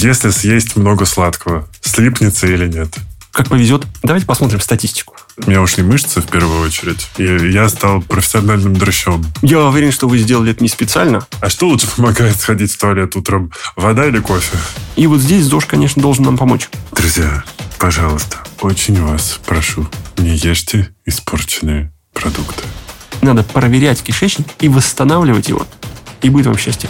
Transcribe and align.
Если 0.00 0.30
съесть 0.30 0.76
много 0.76 1.04
сладкого, 1.04 1.68
слипнется 1.82 2.46
или 2.46 2.66
нет? 2.66 2.88
Как 3.32 3.48
повезет. 3.48 3.86
Давайте 4.02 4.26
посмотрим 4.26 4.58
статистику. 4.58 5.14
У 5.36 5.50
меня 5.50 5.60
ушли 5.60 5.82
мышцы 5.82 6.22
в 6.22 6.26
первую 6.26 6.62
очередь, 6.62 7.06
и 7.18 7.24
я 7.24 7.68
стал 7.68 8.00
профессиональным 8.00 8.74
дрыщом. 8.74 9.22
Я 9.42 9.62
уверен, 9.62 9.92
что 9.92 10.08
вы 10.08 10.16
сделали 10.16 10.52
это 10.52 10.62
не 10.62 10.70
специально. 10.70 11.26
А 11.40 11.50
что 11.50 11.68
лучше 11.68 11.86
помогает 11.86 12.40
сходить 12.40 12.72
в 12.72 12.78
туалет 12.78 13.14
утром? 13.14 13.52
Вода 13.76 14.06
или 14.06 14.20
кофе? 14.20 14.56
И 14.96 15.06
вот 15.06 15.20
здесь 15.20 15.44
ЗОЖ, 15.44 15.66
конечно, 15.66 16.00
должен 16.00 16.24
нам 16.24 16.38
помочь. 16.38 16.70
Друзья, 16.92 17.44
пожалуйста, 17.78 18.38
очень 18.62 19.02
вас 19.02 19.38
прошу, 19.44 19.86
не 20.16 20.34
ешьте 20.34 20.88
испорченные 21.04 21.92
продукты. 22.14 22.64
Надо 23.20 23.42
проверять 23.42 24.02
кишечник 24.02 24.46
и 24.60 24.70
восстанавливать 24.70 25.48
его. 25.50 25.66
И 26.22 26.30
будет 26.30 26.46
вам 26.46 26.56
счастье. 26.56 26.88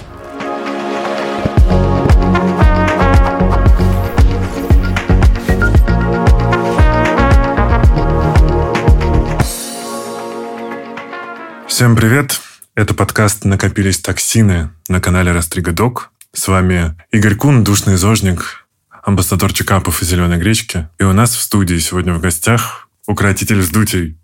Всем 11.80 11.96
привет! 11.96 12.42
Это 12.74 12.92
подкаст 12.92 13.46
«Накопились 13.46 14.00
токсины» 14.00 14.68
на 14.88 15.00
канале 15.00 15.32
Растрига 15.32 15.72
Док. 15.72 16.10
С 16.34 16.46
вами 16.46 16.94
Игорь 17.10 17.36
Кун, 17.36 17.64
душный 17.64 17.96
зожник, 17.96 18.66
амбассадор 19.02 19.50
чекапов 19.54 20.02
и 20.02 20.04
зеленой 20.04 20.36
гречки. 20.36 20.90
И 20.98 21.04
у 21.04 21.14
нас 21.14 21.34
в 21.34 21.40
студии 21.40 21.78
сегодня 21.78 22.12
в 22.12 22.20
гостях 22.20 22.90
укротитель 23.06 23.60
вздутий, 23.60 24.18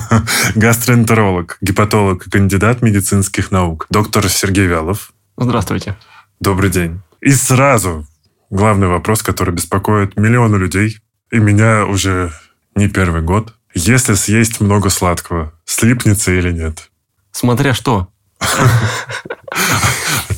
гастроэнтеролог, 0.56 1.58
гепатолог 1.60 2.26
и 2.26 2.30
кандидат 2.30 2.82
медицинских 2.82 3.52
наук, 3.52 3.86
доктор 3.88 4.28
Сергей 4.28 4.66
Вялов. 4.66 5.12
Здравствуйте. 5.36 5.96
Добрый 6.40 6.70
день. 6.70 7.02
И 7.20 7.30
сразу 7.30 8.04
главный 8.50 8.88
вопрос, 8.88 9.22
который 9.22 9.54
беспокоит 9.54 10.16
миллионы 10.16 10.56
людей, 10.56 10.98
и 11.30 11.38
меня 11.38 11.86
уже 11.86 12.32
не 12.74 12.88
первый 12.88 13.22
год. 13.22 13.54
Если 13.74 14.14
съесть 14.14 14.60
много 14.60 14.88
сладкого, 14.88 15.52
слипнется 15.66 16.32
или 16.32 16.50
нет? 16.50 16.90
Смотря 17.36 17.74
что. 17.74 18.08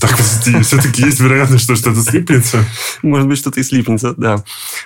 Так, 0.00 0.10
подожди, 0.10 0.60
все-таки 0.62 1.02
есть 1.02 1.20
вероятность, 1.20 1.62
что 1.62 1.76
что-то 1.76 2.02
слипнется? 2.02 2.64
Может 3.02 3.28
быть, 3.28 3.38
что-то 3.38 3.60
и 3.60 3.62
слипнется, 3.62 4.14
да. 4.16 4.42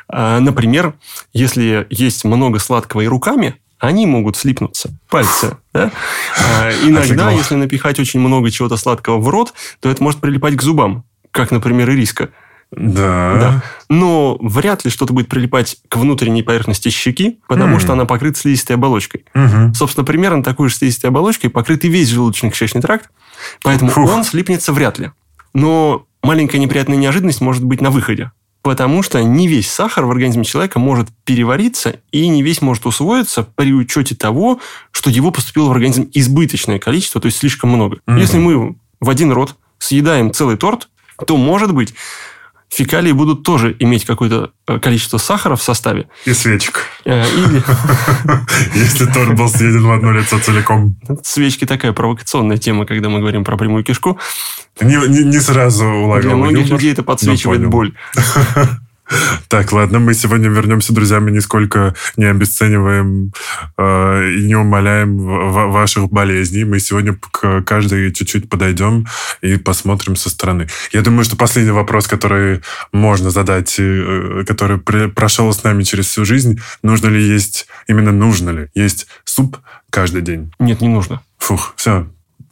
А, 0.08 0.38
например, 0.38 0.92
если 1.33 1.86
есть 1.88 2.24
много 2.24 2.58
сладкого 2.58 3.00
и 3.00 3.06
руками, 3.06 3.56
они 3.78 4.05
могут 4.05 4.36
слипнуться. 4.36 4.90
Пальцы. 5.08 5.56
Да? 5.72 5.90
А, 6.38 6.70
иногда, 6.86 7.30
если 7.30 7.55
напихать 7.55 7.98
очень 7.98 8.20
много 8.20 8.50
чего-то 8.50 8.77
сладкого 8.77 9.18
в 9.18 9.28
рот, 9.30 9.55
то 9.80 9.88
это 9.88 10.02
может 10.02 10.20
прилипать 10.20 10.56
к 10.56 10.62
зубам. 10.62 11.05
Как, 11.30 11.50
например, 11.50 11.90
ириска. 11.92 12.28
Да. 12.72 13.36
Да. 13.38 13.62
Но 13.88 14.38
вряд 14.40 14.84
ли 14.84 14.90
что-то 14.90 15.12
будет 15.12 15.28
прилипать 15.28 15.76
к 15.88 15.96
внутренней 15.96 16.42
поверхности 16.42 16.88
щеки, 16.88 17.38
потому 17.46 17.74
М. 17.74 17.80
что 17.80 17.92
она 17.92 18.06
покрыта 18.06 18.38
слизистой 18.38 18.76
оболочкой. 18.76 19.24
Мгм. 19.34 19.74
Собственно, 19.74 20.04
примерно 20.04 20.42
такой 20.42 20.68
же 20.68 20.76
слизистой 20.76 21.10
оболочкой 21.10 21.50
покрыт 21.50 21.84
и 21.84 21.88
весь 21.88 22.10
желудочно-кишечный 22.10 22.80
тракт, 22.80 23.10
поэтому 23.62 23.90
Фух. 23.90 24.10
он 24.10 24.24
слипнется 24.24 24.72
вряд 24.72 24.98
ли. 24.98 25.10
Но 25.52 26.06
маленькая 26.22 26.58
неприятная 26.58 26.96
неожиданность 26.96 27.40
может 27.42 27.62
быть 27.62 27.80
на 27.80 27.90
выходе. 27.90 28.32
Потому 28.62 29.02
что 29.02 29.20
не 29.22 29.48
весь 29.48 29.68
сахар 29.70 30.04
в 30.06 30.10
организме 30.12 30.44
человека 30.44 30.78
может 30.78 31.08
перевариться, 31.24 31.96
и 32.12 32.28
не 32.28 32.44
весь 32.44 32.62
может 32.62 32.86
усвоиться 32.86 33.42
при 33.42 33.74
учете 33.74 34.14
того, 34.14 34.60
что 34.92 35.10
его 35.10 35.32
поступило 35.32 35.68
в 35.68 35.72
организм 35.72 36.08
избыточное 36.14 36.78
количество, 36.78 37.20
то 37.20 37.26
есть 37.26 37.38
слишком 37.38 37.70
много. 37.70 37.98
Мгм. 38.06 38.18
Если 38.18 38.38
мы 38.38 38.76
в 39.00 39.10
один 39.10 39.32
рот 39.32 39.56
съедаем 39.78 40.32
целый 40.32 40.56
торт, 40.56 40.88
то, 41.26 41.36
может 41.36 41.74
быть, 41.74 41.92
фекалии 42.72 43.12
будут 43.12 43.42
тоже 43.42 43.76
иметь 43.80 44.04
какое-то 44.06 44.50
э, 44.66 44.78
количество 44.78 45.18
сахара 45.18 45.56
в 45.56 45.62
составе. 45.62 46.08
И 46.24 46.32
свечек. 46.32 46.86
Э, 47.04 47.24
Или 47.26 47.62
Если 48.74 49.06
торт 49.06 49.36
был 49.36 49.48
съеден 49.48 49.84
в 49.86 49.90
одно 49.92 50.12
лицо 50.12 50.38
целиком. 50.38 50.96
свечки 51.22 51.66
такая 51.66 51.92
провокационная 51.92 52.56
тема, 52.56 52.86
когда 52.86 53.08
мы 53.08 53.20
говорим 53.20 53.44
про 53.44 53.56
прямую 53.56 53.84
кишку. 53.84 54.18
Не, 54.80 54.96
не- 55.08 55.24
не 55.24 55.40
сразу 55.40 55.84
уловил 55.86 56.28
Для 56.30 56.36
многих 56.36 56.58
юмор, 56.66 56.72
людей 56.72 56.92
это 56.92 57.02
подсвечивает 57.02 57.66
боль. 57.66 57.92
Так, 59.48 59.73
ладно, 59.73 59.98
мы 59.98 60.14
сегодня 60.14 60.48
вернемся, 60.48 60.92
друзья, 60.92 61.20
мы 61.20 61.30
нисколько 61.30 61.95
не 62.17 62.24
обесцениваем 62.24 63.33
э, 63.77 64.30
и 64.30 64.46
не 64.46 64.55
умаляем 64.55 65.17
ваших 65.17 66.08
болезней. 66.11 66.64
Мы 66.64 66.80
сегодня 66.80 67.14
к 67.14 67.62
каждой 67.62 68.12
чуть-чуть 68.12 68.48
подойдем 68.48 69.07
и 69.42 69.57
посмотрим 69.57 70.17
со 70.17 70.30
стороны. 70.30 70.68
Я 70.92 71.02
думаю, 71.02 71.24
что 71.24 71.36
последний 71.36 71.73
вопрос, 71.73 72.07
который 72.07 72.62
можно 72.92 73.30
задать, 73.30 73.77
э, 73.79 74.45
который 74.46 74.79
прошел 74.79 75.52
с 75.52 75.62
нами 75.62 75.83
через 75.83 76.07
всю 76.07 76.24
жизнь, 76.24 76.61
нужно 76.83 77.08
ли 77.08 77.23
есть, 77.23 77.67
именно 77.89 78.12
нужно 78.12 78.51
ли 78.51 78.68
есть 78.74 79.07
суп 79.24 79.58
каждый 79.91 80.23
день? 80.23 80.52
Нет, 80.58 80.80
не 80.80 80.89
нужно. 80.89 81.23
Фух, 81.39 81.74
все. 81.77 82.07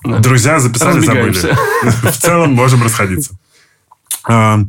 Да. 0.05 0.19
Друзья 0.19 0.59
записали, 0.59 1.01
забыли. 1.01 1.33
В 1.83 2.13
целом 2.13 2.53
можем 2.53 2.83
расходиться. 2.83 3.39
А, 4.25 4.61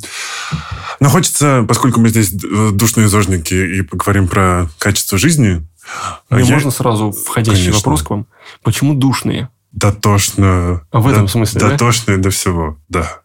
Но 0.99 1.09
хочется, 1.09 1.65
поскольку 1.67 1.99
мы 1.99 2.09
здесь 2.09 2.31
э, 2.33 2.69
душные 2.71 3.07
зожники 3.07 3.53
и 3.53 3.81
поговорим 3.81 4.27
про 4.27 4.67
качество 4.77 5.17
жизни, 5.17 5.65
Мне 6.29 6.43
я- 6.43 6.53
можно 6.53 6.71
сразу 6.71 7.11
входящий 7.11 7.65
Конечно. 7.65 7.79
вопрос 7.79 8.03
к 8.03 8.09
вам? 8.09 8.25
Почему 8.63 8.93
душные? 8.93 9.49
дотошно... 9.71 10.81
А 10.91 10.99
в 10.99 11.07
этом 11.07 11.25
до- 11.27 11.31
смысле, 11.31 11.61
да? 11.61 11.69
Дотошные 11.69 12.17
до 12.17 12.29
всего, 12.29 12.77
да. 12.89 13.19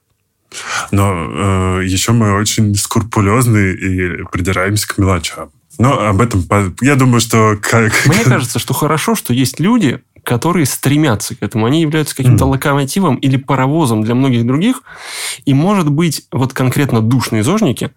Но 0.92 1.12
э, 1.80 1.84
еще 1.84 2.12
мы 2.12 2.34
очень 2.38 2.74
скрупулезны 2.76 3.72
и 3.72 4.22
придираемся 4.30 4.86
к 4.88 4.96
мелочам. 4.96 5.50
Но 5.78 5.98
об 6.06 6.20
этом... 6.20 6.44
Я 6.80 6.94
думаю, 6.94 7.20
что... 7.20 7.58
Как... 7.60 7.92
Мне 8.06 8.22
кажется, 8.24 8.58
что 8.60 8.74
хорошо, 8.74 9.14
что 9.16 9.34
есть 9.34 9.58
люди, 9.60 10.00
которые 10.26 10.66
стремятся 10.66 11.36
к 11.36 11.42
этому. 11.44 11.66
Они 11.66 11.80
являются 11.80 12.16
каким-то 12.16 12.46
Мгм. 12.46 12.54
локомотивом 12.54 13.14
или 13.14 13.36
паровозом 13.36 14.02
для 14.02 14.16
многих 14.16 14.44
других. 14.44 14.82
И, 15.44 15.54
может 15.54 15.88
быть, 15.88 16.26
вот 16.32 16.52
конкретно 16.52 17.00
душные 17.00 17.44
зожники 17.44 17.92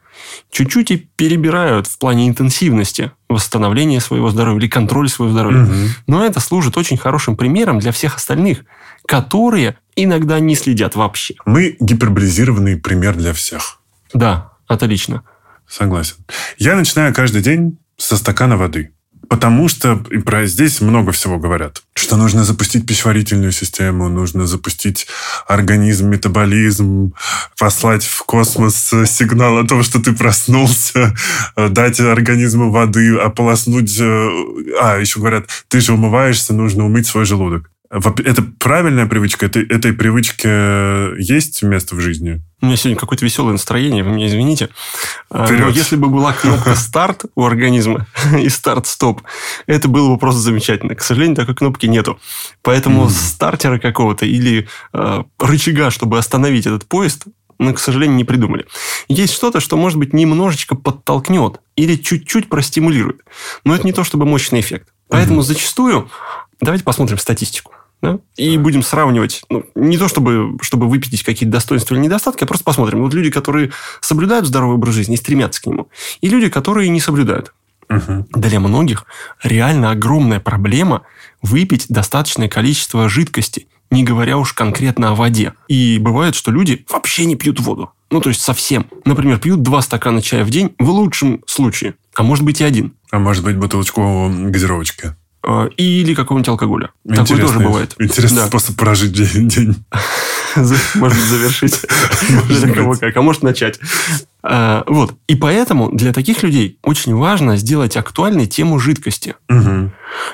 чуть-чуть 0.52 0.92
и 0.92 0.98
перебирают 0.98 1.88
в 1.88 1.98
плане 1.98 2.28
интенсивности 2.28 3.12
восстановления 3.30 4.00
своего 4.00 4.30
здоровья 4.30 4.60
или 4.60 4.68
контроля 4.68 5.10
своего 5.10 5.34
здоровья. 5.34 5.62
Мгм. 5.62 5.88
Но 6.06 6.24
это 6.24 6.40
служит 6.40 6.78
очень 6.78 6.98
хорошим 6.98 7.36
примером 7.36 7.80
для 7.80 7.92
всех 7.92 8.18
остальных, 8.18 8.60
которые 9.08 9.80
иногда 9.96 10.40
не 10.40 10.54
следят 10.54 10.96
вообще. 10.96 11.34
Мы 11.48 11.78
гиперболизированный 11.80 12.78
пример 12.78 13.16
для 13.16 13.34
всех. 13.34 13.80
Да, 14.14 14.52
отлично. 14.68 15.24
Согласен. 15.68 16.18
Я 16.60 16.76
начинаю 16.76 17.12
каждый 17.12 17.42
день 17.42 17.80
со 17.98 18.18
стакана 18.18 18.56
воды. 18.56 18.92
Потому 19.30 19.68
что 19.68 19.96
про 20.26 20.48
здесь 20.48 20.82
много 20.82 21.12
всего 21.12 21.38
говорят. 21.38 21.84
Что 21.94 22.18
нужно 22.18 22.44
запустить 22.44 22.88
пищеварительную 22.88 23.52
систему, 23.52 24.10
нужно 24.10 24.48
запустить 24.48 25.08
организм, 25.48 26.10
метаболизм, 26.10 27.14
послать 27.58 28.04
в 28.04 28.24
космос 28.24 28.92
сигнал 29.06 29.60
о 29.60 29.68
том, 29.68 29.84
что 29.84 30.00
ты 30.02 30.14
проснулся, 30.14 31.16
э, 31.56 31.70
дать 31.70 32.00
организму 32.00 32.72
воды, 32.72 33.16
ополоснуть... 33.18 34.00
э, 34.00 34.30
А, 34.82 34.98
еще 34.98 35.20
говорят, 35.20 35.46
ты 35.68 35.80
же 35.80 35.94
умываешься, 35.94 36.54
нужно 36.54 36.86
умыть 36.86 37.06
свой 37.06 37.26
желудок. 37.26 37.70
Это 37.90 38.44
правильная 38.60 39.08
привычка? 39.08 39.48
Это, 39.48 39.62
этой 39.62 39.94
привычке 39.94 41.12
есть 41.18 41.64
место 41.64 41.96
в 41.96 42.00
жизни? 42.00 42.42
У 42.62 42.68
меня 42.68 42.76
сегодня 42.76 43.00
какое-то 43.00 43.26
веселое 43.26 43.54
настроение, 43.54 44.04
вы 44.04 44.12
меня 44.12 44.28
извините. 44.28 44.70
А, 45.32 45.48
Вперед. 45.48 45.62
Но 45.62 45.70
если 45.70 45.96
бы 45.96 46.08
была 46.08 46.34
кнопка 46.34 46.76
старт 46.76 47.26
у 47.34 47.44
организма 47.46 48.06
и 48.40 48.48
старт-стоп, 48.50 49.24
это 49.66 49.88
было 49.88 50.10
бы 50.10 50.20
просто 50.20 50.40
замечательно. 50.40 50.94
К 50.94 51.02
сожалению, 51.02 51.36
такой 51.36 51.56
кнопки 51.56 51.88
нету. 51.88 52.20
Поэтому 52.62 53.06
Мгм. 53.06 53.10
стартера 53.10 53.80
какого-то 53.80 54.28
или 54.28 54.68
э, 54.94 55.24
рычага, 55.40 55.90
чтобы 55.90 56.20
остановить 56.20 56.68
этот 56.68 56.86
поезд, 56.86 57.26
мы, 57.58 57.74
к 57.74 57.80
сожалению, 57.80 58.18
не 58.18 58.24
придумали. 58.24 58.68
Есть 59.08 59.34
что-то, 59.34 59.60
что, 59.60 59.78
может 59.78 59.98
быть, 59.98 60.14
немножечко 60.14 60.76
подтолкнет 60.76 61.60
или 61.76 61.96
чуть-чуть 61.96 62.50
простимулирует. 62.50 63.22
Но 63.64 63.74
это 63.76 63.84
не 63.86 63.94
то, 63.94 64.04
чтобы 64.04 64.26
мощный 64.26 64.60
эффект. 64.60 64.90
Поэтому 65.10 65.42
зачастую... 65.42 66.10
Давайте 66.62 66.84
посмотрим 66.84 67.18
статистику. 67.18 67.74
Да, 68.02 68.20
И 68.38 68.58
будем 68.58 68.82
сравнивать, 68.82 69.44
ну, 69.50 69.66
не 69.76 69.98
то 69.98 70.08
чтобы, 70.08 70.58
чтобы 70.62 70.88
выпятить 70.88 71.24
какие-то 71.24 71.52
достоинства 71.52 71.96
или 71.96 72.02
недостатки, 72.02 72.44
а 72.44 72.48
просто 72.48 72.64
посмотрим. 72.64 73.02
Вот 73.02 73.14
люди, 73.14 73.30
которые 73.30 73.72
соблюдают 74.00 74.46
здоровый 74.46 74.76
образ 74.76 74.96
жизни 74.96 75.16
и 75.16 75.18
стремятся 75.18 75.62
к 75.62 75.66
нему, 75.66 75.90
и 76.22 76.30
люди, 76.30 76.50
которые 76.50 76.90
не 76.90 77.02
соблюдают. 77.02 77.54
Мгм. 77.90 78.28
Для 78.32 78.60
многих 78.60 79.06
реально 79.44 79.92
огромная 79.92 80.40
проблема 80.40 81.02
выпить 81.42 81.88
достаточное 81.90 82.48
количество 82.48 83.10
жидкости, 83.10 83.68
не 83.92 84.04
говоря 84.04 84.38
уж 84.38 84.54
конкретно 84.54 85.10
о 85.10 85.16
воде. 85.16 85.54
И 85.68 85.98
бывает, 86.00 86.36
что 86.36 86.52
люди 86.52 86.86
вообще 86.90 87.26
не 87.26 87.36
пьют 87.36 87.60
воду. 87.60 87.92
Ну, 88.12 88.22
то 88.22 88.30
есть 88.30 88.42
совсем. 88.42 88.86
Например, 89.06 89.40
пьют 89.40 89.62
два 89.62 89.82
стакана 89.82 90.22
чая 90.22 90.44
в 90.44 90.50
день 90.50 90.74
в 90.80 90.90
лучшем 90.90 91.42
случае. 91.48 91.96
А 92.16 92.24
может 92.24 92.46
быть 92.46 92.62
и 92.62 92.64
один. 92.64 92.94
А 93.12 93.20
может 93.20 93.44
быть, 93.44 93.58
бутылочку 93.58 94.30
газировочки? 94.30 95.16
Э, 95.44 95.70
Или 95.78 96.14
какого-нибудь 96.14 96.50
алкоголя. 96.50 96.90
Такое 97.08 97.26
тоже 97.26 97.42
Интересный- 97.42 97.66
бывает. 97.66 97.96
Интересный 98.00 98.42
Да. 98.42 98.48
способ 98.48 98.76
прожить 98.76 99.14
день. 99.14 99.76
Может 100.96 101.20
завершить. 101.20 101.80
Для 102.48 102.74
кого 102.74 102.94
как. 102.96 103.16
А 103.16 103.22
может, 103.22 103.44
начать. 103.44 103.80
А, 104.42 104.84
вот. 104.88 105.16
И 105.28 105.36
поэтому 105.36 105.92
для 105.92 106.14
таких 106.14 106.44
людей 106.44 106.80
очень 106.82 107.14
важно 107.14 107.58
сделать 107.58 107.98
актуальной 107.98 108.48
тему 108.48 108.80
жидкости. 108.80 109.36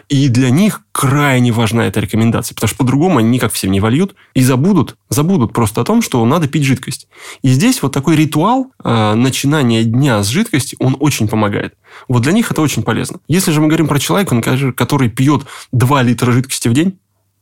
И 0.10 0.30
для 0.30 0.50
них 0.52 0.82
крайне 0.92 1.52
важна 1.52 1.88
эта 1.88 2.00
рекомендация, 2.00 2.56
потому 2.56 2.68
что 2.68 2.78
по-другому 2.78 3.18
они 3.18 3.30
никак 3.30 3.52
всем 3.52 3.72
не 3.72 3.80
вольют 3.80 4.16
и 4.34 4.44
забудут, 4.44 4.96
забудут 5.10 5.54
просто 5.54 5.82
о 5.82 5.84
том, 5.84 6.02
что 6.02 6.24
надо 6.26 6.48
пить 6.48 6.64
жидкость. 6.64 7.08
И 7.42 7.50
здесь 7.50 7.82
вот 7.82 7.94
такой 7.94 8.16
ритуал 8.16 8.72
а, 8.84 9.16
начинания 9.16 9.84
дня 9.84 10.24
с 10.24 10.28
жидкости, 10.28 10.76
он 10.80 10.96
очень 11.00 11.28
помогает. 11.28 11.74
Вот 12.08 12.22
для 12.22 12.32
них 12.32 12.52
это 12.52 12.62
очень 12.62 12.84
полезно. 12.84 13.20
Если 13.28 13.52
же 13.52 13.60
мы 13.60 13.68
говорим 13.68 13.88
про 13.88 14.00
человека, 14.00 14.40
который 14.74 15.10
пьет 15.10 15.46
2 15.72 16.04
литра 16.04 16.32
жидкости 16.32 16.68
в 16.68 16.74
день, 16.74 17.00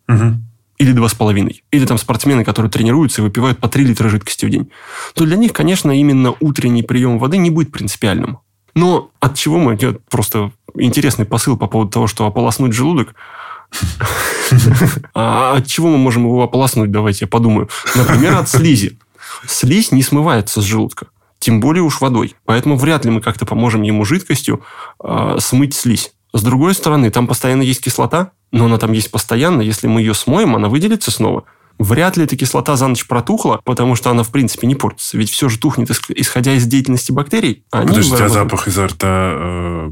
Мгм. 0.07 0.45
Или 0.83 0.91
два 0.91 1.07
с 1.07 1.13
половиной, 1.13 1.63
или 1.71 1.85
там 1.85 1.97
спортсмены, 1.97 2.43
которые 2.43 2.69
тренируются 2.69 3.21
и 3.21 3.23
выпивают 3.23 3.59
по 3.59 3.69
3 3.69 3.85
литра 3.85 4.09
жидкости 4.09 4.45
в 4.45 4.49
день, 4.49 4.69
то 5.13 5.25
для 5.25 5.37
них, 5.37 5.53
конечно, 5.53 5.91
именно 5.91 6.35
утренний 6.41 6.83
прием 6.83 7.19
воды 7.19 7.37
не 7.37 7.49
будет 7.49 7.71
принципиальным. 7.71 8.39
Но 8.75 9.11
от 9.19 9.37
чего 9.37 9.59
мы... 9.59 9.77
я 9.79 9.95
Просто 10.09 10.51
интересный 10.75 11.25
посыл 11.25 11.57
по 11.57 11.67
поводу 11.67 11.91
того, 11.91 12.07
что 12.07 12.25
ополоснуть 12.25 12.73
желудок. 12.73 13.15
А 15.13 15.55
от 15.57 15.67
чего 15.67 15.89
мы 15.89 15.97
можем 15.97 16.23
его 16.25 16.43
ополоснуть? 16.43 16.91
Давайте 16.91 17.25
я 17.25 17.27
подумаю. 17.27 17.69
Например, 17.95 18.35
от 18.35 18.49
слизи. 18.49 18.99
Слизь 19.47 19.91
не 19.91 20.03
смывается 20.03 20.61
с 20.61 20.65
желудка. 20.65 21.07
Тем 21.39 21.59
более 21.59 21.83
уж 21.83 22.01
водой. 22.01 22.35
Поэтому 22.45 22.75
вряд 22.75 23.05
ли 23.05 23.11
мы 23.11 23.21
как-то 23.21 23.45
поможем 23.45 23.81
ему 23.83 24.05
жидкостью 24.05 24.63
а, 24.99 25.37
смыть 25.39 25.75
слизь. 25.75 26.13
С 26.33 26.41
другой 26.41 26.73
стороны, 26.73 27.11
там 27.11 27.27
постоянно 27.27 27.61
есть 27.61 27.81
кислота, 27.83 28.31
но 28.51 28.65
она 28.65 28.77
там 28.77 28.91
есть 28.91 29.11
постоянно. 29.11 29.61
Если 29.61 29.87
мы 29.87 30.01
ее 30.01 30.13
смоем, 30.13 30.55
она 30.55 30.67
выделится 30.67 31.11
снова. 31.11 31.43
Вряд 31.79 32.17
ли 32.17 32.23
эта 32.23 32.35
кислота 32.35 32.75
за 32.75 32.87
ночь 32.87 33.07
протухла, 33.07 33.59
потому 33.63 33.95
что 33.95 34.11
она, 34.11 34.23
в 34.23 34.29
принципе, 34.29 34.67
не 34.67 34.75
портится. 34.75 35.17
Ведь 35.17 35.29
все 35.29 35.49
же 35.49 35.57
тухнет, 35.57 35.89
исх- 35.89 36.13
исходя 36.15 36.53
из 36.53 36.65
деятельности 36.65 37.11
бактерий. 37.11 37.65
а 37.71 37.79
Они 37.79 37.89
Подожди, 37.89 38.15
а 38.21 38.29
запах 38.29 38.67
изо 38.67 38.87
рта 38.87 39.33
э, 39.35 39.91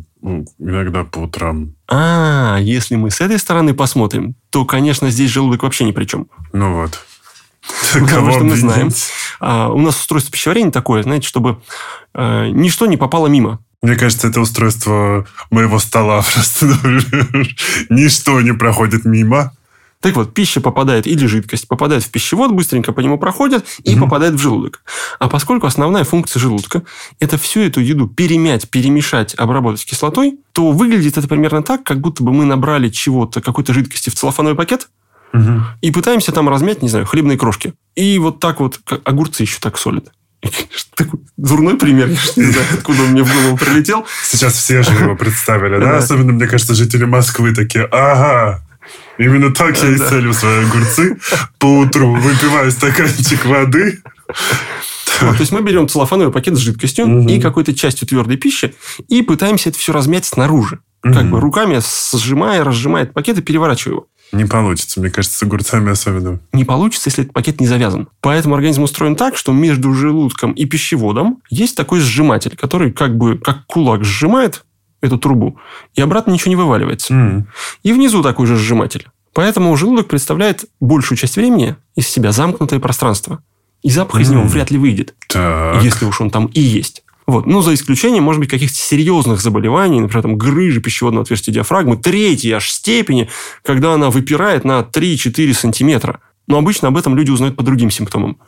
иногда 0.60 1.04
по 1.04 1.20
утрам. 1.20 1.74
А, 1.88 2.58
если 2.60 2.96
мы 2.96 3.10
с 3.10 3.20
этой 3.20 3.40
стороны 3.40 3.74
посмотрим, 3.74 4.36
то, 4.52 4.66
конечно, 4.66 5.10
здесь 5.10 5.32
желудок 5.32 5.64
вообще 5.64 5.84
ни 5.84 5.92
при 5.92 6.06
чем. 6.06 6.28
Ну 6.54 6.82
вот. 6.82 7.00
Потому 7.94 8.32
что 8.32 8.44
мы 8.44 8.56
знаем. 8.56 8.90
А, 9.40 9.70
у 9.70 9.80
нас 9.80 10.00
устройство 10.00 10.32
пищеварения 10.32 10.72
такое, 10.72 11.04
знаете, 11.04 11.28
чтобы 11.28 11.62
э, 12.14 12.48
ничто 12.50 12.86
не 12.86 12.98
попало 12.98 13.28
мимо. 13.28 13.60
Мне 13.82 13.96
кажется, 13.96 14.28
это 14.28 14.42
устройство 14.42 15.26
моего 15.50 15.80
стола 15.80 16.24
просто. 16.34 16.68
Ничто 17.90 18.40
не 18.42 18.54
проходит 18.54 19.06
мимо. 19.06 19.52
Так 20.02 20.16
вот, 20.16 20.34
пища 20.34 20.62
попадает 20.62 21.06
или 21.06 21.28
жидкость, 21.28 21.68
попадает 21.68 22.04
в 22.04 22.10
пищевод, 22.10 22.52
быстренько 22.52 22.92
по 22.92 23.02
нему 23.02 23.20
проходит 23.20 23.66
и 23.84 23.92
Мгм. 23.92 24.06
попадает 24.06 24.34
в 24.34 24.40
желудок. 24.40 24.84
А 25.20 25.28
поскольку 25.30 25.68
основная 25.68 26.04
функция 26.06 26.40
желудка– 26.40 26.82
это 27.20 27.38
всю 27.38 27.60
эту 27.60 27.82
еду 27.82 28.08
перемять, 28.08 28.68
перемешать, 28.70 29.36
обработать 29.36 29.86
кислотой, 29.86 30.40
то 30.54 30.72
выглядит 30.72 31.20
это 31.20 31.28
примерно 31.28 31.62
так, 31.62 31.84
как 31.84 32.00
будто 32.02 32.24
бы 32.24 32.34
мы 32.34 32.46
набрали 32.46 32.90
чего-то, 32.90 33.42
какой-то 33.42 33.74
жидкости 33.74 34.10
в 34.10 34.16
целлофановый 34.16 34.56
пакет 34.58 34.90
и 35.82 35.92
пытаемся 35.92 36.32
там 36.32 36.50
размять, 36.50 36.82
не 36.82 36.90
знаю, 36.90 37.06
хлебные 37.06 37.38
крошки. 37.38 37.74
И 37.96 38.18
вот 38.18 38.40
так 38.40 38.60
вот, 38.60 38.80
огурцы 39.06 39.44
еще 39.44 39.60
так 39.62 39.78
солят. 39.78 40.12
Такой 40.96 41.20
дурной 41.38 41.78
пример, 41.78 42.08
я 42.10 42.44
не 42.46 42.52
знаю, 42.52 42.68
откуда 42.74 43.04
он 43.04 43.10
мне 43.12 43.24
в 43.24 43.32
голову 43.34 43.58
прилетел. 43.58 44.06
Сейчас 44.24 44.54
все 44.56 44.82
же 44.84 44.92
его 44.94 45.16
представили, 45.16 45.80
да? 45.80 45.98
Особенно, 45.98 46.32
мне 46.34 46.48
кажется, 46.48 46.74
жители 46.74 47.06
Москвы 47.06 47.54
такие, 47.54 47.86
ага, 47.86 48.64
именно 49.18 49.54
так 49.54 49.82
я 49.84 49.90
и 49.90 49.98
целю 49.98 50.34
свои 50.34 50.66
огурцы. 50.66 51.18
Поутру 51.60 52.16
выпиваю 52.16 52.72
стаканчик 52.72 53.46
воды. 53.46 54.02
Вот, 55.22 55.36
то 55.36 55.42
есть 55.42 55.52
мы 55.52 55.62
берем 55.62 55.88
целлофановый 55.88 56.34
пакет 56.34 56.56
с 56.56 56.60
жидкостью 56.60 57.06
Мгм. 57.06 57.28
и 57.30 57.40
какой-то 57.40 57.76
частью 57.76 58.08
твердой 58.08 58.38
пищи 58.38 58.74
и 59.08 59.22
пытаемся 59.22 59.70
это 59.70 59.78
все 59.78 59.94
размять 59.94 60.26
снаружи. 60.26 60.80
Как 61.04 61.24
Мгм. 61.24 61.32
бы 61.32 61.40
руками 61.40 61.80
сжимая, 62.16 62.64
разжимая 62.64 63.04
этот 63.04 63.14
пакет 63.14 63.38
и 63.38 63.42
переворачивая 63.42 63.94
его. 63.98 64.08
Не 64.32 64.46
получится, 64.46 65.00
мне 65.00 65.10
кажется, 65.10 65.38
с 65.38 65.44
огурцами 65.44 65.92
особенно. 65.92 66.40
Не 66.54 66.64
получится, 66.64 67.10
если 67.10 67.24
этот 67.24 67.34
пакет 67.34 67.60
не 67.60 67.68
завязан. 67.68 68.08
Поэтому 68.22 68.56
организм 68.56 68.84
устроен 68.84 69.16
так, 69.16 69.36
что 69.36 69.52
между 69.52 69.94
желудком 69.94 70.54
и 70.54 70.66
пищеводом 70.66 71.40
есть 71.50 71.76
такой 71.76 72.00
сжиматель, 72.00 72.56
который 72.56 72.92
как 72.92 73.18
бы 73.18 73.38
как 73.38 73.66
кулак 73.66 74.04
сжимает 74.04 74.64
эту 75.02 75.18
трубу, 75.18 75.58
и 75.96 76.02
обратно 76.02 76.32
ничего 76.32 76.50
не 76.50 76.56
вываливается. 76.56 77.14
М. 77.14 77.48
И 77.84 77.92
внизу 77.92 78.22
такой 78.22 78.48
же 78.48 78.56
сжиматель. 78.56 79.08
Поэтому 79.34 79.76
желудок 79.76 80.08
представляет 80.08 80.66
большую 80.80 81.18
часть 81.18 81.36
времени 81.36 81.76
из 81.96 82.08
себя 82.08 82.32
замкнутое 82.32 82.80
пространство. 82.80 83.42
И 83.82 83.90
запах 83.90 84.22
из 84.22 84.30
него 84.30 84.44
вряд 84.44 84.70
ли 84.70 84.78
выйдет. 84.78 85.16
Так. 85.28 85.82
если 85.84 86.06
уж 86.06 86.22
он 86.22 86.30
там 86.30 86.46
и 86.48 86.60
есть. 86.60 87.04
Вот. 87.28 87.46
Ну, 87.46 87.62
за 87.62 87.74
исключением, 87.74 88.24
может 88.24 88.40
быть, 88.40 88.50
каких-то 88.50 88.76
серьезных 88.78 89.42
заболеваний, 89.42 90.00
например, 90.00 90.24
там, 90.24 90.38
грыжи 90.38 90.82
пищеводного 90.82 91.24
отверстия 91.24 91.54
диафрагмы, 91.54 91.98
третьей 91.98 92.52
аж 92.54 92.70
степени, 92.70 93.30
когда 93.64 93.94
она 93.94 94.10
выпирает 94.10 94.64
на 94.66 94.80
3-4 94.82 95.54
сантиметра. 95.54 96.20
Но 96.48 96.58
обычно 96.58 96.88
об 96.90 96.98
этом 96.98 97.16
люди 97.16 97.30
узнают 97.32 97.56
по 97.56 97.64
другим 97.64 97.92
симптомам. 97.92 98.38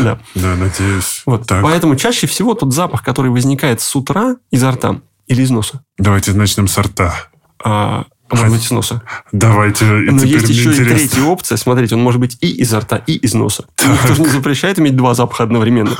Да. 0.00 0.18
Да, 0.34 0.56
надеюсь. 0.56 1.22
Вот. 1.26 1.46
Так, 1.46 1.62
Поэтому 1.62 1.94
чаще 1.96 2.26
всего 2.26 2.54
тот 2.54 2.72
запах, 2.72 3.02
который 3.02 3.30
возникает 3.30 3.80
с 3.80 3.94
утра 3.96 4.36
изо 4.50 4.70
рта 4.70 5.00
или 5.26 5.42
из 5.42 5.50
носа, 5.50 5.82
давайте 5.98 6.32
начнем 6.32 6.68
с 6.68 6.78
рта. 6.78 7.14
а, 7.62 8.06
может 8.36 8.54
быть, 8.54 8.64
из 8.64 8.70
носа. 8.70 9.02
Давайте, 9.32 9.84
и 9.84 10.10
Но 10.10 10.22
есть 10.22 10.48
еще 10.48 10.70
и 10.70 10.72
интересно. 10.72 10.96
третья 10.96 11.22
опция. 11.22 11.56
Смотрите, 11.56 11.94
он 11.94 12.02
может 12.02 12.20
быть 12.20 12.38
и 12.40 12.48
изо 12.62 12.80
рта, 12.80 12.96
и 12.98 13.14
из 13.14 13.34
носа. 13.34 13.66
Никто 13.82 14.14
же 14.14 14.22
не 14.22 14.28
запрещает 14.28 14.78
иметь 14.78 14.96
два 14.96 15.14
запаха 15.14 15.44
одновременно. 15.44 15.96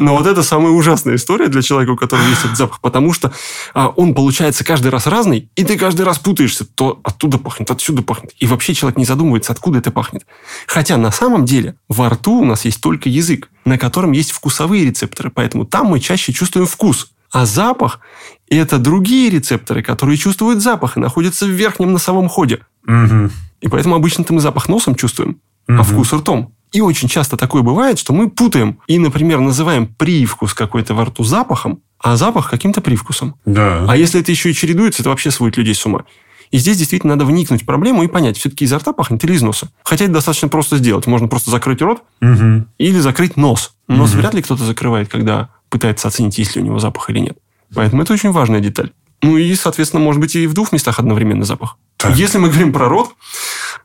Но 0.00 0.16
вот 0.16 0.26
это 0.26 0.42
самая 0.42 0.72
ужасная 0.72 1.16
история 1.16 1.48
для 1.48 1.62
человека, 1.62 1.92
у 1.92 1.96
которого 1.96 2.26
есть 2.26 2.44
этот 2.44 2.56
запах, 2.56 2.80
потому 2.80 3.12
что 3.12 3.32
а, 3.74 3.88
он 3.88 4.14
получается 4.14 4.64
каждый 4.64 4.90
раз 4.90 5.06
разный, 5.06 5.48
и 5.56 5.64
ты 5.64 5.76
каждый 5.76 6.02
раз 6.02 6.18
путаешься. 6.18 6.64
То 6.64 7.00
оттуда 7.02 7.38
пахнет, 7.38 7.70
отсюда 7.70 8.02
пахнет. 8.02 8.32
И 8.38 8.46
вообще 8.46 8.74
человек 8.74 8.98
не 8.98 9.04
задумывается, 9.04 9.52
откуда 9.52 9.78
это 9.78 9.90
пахнет. 9.90 10.26
Хотя 10.66 10.96
на 10.96 11.10
самом 11.10 11.44
деле 11.44 11.76
во 11.88 12.08
рту 12.08 12.40
у 12.40 12.44
нас 12.44 12.64
есть 12.64 12.80
только 12.80 13.08
язык, 13.08 13.50
на 13.64 13.78
котором 13.78 14.12
есть 14.12 14.32
вкусовые 14.32 14.84
рецепторы, 14.84 15.30
поэтому 15.30 15.64
там 15.64 15.86
мы 15.86 16.00
чаще 16.00 16.32
чувствуем 16.32 16.66
вкус. 16.66 17.10
А 17.34 17.46
запах– 17.46 17.98
это 18.48 18.78
другие 18.78 19.28
рецепторы, 19.28 19.82
которые 19.82 20.16
чувствуют 20.16 20.62
запах 20.62 20.96
и 20.96 21.00
находятся 21.00 21.46
в 21.46 21.50
верхнем 21.50 21.92
носовом 21.92 22.28
ходе. 22.28 22.60
Мгм. 22.86 23.32
И 23.60 23.66
поэтому 23.68 23.96
обычно-то 23.96 24.32
мы 24.32 24.40
запах 24.40 24.68
носом 24.68 24.94
чувствуем, 24.94 25.38
а 25.66 25.72
Мгм. 25.72 25.82
вкус 25.84 26.12
ртом. 26.12 26.52
И 26.70 26.80
очень 26.80 27.08
часто 27.08 27.36
такое 27.36 27.62
бывает, 27.62 27.98
что 27.98 28.12
мы 28.12 28.30
путаем 28.30 28.78
и, 28.86 28.98
например, 29.00 29.40
называем 29.40 29.88
привкус 29.88 30.54
какой-то 30.54 30.94
во 30.94 31.06
рту 31.06 31.24
запахом, 31.24 31.80
а 31.98 32.16
запах 32.16 32.48
каким-то 32.48 32.80
привкусом. 32.80 33.34
Да. 33.44 33.84
А 33.88 33.96
если 33.96 34.20
это 34.20 34.30
еще 34.30 34.50
и 34.50 34.54
чередуется, 34.54 35.02
это 35.02 35.10
вообще 35.10 35.32
сводит 35.32 35.56
людей 35.56 35.74
с 35.74 35.84
ума. 35.84 36.04
И 36.52 36.58
здесь 36.58 36.76
действительно 36.76 37.14
надо 37.16 37.24
вникнуть 37.24 37.62
в 37.62 37.66
проблему 37.66 38.04
и 38.04 38.06
понять, 38.06 38.38
все-таки 38.38 38.64
изо 38.64 38.78
рта 38.78 38.92
пахнет 38.92 39.24
или 39.24 39.32
из 39.34 39.42
носа. 39.42 39.70
Хотя 39.82 40.04
это 40.04 40.14
достаточно 40.14 40.46
просто 40.48 40.76
сделать. 40.76 41.08
Можно 41.08 41.26
просто 41.26 41.50
закрыть 41.50 41.82
рот 41.82 42.02
Мгм. 42.20 42.68
или 42.78 43.00
закрыть 43.00 43.36
нос. 43.36 43.72
Нос 43.88 44.10
Мгм. 44.12 44.20
вряд 44.20 44.34
ли 44.34 44.42
кто-то 44.42 44.62
закрывает, 44.64 45.08
когда 45.08 45.48
пытается 45.74 46.06
оценить, 46.06 46.38
есть 46.38 46.54
ли 46.54 46.62
у 46.62 46.64
него 46.64 46.78
запах 46.78 47.10
или 47.10 47.18
нет. 47.18 47.36
Поэтому 47.74 48.02
это 48.02 48.12
очень 48.12 48.30
важная 48.30 48.60
деталь. 48.60 48.92
Ну 49.22 49.36
и, 49.36 49.52
соответственно, 49.56 50.04
может 50.04 50.20
быть 50.20 50.36
и 50.36 50.46
в 50.46 50.54
двух 50.54 50.70
местах 50.70 51.00
одновременно 51.00 51.44
запах. 51.44 51.78
Так. 51.96 52.14
Если 52.14 52.38
мы 52.38 52.48
говорим 52.48 52.72
про 52.72 52.88
рот, 52.88 53.10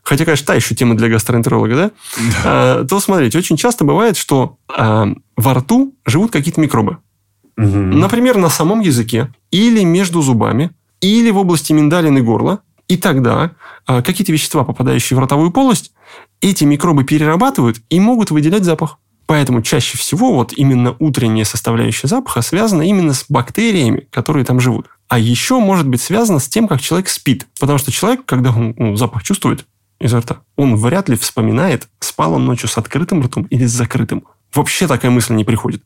хотя, 0.04 0.24
конечно, 0.24 0.46
та 0.46 0.54
еще 0.54 0.76
тема 0.76 0.96
для 0.96 1.08
гастроэнтеролога, 1.08 1.74
да, 1.74 1.90
А, 2.44 2.84
то 2.84 3.00
смотрите, 3.00 3.38
очень 3.38 3.56
часто 3.56 3.84
бывает, 3.84 4.16
что 4.16 4.58
а, 4.68 5.08
во 5.36 5.54
рту 5.54 5.96
живут 6.06 6.30
какие-то 6.30 6.60
микробы. 6.60 6.98
Мгм. 7.56 7.98
Например, 7.98 8.36
на 8.36 8.50
самом 8.50 8.80
языке, 8.80 9.34
или 9.50 9.82
между 9.82 10.22
зубами, 10.22 10.70
или 11.00 11.30
в 11.30 11.38
области 11.38 11.72
миндалин 11.72 12.18
и 12.18 12.20
горла. 12.20 12.60
И 12.86 12.96
тогда 12.96 13.52
а, 13.86 14.02
какие-то 14.02 14.32
вещества, 14.32 14.62
попадающие 14.62 15.16
в 15.16 15.20
ротовую 15.20 15.50
полость, 15.50 15.90
эти 16.40 16.62
микробы 16.62 17.02
перерабатывают 17.02 17.78
и 17.90 17.98
могут 17.98 18.30
выделять 18.30 18.64
запах. 18.64 18.98
Поэтому 19.30 19.62
чаще 19.62 19.96
всего 19.96 20.34
вот 20.34 20.52
именно 20.54 20.96
утренняя 20.98 21.44
составляющая 21.44 22.08
запаха 22.08 22.42
связана 22.42 22.82
именно 22.82 23.14
с 23.14 23.26
бактериями, 23.28 24.08
которые 24.10 24.44
там 24.44 24.58
живут. 24.58 24.88
А 25.06 25.20
еще 25.20 25.60
может 25.60 25.86
быть 25.86 26.02
связано 26.02 26.40
с 26.40 26.48
тем, 26.48 26.66
как 26.66 26.80
человек 26.80 27.08
спит. 27.08 27.46
Потому 27.60 27.78
что 27.78 27.92
человек, 27.92 28.24
когда 28.26 28.50
он 28.50 28.74
ну, 28.76 28.96
запах 28.96 29.22
чувствует 29.22 29.66
изо 30.00 30.18
рта, 30.18 30.38
он 30.56 30.74
вряд 30.74 31.08
ли 31.08 31.16
вспоминает, 31.16 31.86
спал 32.00 32.32
он 32.32 32.44
ночью 32.44 32.68
с 32.68 32.76
открытым 32.76 33.22
ртом 33.22 33.44
или 33.44 33.66
с 33.66 33.70
закрытым. 33.70 34.24
Вообще 34.52 34.88
такая 34.88 35.12
мысль 35.12 35.34
не 35.34 35.44
приходит. 35.44 35.84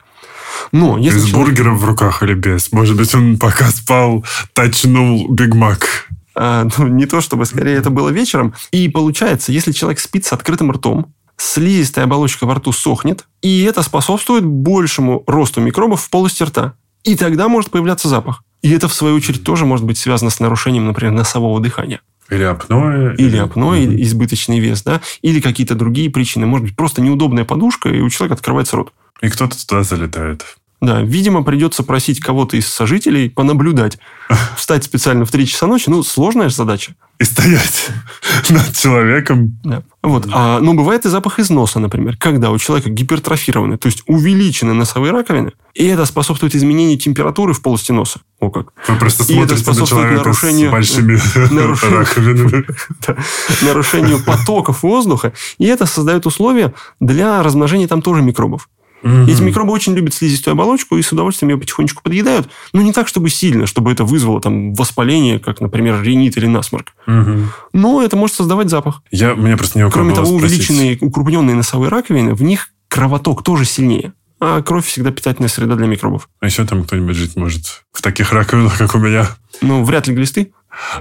Но 0.73 0.97
если 0.97 1.19
С 1.19 1.27
человек- 1.27 1.49
бургером 1.49 1.77
в 1.77 1.85
руках 1.85 2.23
или 2.23 2.33
без? 2.33 2.73
Может 2.73 2.97
быть, 2.97 3.15
он 3.15 3.39
пока 3.39 3.69
спал, 3.69 4.25
точнул 4.55 5.29
Биг 5.29 5.55
Мак. 5.55 6.09
А, 6.35 6.67
ну, 6.79 6.87
не 6.87 7.05
то 7.05 7.21
чтобы, 7.21 7.45
скорее, 7.45 7.75
это 7.77 7.91
было 7.91 8.09
вечером. 8.09 8.55
И 8.71 8.89
получается, 8.89 9.53
если 9.53 9.73
человек 9.73 10.01
спит 10.01 10.25
с 10.25 10.33
открытым 10.33 10.73
ртом, 10.73 11.13
слизистая 11.37 12.05
оболочка 12.05 12.47
во 12.47 12.55
рту 12.55 12.73
сохнет, 12.73 13.27
и 13.43 13.63
это 13.63 13.83
способствует 13.83 14.45
большему 14.45 15.25
росту 15.27 15.61
микробов 15.61 16.03
в 16.03 16.11
полости 16.11 16.43
рта. 16.43 16.75
И 17.03 17.17
тогда 17.17 17.49
может 17.49 17.71
появляться 17.71 18.09
запах. 18.09 18.43
И 18.63 18.71
это, 18.71 18.89
в 18.89 18.95
свою 18.95 19.17
очередь, 19.17 19.45
тоже 19.45 19.67
может 19.67 19.85
быть 19.85 19.99
связано 19.99 20.31
с 20.31 20.41
нарушением, 20.41 20.87
например, 20.87 21.13
носового 21.13 21.61
дыхания. 21.61 22.01
Или 22.31 22.45
апноэ. 22.45 23.15
Или 23.19 23.37
апноэ, 23.37 23.83
или 23.83 24.03
избыточный 24.05 24.59
вес, 24.59 24.83
да, 24.83 25.03
или 25.21 25.41
какие-то 25.41 25.75
другие 25.75 26.11
причины. 26.11 26.47
Может 26.47 26.69
быть, 26.69 26.77
просто 26.77 27.03
неудобная 27.03 27.45
подушка, 27.45 27.91
и 27.91 28.01
у 28.01 28.09
человека 28.09 28.35
открывается 28.37 28.77
рот. 28.77 28.93
И 29.21 29.29
кто-то 29.29 29.67
туда 29.67 29.83
залетает. 29.83 30.47
Да, 30.81 31.03
видимо, 31.03 31.43
придется 31.43 31.83
просить 31.83 32.21
кого-то 32.21 32.57
из 32.57 32.67
сожителей 32.67 33.31
понаблюдать. 33.31 33.99
Встать 34.57 34.85
специально 34.85 35.25
в 35.25 35.31
3 35.31 35.47
часа 35.47 35.67
ночи, 35.67 35.89
ну, 35.89 36.03
сложная 36.03 36.49
же 36.49 36.55
задача. 36.55 36.95
И 37.25 37.27
стоять 37.27 37.89
над 38.51 38.77
человеком. 38.77 39.59
Да. 39.65 39.83
Вот. 40.03 40.27
А, 40.31 40.61
но 40.61 40.75
бывает 40.75 41.07
и 41.07 41.09
запах 41.09 41.39
из 41.39 41.49
носа, 41.49 41.81
например, 41.81 42.19
когда 42.19 42.51
у 42.51 42.59
человека 42.59 42.91
гипертрофированы, 42.91 43.79
то 43.79 43.87
есть 43.87 44.03
увеличены 44.07 44.75
носовые 44.75 45.11
раковины, 45.13 45.53
и 45.73 45.87
это 45.87 46.05
способствует 46.05 46.55
изменению 46.55 46.99
температуры 46.99 47.55
в 47.55 47.63
полости 47.63 47.93
носа. 47.93 48.21
О 48.41 48.51
как. 48.51 48.73
Вы 48.89 48.97
просто 48.97 49.23
И 49.23 49.27
смотрите 49.37 49.55
на 49.55 49.61
способствует 49.61 50.03
человека 50.03 50.29
нарушению- 50.29 50.69
с 50.69 50.73
большими 50.73 51.13
нарушению- 51.55 51.99
раковинами. 51.99 52.65
Да. 53.07 53.17
нарушению 53.63 54.21
потоков 54.23 54.83
воздуха, 54.83 55.33
и 55.59 55.65
это 55.65 55.87
создает 55.87 56.27
условия 56.27 56.75
для 57.01 57.43
размножения 57.43 57.89
там 57.89 58.03
тоже 58.03 58.21
микробов. 58.21 58.69
Эти 59.05 59.43
микробы 59.43 59.73
очень 59.73 59.95
любят 59.95 60.15
слизистую 60.15 60.53
оболочку 60.53 60.97
и 60.97 61.03
с 61.03 61.13
удовольствием 61.13 61.51
ее 61.51 61.59
потихонечку 61.59 62.03
подъедают, 62.03 62.49
но 62.73 62.81
не 62.81 62.93
так, 62.93 63.07
чтобы 63.07 63.29
сильно, 63.29 63.67
чтобы 63.67 63.93
это 63.93 64.05
вызвало 64.05 64.41
там 64.41 64.73
воспаление, 64.75 65.39
как, 65.39 65.61
например, 65.61 66.03
ринит 66.03 66.37
или 66.39 66.47
насморк. 66.47 66.95
Мгм. 67.07 67.53
Но 67.73 68.03
это 68.03 68.17
может 68.17 68.37
создавать 68.37 68.71
запах. 68.71 69.03
Я, 69.11 69.35
мне 69.35 69.57
просто 69.57 69.79
не 69.79 69.91
Кроме 69.91 70.15
того, 70.15 70.27
спросить. 70.27 70.45
увеличенные, 70.45 70.99
укрупненные 71.01 71.55
носовые 71.55 71.91
раковины, 71.91 72.35
в 72.35 72.43
них 72.43 72.69
кровоток 72.89 73.43
тоже 73.43 73.65
сильнее. 73.65 74.15
А 74.41 74.63
кровь 74.63 74.87
всегда 74.87 75.11
питательная 75.11 75.49
среда 75.49 75.75
для 75.75 75.87
микробов. 75.87 76.29
А 76.41 76.47
еще 76.47 76.65
там 76.67 76.85
кто-нибудь 76.85 77.17
жить 77.17 77.37
может 77.37 77.85
в 77.93 78.03
таких 78.03 78.33
раковинах, 78.33 78.77
как 78.77 78.95
у 78.95 78.99
меня. 78.99 79.29
Ну, 79.63 79.85
вряд 79.85 80.07
ли 80.07 80.15
глисты. 80.15 80.53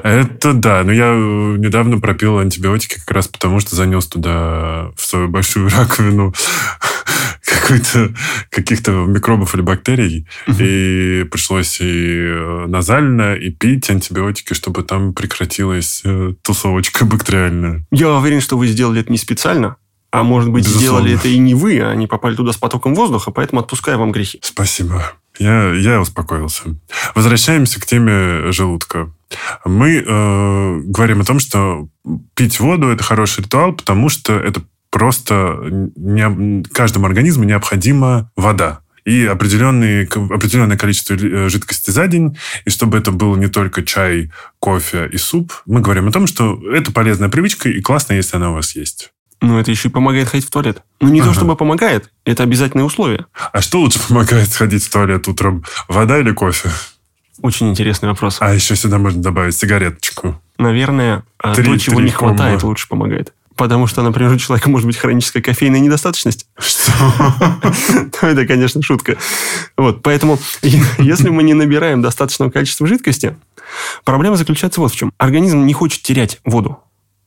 Это 0.04 0.54
да, 0.54 0.84
но 0.84 0.92
я 0.92 1.08
э, 1.08 1.58
недавно 1.58 2.00
пропил 2.00 2.40
антибиотики 2.40 3.00
как 3.00 3.12
раз 3.12 3.28
потому, 3.28 3.60
что 3.60 3.76
занес 3.76 4.06
туда 4.08 4.92
в 4.96 5.02
свою 5.02 5.28
большую 5.30 5.70
раковину 5.76 6.34
какой-то 7.44 8.14
каких-то 8.50 8.92
микробов 8.92 9.56
или 9.56 9.62
бактерий, 9.62 10.28
и 10.48 11.26
пришлось 11.32 11.80
и 11.82 11.86
э, 11.86 12.66
назально, 12.68 13.36
и 13.36 13.50
пить 13.50 13.90
антибиотики, 13.90 14.54
чтобы 14.54 14.84
там 14.84 15.14
прекратилась 15.14 16.02
э, 16.04 16.34
тусовочка 16.42 17.06
бактериальная. 17.06 17.86
Я 17.92 18.12
уверен, 18.14 18.42
что 18.42 18.58
вы 18.58 18.68
сделали 18.68 19.02
это 19.02 19.12
не 19.12 19.18
специально. 19.18 19.78
А 20.12 20.22
может 20.22 20.52
быть, 20.52 20.66
Безусловно. 20.66 21.08
сделали 21.08 21.16
это 21.16 21.28
и 21.28 21.40
не 21.40 21.56
вы, 21.56 21.80
а 21.80 21.90
они 21.90 22.06
попали 22.06 22.36
туда 22.36 22.54
с 22.54 22.58
потоком 22.58 22.94
воздуха, 22.94 23.32
поэтому 23.32 23.62
отпускаю 23.62 23.98
вам 23.98 24.12
грехи. 24.12 24.40
Спасибо. 24.44 25.12
Я, 25.40 25.74
я 25.74 26.00
успокоился. 26.00 26.76
Возвращаемся 27.16 27.82
к 27.82 27.88
теме 27.88 28.52
желудка. 28.52 29.12
Мы 29.66 30.04
э, 30.06 30.80
говорим 30.86 31.22
о 31.22 31.26
том, 31.26 31.40
что 31.40 31.88
пить 32.36 32.60
воду 32.60 32.90
это 32.90 33.04
хороший 33.04 33.42
ритуал, 33.44 33.74
потому 33.74 34.10
что 34.10 34.34
это 34.34 34.62
просто 34.90 35.58
не, 35.96 36.64
каждому 36.72 37.08
организму 37.08 37.44
необходима 37.44 38.32
вода 38.36 38.82
и 39.06 39.26
определенные, 39.26 40.06
определенное 40.06 40.78
количество 40.78 41.16
э, 41.16 41.50
жидкости 41.50 41.92
за 41.92 42.08
день. 42.08 42.38
И 42.66 42.70
чтобы 42.70 42.98
это 42.98 43.12
был 43.12 43.36
не 43.36 43.48
только 43.48 43.84
чай, 43.84 44.32
кофе 44.60 45.10
и 45.12 45.18
суп, 45.18 45.52
мы 45.66 45.82
говорим 45.82 46.08
о 46.08 46.12
том, 46.12 46.28
что 46.28 46.60
это 46.72 46.92
полезная 46.92 47.30
привычка 47.30 47.70
и 47.70 47.82
классно, 47.82 48.14
если 48.14 48.38
она 48.38 48.52
у 48.52 48.54
вас 48.54 48.76
есть. 48.76 49.12
Но 49.42 49.60
это 49.60 49.72
еще 49.72 49.90
и 49.90 49.92
помогает 49.92 50.30
ходить 50.30 50.48
в 50.48 50.52
туалет. 50.52 50.84
Ну, 51.02 51.10
не 51.10 51.20
то 51.20 51.28
Ага. 51.28 51.36
чтобы 51.36 51.58
помогает, 51.58 52.10
это 52.24 52.44
обязательное 52.44 52.86
условие. 52.86 53.26
А 53.52 53.62
что 53.62 53.82
лучше 53.82 54.00
помогает 54.08 54.50
сходить 54.50 54.84
в 54.86 54.90
туалет 54.90 55.28
утром? 55.28 55.66
Вода 55.90 56.18
или 56.18 56.32
кофе? 56.32 56.70
Очень 57.42 57.70
интересный 57.70 58.10
вопрос. 58.10 58.38
А 58.40 58.54
еще 58.54 58.76
сюда 58.76 58.98
можно 59.00 59.22
добавить 59.22 59.56
сигареточку. 59.58 60.40
Наверное, 60.58 61.24
а, 61.40 61.56
Три- 61.56 61.66
то, 61.66 61.78
чего 61.78 61.96
три 61.98 62.06
не 62.06 62.12
хватает, 62.12 62.60
комбо. 62.60 62.66
лучше 62.70 62.88
помогает. 62.88 63.34
Потому 63.56 63.86
что, 63.88 64.02
например, 64.02 64.32
у 64.32 64.38
человека 64.38 64.70
может 64.70 64.88
быть 64.88 64.98
хроническая 64.98 65.42
кофейная 65.42 65.80
недостаточность. 65.80 66.48
Что? 66.58 66.92
Ну, 68.22 68.28
это, 68.30 68.46
конечно, 68.48 68.82
шутка. 68.82 69.18
Вот, 69.78 70.02
поэтому, 70.02 70.40
если 70.62 71.30
мы 71.30 71.44
не 71.44 71.54
набираем 71.54 72.02
достаточного 72.02 72.50
количества 72.50 72.88
жидкости, 72.88 73.36
проблема 74.06 74.38
заключается 74.38 74.80
вот 74.80 74.92
в 74.94 74.96
чем. 74.96 75.12
Организм 75.18 75.66
не 75.66 75.74
хочет 75.74 76.02
терять 76.04 76.40
воду, 76.46 76.80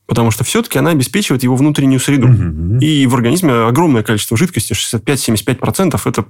потому 0.07 0.31
что 0.31 0.43
все-таки 0.43 0.79
она 0.79 0.89
обеспечивает 0.91 1.43
его 1.43 1.55
внутреннюю 1.55 1.99
среду. 1.99 2.27
И 2.81 3.05
в 3.07 3.13
организме 3.15 3.53
огромное 3.53 4.03
количество 4.03 4.35
жидкости, 4.37 4.73
65-75%, 4.73 6.01
это 6.05 6.25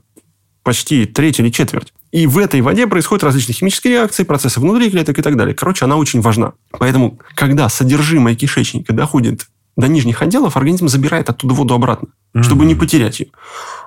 почти 0.67 1.05
треть 1.05 1.39
или 1.39 1.49
четверть. 1.49 1.93
И 2.11 2.27
в 2.27 2.37
этой 2.37 2.59
воде 2.59 2.87
происходят 2.87 3.23
различные 3.23 3.55
химические 3.55 3.93
реакции, 3.93 4.23
процессы 4.23 4.59
внутри 4.59 4.91
клеток 4.91 5.17
и 5.17 5.21
так 5.21 5.37
далее. 5.37 5.55
Короче, 5.55 5.85
она 5.85 5.95
очень 5.95 6.19
важна. 6.19 6.51
Поэтому, 6.71 7.19
когда 7.35 7.69
содержимое 7.69 8.35
кишечника 8.35 8.91
доходит 8.91 9.47
до 9.77 9.87
нижних 9.87 10.21
отделов, 10.21 10.57
организм 10.57 10.89
забирает 10.89 11.29
оттуда 11.29 11.53
воду 11.53 11.73
обратно, 11.73 12.09
чтобы 12.41 12.65
не 12.65 12.75
потерять 12.75 13.21
ее. 13.21 13.27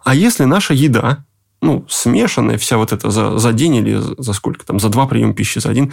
А 0.07 0.15
если 0.15 0.45
наша 0.45 0.73
еда, 0.73 1.27
ну, 1.61 1.85
смешанная 1.91 2.57
вся 2.57 2.79
вот 2.79 2.93
эта 2.93 3.11
за, 3.11 3.37
за 3.37 3.53
день 3.53 3.77
или 3.77 3.97
за, 3.97 4.15
за 4.17 4.33
сколько 4.33 4.65
там, 4.65 4.81
за 4.81 4.89
два 4.89 5.07
приема 5.07 5.35
пищи, 5.35 5.59
за 5.59 5.69
один, 5.69 5.93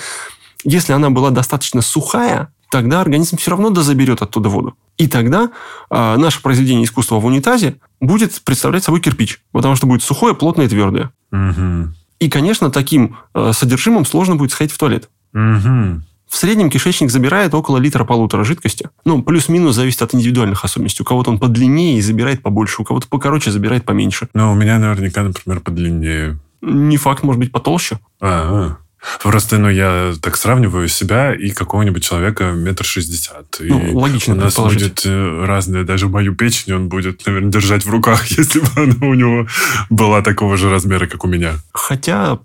если 0.63 0.93
она 0.93 1.09
была 1.09 1.31
достаточно 1.31 1.81
сухая, 1.81 2.53
тогда 2.71 3.01
организм 3.01 3.35
все 3.35 3.51
равно 3.51 3.71
дозаберет 3.71 4.21
оттуда 4.21 4.47
воду. 4.47 4.77
И 4.97 5.07
тогда 5.07 5.51
а, 5.89 6.17
наше 6.17 6.41
произведение 6.41 6.85
искусства 6.85 7.19
в 7.19 7.25
унитазе 7.25 7.75
будет 8.01 8.41
представлять 8.43 8.83
собой 8.83 8.99
кирпич, 8.99 9.41
потому 9.51 9.75
что 9.75 9.87
будет 9.87 10.03
сухое, 10.03 10.35
плотное 10.35 10.65
и 10.65 10.69
твердое. 10.69 11.11
Мгм. 11.31 11.95
И, 12.19 12.29
конечно, 12.29 12.71
таким 12.71 13.17
э, 13.35 13.51
содержимым 13.53 14.05
сложно 14.05 14.35
будет 14.35 14.51
сходить 14.51 14.73
в 14.73 14.77
туалет. 14.77 15.09
Мгм. 15.33 16.03
В 16.27 16.35
среднем 16.35 16.69
кишечник 16.69 17.11
забирает 17.11 17.53
около 17.53 17.77
литра-полутора 17.77 18.43
жидкости. 18.43 18.89
Ну, 19.05 19.21
плюс-минус 19.21 19.75
зависит 19.75 20.01
от 20.01 20.13
индивидуальных 20.13 20.65
особенностей. 20.65 21.03
У 21.03 21.05
кого-то 21.05 21.29
он 21.29 21.39
подлиннее 21.39 21.99
и 21.99 22.01
забирает 22.01 22.41
побольше, 22.41 22.81
у 22.81 22.85
кого-то 22.85 23.07
покороче 23.07 23.51
забирает 23.51 23.85
поменьше. 23.85 24.27
Ну, 24.33 24.51
у 24.51 24.55
меня 24.55 24.77
наверняка, 24.79 25.23
например, 25.23 25.61
подлиннее. 25.61 26.39
Не 26.61 26.97
факт, 26.97 27.23
может 27.23 27.39
быть, 27.39 27.51
потолще. 27.51 27.99
А, 28.19 28.27
а. 28.29 28.77
Просто, 29.21 29.57
ну, 29.57 29.69
я 29.69 30.13
так 30.21 30.37
сравниваю 30.37 30.87
себя 30.87 31.33
и 31.33 31.51
какого-нибудь 31.51 32.03
человека 32.03 32.51
метр 32.51 32.83
шестьдесят. 32.83 33.59
И 33.59 33.69
Ну, 33.69 33.97
логично 33.97 34.33
у 34.33 34.37
нас 34.37 34.57
будет 34.57 35.05
э, 35.05 35.45
разное, 35.45 35.83
даже 35.83 36.07
мою 36.07 36.35
печень 36.35 36.73
он 36.73 36.89
будет, 36.89 37.25
наверное, 37.25 37.51
держать 37.51 37.85
в 37.85 37.89
руках, 37.89 38.25
если 38.37 38.59
бы 38.59 38.67
она 38.75 39.07
у 39.07 39.13
него 39.13 39.47
была 39.89 40.21
такого 40.21 40.57
же 40.57 40.69
размера, 40.69 41.07
как 41.07 41.23
у 41.23 41.27
меня. 41.27 41.53
Хотя, 41.73 42.39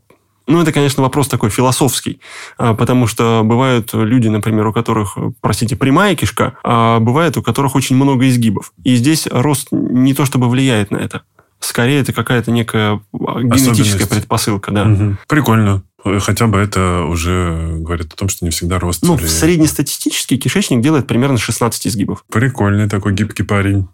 ну, 0.46 0.60
это, 0.60 0.72
конечно, 0.72 1.02
вопрос 1.02 1.28
такой 1.28 1.50
философский, 1.50 2.20
а, 2.58 2.74
потому 2.74 3.06
что 3.06 3.42
бывают 3.44 3.90
люди, 3.94 4.28
например, 4.28 4.66
у 4.66 4.72
которых, 4.72 5.16
простите, 5.40 5.76
прямая 5.76 6.14
кишка, 6.14 6.54
а 6.62 7.00
бывает 7.00 7.36
у 7.36 7.42
которых 7.42 7.74
очень 7.74 7.96
много 7.96 8.28
изгибов. 8.28 8.72
И 8.84 8.96
здесь 8.96 9.26
рост 9.30 9.68
не 9.70 10.14
то 10.14 10.26
чтобы 10.26 10.48
влияет 10.48 10.90
на 10.90 10.98
это. 10.98 11.22
Скорее, 11.60 12.00
это 12.00 12.12
какая-то 12.12 12.50
некая 12.50 13.00
а, 13.14 13.40
генетическая 13.40 14.06
предпосылка, 14.06 14.72
да. 14.72 14.84
Мгм. 14.84 15.18
Прикольно. 15.28 15.84
Э, 16.04 16.18
Хотя 16.20 16.46
бы 16.46 16.58
это 16.58 17.04
уже 17.04 17.76
говорит 17.78 18.12
о 18.12 18.16
том, 18.16 18.28
что 18.28 18.44
не 18.44 18.50
всегда 18.50 18.78
рост. 18.78 19.02
Ну, 19.02 19.14
влияет. 19.14 19.32
среднестатистический 19.32 20.36
кишечник 20.38 20.80
делает 20.80 21.06
примерно 21.06 21.38
16 21.38 21.86
изгибов. 21.86 22.24
Прикольный 22.30 22.88
такой 22.88 23.12
гибкий 23.14 23.42
парень. 23.42 23.88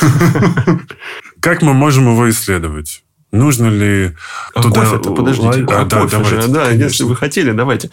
Как 1.40 1.62
мы 1.62 1.74
можем 1.74 2.10
его 2.12 2.28
исследовать? 2.30 3.02
Нужно 3.32 3.66
ли 3.68 4.12
А 4.54 4.62
туда... 4.62 4.82
кофе-то, 4.82 5.14
подождите. 5.14 5.64
А, 5.68 5.80
А 5.80 5.84
да, 5.84 6.02
кофе 6.02 6.16
же, 6.24 6.30
давайте, 6.36 6.48
да, 6.48 6.64
конечно. 6.66 6.84
если 6.84 7.04
вы 7.04 7.16
хотели, 7.16 7.50
давайте. 7.52 7.90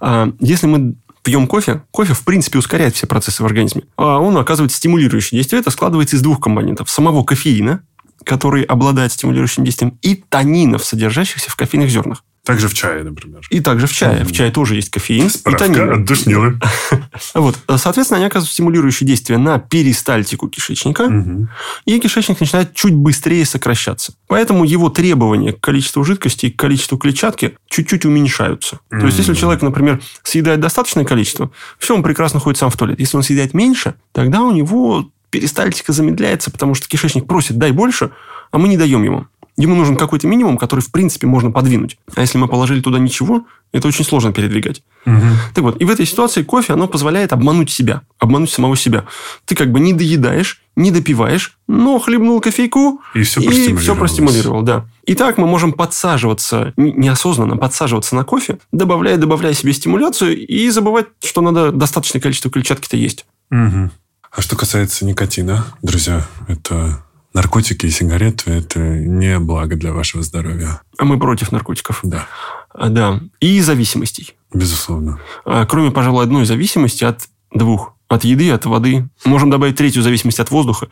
А, 0.00 0.30
Если 0.38 0.66
мы 0.66 0.96
пьем 1.22 1.46
кофе, 1.46 1.82
кофе, 1.90 2.12
в 2.14 2.24
принципе, 2.24 2.58
ускоряет 2.58 2.94
все 2.94 3.06
процессы 3.06 3.42
в 3.42 3.46
организме. 3.46 3.84
А 3.96 4.18
он 4.18 4.36
оказывает 4.36 4.72
стимулирующее 4.72 5.38
действие. 5.38 5.60
Это 5.60 5.70
складывается 5.70 6.16
из 6.16 6.20
двух 6.22 6.40
компонентов. 6.40 6.90
Самого 6.90 7.22
кофеина, 7.24 7.82
который 8.24 8.64
обладает 8.64 9.12
стимулирующим 9.12 9.64
действием, 9.64 9.98
и 10.02 10.16
танинов, 10.28 10.84
содержащихся 10.84 11.50
в 11.50 11.56
кофейных 11.56 11.88
зернах. 11.88 12.22
Также 12.44 12.66
в 12.66 12.74
чае, 12.74 13.04
например. 13.04 13.40
И 13.50 13.60
также 13.60 13.86
в 13.86 13.92
чае. 13.92 14.20
Мгм. 14.20 14.28
В 14.28 14.32
чае 14.32 14.50
тоже 14.50 14.74
есть 14.74 14.90
кофеин 14.90 15.26
и 15.26 15.28
Справка 15.28 15.66
танины. 15.66 15.92
от 15.92 16.04
душнилы. 16.04 16.58
Вот. 17.34 17.56
Соответственно, 17.76 18.18
они 18.18 18.26
оказывают 18.26 18.50
стимулирующее 18.52 19.06
действие 19.06 19.38
на 19.38 19.58
перистальтику 19.60 20.48
кишечника, 20.48 21.08
Мгм. 21.08 21.50
и 21.84 22.00
кишечник 22.00 22.40
начинает 22.40 22.74
чуть 22.74 22.94
быстрее 22.94 23.44
сокращаться. 23.46 24.14
Поэтому 24.26 24.64
его 24.64 24.88
требования 24.88 25.52
к 25.52 25.60
количеству 25.60 26.02
жидкости 26.02 26.46
и 26.46 26.50
к 26.50 26.56
количеству 26.58 26.98
клетчатки 26.98 27.56
чуть-чуть 27.68 28.04
уменьшаются. 28.06 28.80
То 28.90 29.06
есть, 29.06 29.18
если 29.18 29.34
человек, 29.34 29.62
например, 29.62 30.00
съедает 30.24 30.58
достаточное 30.60 31.04
количество, 31.04 31.52
все, 31.78 31.94
он 31.94 32.02
прекрасно 32.02 32.40
ходит 32.40 32.58
сам 32.58 32.70
в 32.70 32.76
туалет. 32.76 32.98
Если 32.98 33.16
он 33.16 33.22
съедает 33.22 33.54
меньше, 33.54 33.94
тогда 34.12 34.42
у 34.42 34.50
него 34.50 35.10
перистальтика 35.30 35.92
замедляется, 35.92 36.50
потому 36.50 36.74
что 36.74 36.88
кишечник 36.88 37.26
просит 37.26 37.56
«дай 37.56 37.70
больше», 37.70 38.10
а 38.50 38.58
мы 38.58 38.68
не 38.68 38.76
даем 38.76 39.02
ему. 39.04 39.26
Ему 39.56 39.74
нужен 39.74 39.96
какой-то 39.96 40.26
минимум, 40.26 40.56
который, 40.56 40.80
в 40.80 40.90
принципе, 40.90 41.26
можно 41.26 41.50
подвинуть. 41.50 41.98
А 42.14 42.22
если 42.22 42.38
мы 42.38 42.48
положили 42.48 42.80
туда 42.80 42.98
ничего, 42.98 43.44
это 43.72 43.86
очень 43.86 44.04
сложно 44.04 44.32
передвигать. 44.32 44.82
Угу. 45.04 45.26
Так 45.54 45.64
вот, 45.64 45.80
и 45.80 45.84
в 45.84 45.90
этой 45.90 46.06
ситуации 46.06 46.42
кофе, 46.42 46.72
оно 46.72 46.88
позволяет 46.88 47.32
обмануть 47.32 47.70
себя, 47.70 48.02
обмануть 48.18 48.50
самого 48.50 48.76
себя. 48.76 49.04
Ты 49.44 49.54
как 49.54 49.70
бы 49.70 49.80
не 49.80 49.92
доедаешь, 49.92 50.62
не 50.74 50.90
допиваешь, 50.90 51.58
но 51.68 51.98
хлебнул 51.98 52.40
кофейку 52.40 53.02
И 53.14 53.22
все 53.22 53.40
и 53.40 53.44
простимулировалось. 53.44 53.82
все 53.82 53.94
простимулировал, 53.94 54.62
да. 54.62 54.86
И 55.04 55.14
так 55.14 55.36
мы 55.36 55.46
можем 55.46 55.72
подсаживаться, 55.72 56.72
неосознанно 56.76 57.56
подсаживаться 57.56 58.14
на 58.14 58.24
кофе, 58.24 58.58
добавляя, 58.72 59.18
добавляя 59.18 59.52
себе 59.52 59.72
стимуляцию 59.74 60.46
и 60.46 60.70
забывать, 60.70 61.06
что 61.22 61.42
надо 61.42 61.72
достаточное 61.72 62.22
количество 62.22 62.50
клетчатки-то 62.50 62.96
есть. 62.96 63.26
Мгм. 63.50 63.90
А 64.34 64.40
что 64.40 64.56
касается 64.56 65.04
никотина, 65.04 65.66
друзья, 65.82 66.26
это 66.48 67.04
наркотики 67.34 67.86
и 67.86 67.90
сигареты, 67.90 68.50
это 68.50 68.78
не 68.80 69.38
благо 69.38 69.76
для 69.76 69.92
вашего 69.92 70.22
здоровья. 70.22 70.80
А 70.98 71.04
мы 71.04 71.18
против 71.18 71.52
наркотиков. 71.52 72.00
Да, 72.02 72.26
А, 72.74 72.88
Да. 72.88 73.20
И 73.40 73.60
зависимостей. 73.60 74.34
безусловно. 74.54 75.18
А, 75.44 75.66
Кроме, 75.66 75.90
пожалуй, 75.90 76.24
одной 76.24 76.44
зависимости 76.46 77.04
от 77.04 77.28
двух. 77.54 77.94
От 78.08 78.24
еды, 78.24 78.50
от 78.50 78.66
воды. 78.66 79.08
Можем 79.24 79.50
добавить 79.50 79.76
третью 79.76 80.02
зависимость 80.02 80.40
от 80.40 80.50
воздуха. 80.50 80.88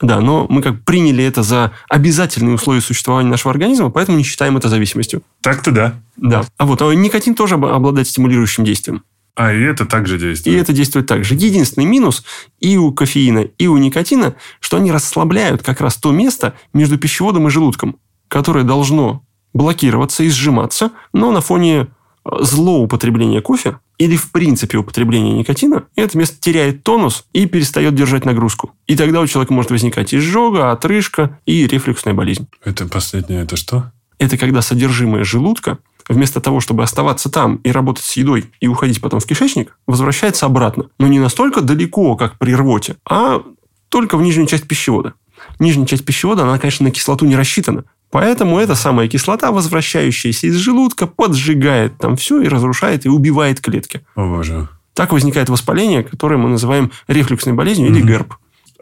Да, 0.00 0.20
но 0.20 0.46
мы 0.48 0.62
как 0.62 0.82
приняли 0.84 1.22
это 1.22 1.42
за 1.42 1.72
обязательные 1.88 2.54
условия 2.54 2.80
существования 2.80 3.28
нашего 3.28 3.50
организма, 3.52 3.90
поэтому 3.90 4.16
не 4.16 4.24
считаем 4.24 4.56
это 4.56 4.68
зависимостью. 4.70 5.22
Так-то 5.42 5.72
да. 5.72 5.94
Да. 6.16 6.44
А 6.56 6.64
вот 6.64 6.80
а 6.80 6.90
никотин 6.94 7.34
тоже 7.34 7.56
об- 7.56 7.66
обладает 7.66 8.08
стимулирующим 8.08 8.64
действием. 8.64 9.02
А, 9.36 9.52
и 9.52 9.60
это 9.62 9.86
также 9.86 10.16
И 10.16 10.18
действует. 10.18 10.62
это 10.62 10.72
действует 10.72 11.06
так 11.06 11.24
же. 11.24 11.34
Единственный 11.34 11.86
минус 11.86 12.24
и 12.58 12.76
у 12.76 12.92
кофеина, 12.92 13.40
и 13.40 13.66
у 13.66 13.76
никотина, 13.78 14.34
что 14.60 14.76
они 14.76 14.92
расслабляют 14.92 15.62
как 15.62 15.80
раз 15.80 15.96
то 15.96 16.12
место 16.12 16.54
между 16.72 16.98
пищеводом 16.98 17.46
и 17.46 17.50
желудком, 17.50 17.96
которое 18.28 18.64
должно 18.64 19.24
блокироваться 19.52 20.22
и 20.22 20.28
сжиматься, 20.30 20.92
но 21.12 21.32
на 21.32 21.40
фоне 21.40 21.88
э, 22.24 22.30
злоупотребления 22.40 23.40
кофе 23.40 23.78
или 23.98 24.16
в 24.16 24.30
принципе 24.30 24.78
употребления 24.78 25.32
никотина, 25.32 25.84
это 25.96 26.16
место 26.16 26.36
теряет 26.40 26.82
тонус 26.84 27.24
и 27.32 27.46
перестает 27.46 27.94
держать 27.94 28.24
нагрузку. 28.24 28.72
И 28.86 28.96
тогда 28.96 29.20
у 29.20 29.26
человека 29.26 29.52
может 29.52 29.70
возникать 29.70 30.14
изжога, 30.14 30.70
отрыжка 30.70 31.38
и 31.46 31.66
рефлюксная 31.66 32.14
болезнь. 32.14 32.46
Это 32.64 32.86
последнее, 32.86 33.42
это 33.42 33.56
что? 33.56 33.92
Это 34.18 34.36
когда 34.38 34.62
содержимое 34.62 35.24
желудка, 35.24 35.78
вместо 36.10 36.40
того, 36.40 36.60
чтобы 36.60 36.82
оставаться 36.82 37.30
там 37.30 37.56
и 37.56 37.70
работать 37.70 38.04
с 38.04 38.16
едой 38.16 38.44
и 38.60 38.68
уходить 38.68 39.00
потом 39.00 39.20
в 39.20 39.26
кишечник, 39.26 39.76
возвращается 39.86 40.44
обратно. 40.46 40.86
Но 40.98 41.06
не 41.06 41.18
настолько 41.20 41.62
далеко, 41.62 42.16
как 42.16 42.36
при 42.38 42.54
рвоте, 42.54 42.96
а 43.08 43.42
только 43.88 44.16
в 44.18 44.22
нижнюю 44.22 44.46
часть 44.46 44.68
пищевода. 44.68 45.14
Нижняя 45.58 45.86
часть 45.86 46.04
пищевода, 46.04 46.42
она, 46.42 46.58
конечно, 46.58 46.84
на 46.84 46.90
кислоту 46.90 47.24
не 47.26 47.36
рассчитана. 47.36 47.84
Поэтому 48.10 48.58
эта 48.58 48.74
самая 48.74 49.08
кислота, 49.08 49.52
возвращающаяся 49.52 50.48
из 50.48 50.56
желудка, 50.56 51.06
поджигает 51.06 51.96
там 51.98 52.16
все 52.16 52.40
и 52.40 52.48
разрушает 52.48 53.06
и 53.06 53.08
убивает 53.08 53.60
клетки. 53.60 54.00
О 54.16 54.26
боже. 54.26 54.68
Так 54.94 55.12
возникает 55.12 55.48
воспаление, 55.48 56.02
которое 56.02 56.36
мы 56.36 56.48
называем 56.48 56.90
рефлюксной 57.06 57.54
болезнью 57.54 57.88
или 57.88 58.00
Мгм. 58.00 58.08
ГЭРБ. 58.08 58.34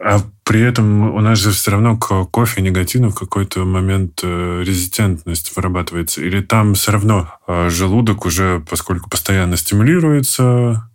А 0.03 0.19
при 0.49 0.61
этом 0.61 1.13
у 1.13 1.21
нас 1.21 1.37
же 1.37 1.51
все 1.51 1.69
равно 1.69 1.95
к 1.95 2.25
кофе 2.31 2.63
никотину 2.63 3.09
в 3.09 3.15
какой-то 3.15 3.65
момент 3.65 4.21
э, 4.23 4.63
резистентность 4.65 5.55
вырабатывается. 5.55 6.23
Или 6.23 6.41
там 6.41 6.73
все 6.73 6.91
равно 6.91 7.31
э, 7.45 7.69
желудок 7.69 8.25
уже, 8.25 8.59
поскольку 8.67 9.11
постоянно 9.11 9.57
стимулируется, 9.57 10.89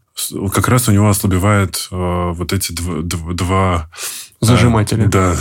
как 0.52 0.66
раз 0.66 0.88
у 0.88 0.90
него 0.90 1.08
ослабевает 1.08 1.86
э, 1.92 2.32
вот 2.34 2.52
эти 2.52 2.72
дв- 2.72 3.02
дв- 3.02 3.34
два... 3.34 3.88
Зажиматели. 4.40 5.04
Да. 5.04 5.36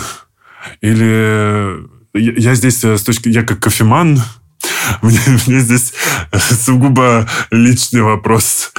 Или 0.81 1.87
я, 2.13 2.53
здесь 2.53 2.83
с 2.83 3.01
точки... 3.01 3.29
Я 3.29 3.41
как 3.41 3.61
кофеман, 3.61 4.19
мне, 5.01 5.19
мне 5.47 5.59
здесь 5.59 5.93
сугубо 6.33 7.27
личный 7.51 8.01
вопрос. 8.01 8.71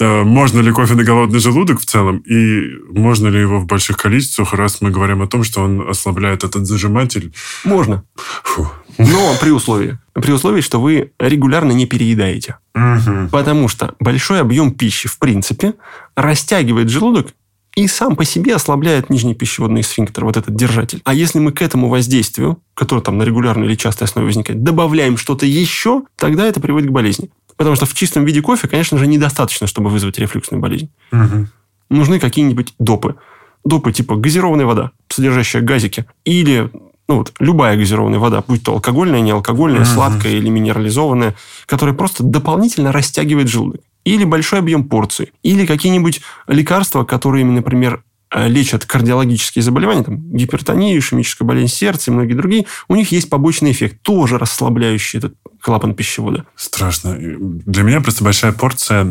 Э, 0.00 0.22
Можно 0.22 0.60
ли 0.60 0.72
кофе 0.72 0.94
на 0.94 1.04
голодный 1.04 1.38
желудок 1.38 1.80
в 1.80 1.86
целом? 1.86 2.18
И 2.18 2.62
можно 2.90 3.28
ли 3.28 3.40
его 3.40 3.60
в 3.60 3.66
больших 3.66 3.96
количествах, 3.96 4.52
раз 4.54 4.80
мы 4.80 4.90
говорим 4.90 5.22
о 5.22 5.26
том, 5.26 5.44
что 5.44 5.62
он 5.62 5.88
ослабляет 5.88 6.44
этот 6.44 6.66
зажиматель? 6.66 7.32
Можно. 7.64 8.04
Фу. 8.42 8.70
Но 8.98 9.36
при 9.40 9.50
условии. 9.50 9.98
При 10.12 10.32
условии, 10.32 10.60
что 10.60 10.80
вы 10.80 11.12
регулярно 11.18 11.72
не 11.72 11.86
переедаете. 11.86 12.56
Мгм. 12.74 13.28
Потому 13.30 13.68
что 13.68 13.94
большой 14.00 14.40
объем 14.40 14.72
пищи, 14.72 15.08
в 15.08 15.18
принципе, 15.18 15.74
растягивает 16.16 16.90
желудок 16.90 17.28
и 17.74 17.88
сам 17.88 18.16
по 18.16 18.24
себе 18.24 18.54
ослабляет 18.54 19.10
нижний 19.10 19.34
пищеводный 19.34 19.82
сфинктер, 19.82 20.24
вот 20.24 20.36
этот 20.36 20.54
держатель. 20.54 21.00
А 21.04 21.12
если 21.14 21.38
мы 21.38 21.52
к 21.52 21.60
этому 21.62 21.88
воздействию, 21.88 22.58
которое 22.74 23.02
там 23.02 23.18
на 23.18 23.24
регулярной 23.24 23.66
или 23.66 23.74
частой 23.74 24.06
основе 24.06 24.26
возникает, 24.26 24.62
добавляем 24.62 25.16
что-то 25.16 25.46
еще, 25.46 26.02
тогда 26.16 26.46
это 26.46 26.60
приводит 26.60 26.88
к 26.88 26.92
болезни. 26.92 27.30
Потому 27.56 27.76
что 27.76 27.86
в 27.86 27.94
чистом 27.94 28.24
виде 28.24 28.42
кофе, 28.42 28.68
конечно 28.68 28.98
же, 28.98 29.06
недостаточно, 29.06 29.66
чтобы 29.66 29.90
вызвать 29.90 30.18
рефлюксную 30.18 30.60
болезнь. 30.60 30.88
Мгм. 31.12 31.48
Нужны 31.90 32.18
какие-нибудь 32.18 32.74
допы. 32.78 33.16
Допы 33.64 33.92
типа 33.92 34.16
газированная 34.16 34.66
вода, 34.66 34.90
содержащая 35.08 35.62
газики. 35.62 36.04
Или 36.24 36.70
ну, 37.06 37.18
вот, 37.18 37.32
любая 37.38 37.76
газированная 37.76 38.18
вода, 38.18 38.42
будь 38.46 38.62
то 38.62 38.72
алкогольная, 38.72 39.20
неалкогольная, 39.20 39.80
Мгм. 39.80 39.88
сладкая 39.88 40.32
или 40.32 40.48
минерализованная, 40.48 41.34
которая 41.66 41.94
просто 41.94 42.22
дополнительно 42.24 42.92
растягивает 42.92 43.48
желудок. 43.48 43.82
Или 44.04 44.24
большой 44.24 44.58
объем 44.58 44.84
порции. 44.84 45.32
Или 45.42 45.66
какие-нибудь 45.66 46.20
лекарства, 46.46 47.04
которые, 47.04 47.44
например, 47.44 48.02
э, 48.30 48.48
лечат 48.48 48.84
кардиологические 48.84 49.62
заболевания, 49.62 50.04
там, 50.04 50.18
гипертонию, 50.32 50.98
ишемическую 50.98 51.46
болезнь 51.46 51.72
сердца 51.72 52.10
и 52.10 52.14
многие 52.14 52.34
другие, 52.34 52.66
у 52.88 52.96
них 52.96 53.12
есть 53.12 53.30
побочный 53.30 53.72
эффект, 53.72 54.02
тоже 54.02 54.38
расслабляющий 54.38 55.18
этот 55.18 55.34
клапан 55.60 55.94
пищевода. 55.94 56.44
Страшно. 56.56 57.16
Для 57.18 57.82
меня 57.82 58.00
просто 58.00 58.24
большая 58.24 58.52
порция 58.52 59.04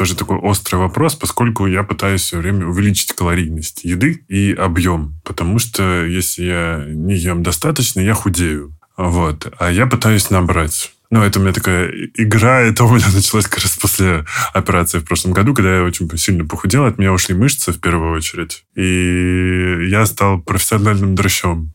тоже 0.00 0.16
такой 0.16 0.38
острый 0.38 0.76
вопрос, 0.76 1.14
поскольку 1.14 1.66
я 1.66 1.82
пытаюсь 1.82 2.22
все 2.22 2.38
время 2.38 2.66
увеличить 2.66 3.12
калорийность 3.12 3.84
еды 3.84 4.24
и 4.28 4.52
объем. 4.52 5.20
Потому 5.24 5.58
что 5.58 6.06
если 6.06 6.44
я 6.44 6.84
не 6.88 7.16
ем 7.16 7.42
достаточно, 7.42 8.00
я 8.00 8.14
худею. 8.14 8.74
Вот. 8.96 9.52
А 9.58 9.70
я 9.70 9.86
пытаюсь 9.86 10.30
набрать. 10.30 10.94
Ну, 11.10 11.22
это 11.22 11.40
у 11.40 11.42
меня 11.42 11.52
такая 11.52 11.90
игра, 12.14 12.60
это 12.60 12.84
у 12.84 12.94
меня 12.94 13.06
началось 13.14 13.46
как 13.46 13.62
раз 13.62 13.76
после 13.76 14.24
операции 14.52 14.98
в 14.98 15.04
прошлом 15.04 15.32
году, 15.32 15.54
когда 15.54 15.76
я 15.76 15.82
очень 15.82 16.08
сильно 16.16 16.44
похудел, 16.44 16.84
от 16.84 16.98
меня 16.98 17.12
ушли 17.12 17.34
мышцы 17.34 17.72
в 17.72 17.80
первую 17.80 18.16
очередь. 18.16 18.64
И 18.76 19.88
я 19.88 20.06
стал 20.06 20.40
профессиональным 20.40 21.16
дрыщом. 21.16 21.72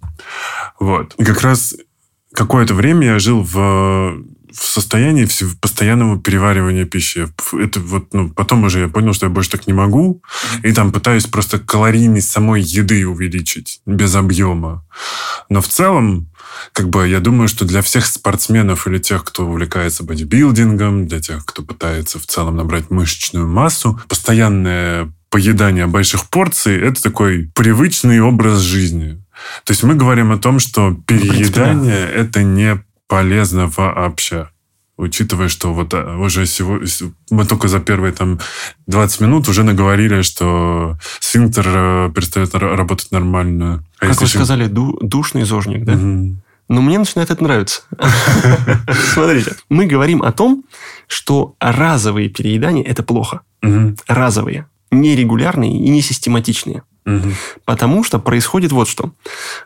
Вот. 0.80 1.15
И 1.17 1.26
как 1.26 1.41
раз 1.41 1.76
какое-то 2.34 2.74
время 2.74 3.08
я 3.08 3.19
жил 3.19 3.41
в, 3.41 4.24
в 4.56 4.63
состоянии 4.63 5.28
постоянного 5.60 6.20
переваривания 6.20 6.86
пищи. 6.86 7.28
Это 7.54 7.80
вот, 7.80 8.13
ну, 8.13 8.30
потом 8.30 8.63
уже 8.63 8.80
я 8.80 8.88
понял, 8.88 9.13
что 9.13 9.26
я 9.26 9.30
больше 9.30 9.52
так 9.52 9.68
не 9.68 9.74
могу. 9.74 10.22
И 10.63 10.72
там 10.72 10.91
пытаюсь 10.91 11.26
просто 11.26 11.60
калорийность 11.60 12.32
самой 12.32 12.62
еды 12.62 13.08
увеличить 13.08 13.82
без 13.86 14.15
объема. 14.15 14.86
Но 15.50 15.62
в 15.62 15.68
целом, 15.68 16.30
как 16.72 16.89
бы, 16.89 17.08
я 17.08 17.20
думаю, 17.20 17.48
что 17.48 17.65
для 17.65 17.82
всех 17.82 18.06
спортсменов 18.06 18.88
или 18.88 18.98
тех, 18.98 19.24
кто 19.24 19.46
увлекается 19.46 20.04
бодибилдингом, 20.04 21.08
для 21.08 21.20
тех, 21.20 21.46
кто 21.46 21.62
пытается 21.62 22.20
в 22.20 22.26
целом 22.26 22.56
набрать 22.56 22.89
мышечную 22.89 23.48
массу, 23.48 24.00
постоянное 24.08 25.12
поедание 25.30 25.86
больших 25.88 26.30
порций– 26.30 26.80
это 26.82 27.02
такой 27.04 27.52
привычный 27.54 28.22
образ 28.22 28.60
жизни. 28.60 29.22
То 29.65 29.72
есть 29.72 29.84
мы 29.84 29.96
говорим 29.96 30.32
о 30.32 30.38
том, 30.38 30.60
что 30.60 30.91
принципе, 31.06 31.34
переедание– 31.34 32.08
это 32.15 32.41
не 32.44 32.82
полезно 33.08 33.68
вообще. 33.76 34.50
Учитывая, 34.98 35.50
что 35.50 35.74
вот 35.74 35.94
а, 35.94 36.18
уже 36.18 36.46
сегодня, 36.46 36.88
мы 37.30 37.46
только 37.46 37.68
за 37.68 37.82
первые 37.82 38.13
там 38.13 38.39
20 38.88 39.20
минут 39.22 39.50
уже 39.50 39.63
наговорили, 39.63 40.22
что 40.22 40.98
сфинктер 41.20 41.65
э, 41.68 42.12
перестает 42.15 42.54
ра- 42.56 42.76
работать 42.76 43.12
нормально. 43.12 43.84
А 44.00 44.08
Как 44.08 44.22
вы 44.22 44.26
еще- 44.26 44.38
сказали, 44.38 44.68
ду- 44.68 44.98
душный 45.02 45.44
зожник, 45.44 45.84
да? 45.84 45.94
Мгм. 45.96 46.41
Но 46.70 46.82
мне 46.82 46.98
начинает 46.98 47.30
это 47.30 47.44
нравиться. 47.44 47.82
Смотрите, 49.13 49.56
мы 49.70 49.86
говорим 49.86 50.24
о 50.24 50.32
том, 50.32 50.63
что 51.08 51.56
разовые 51.60 52.30
переедания– 52.30 52.84
это 52.86 53.04
плохо. 53.04 53.41
Разовые. 54.08 54.68
Нерегулярные 54.91 55.74
и 55.78 55.89
не 55.89 56.02
Мгм. 57.06 57.36
Потому 57.65 58.04
что 58.04 58.18
происходит 58.18 58.72
вот 58.72 58.88
что. 58.88 59.12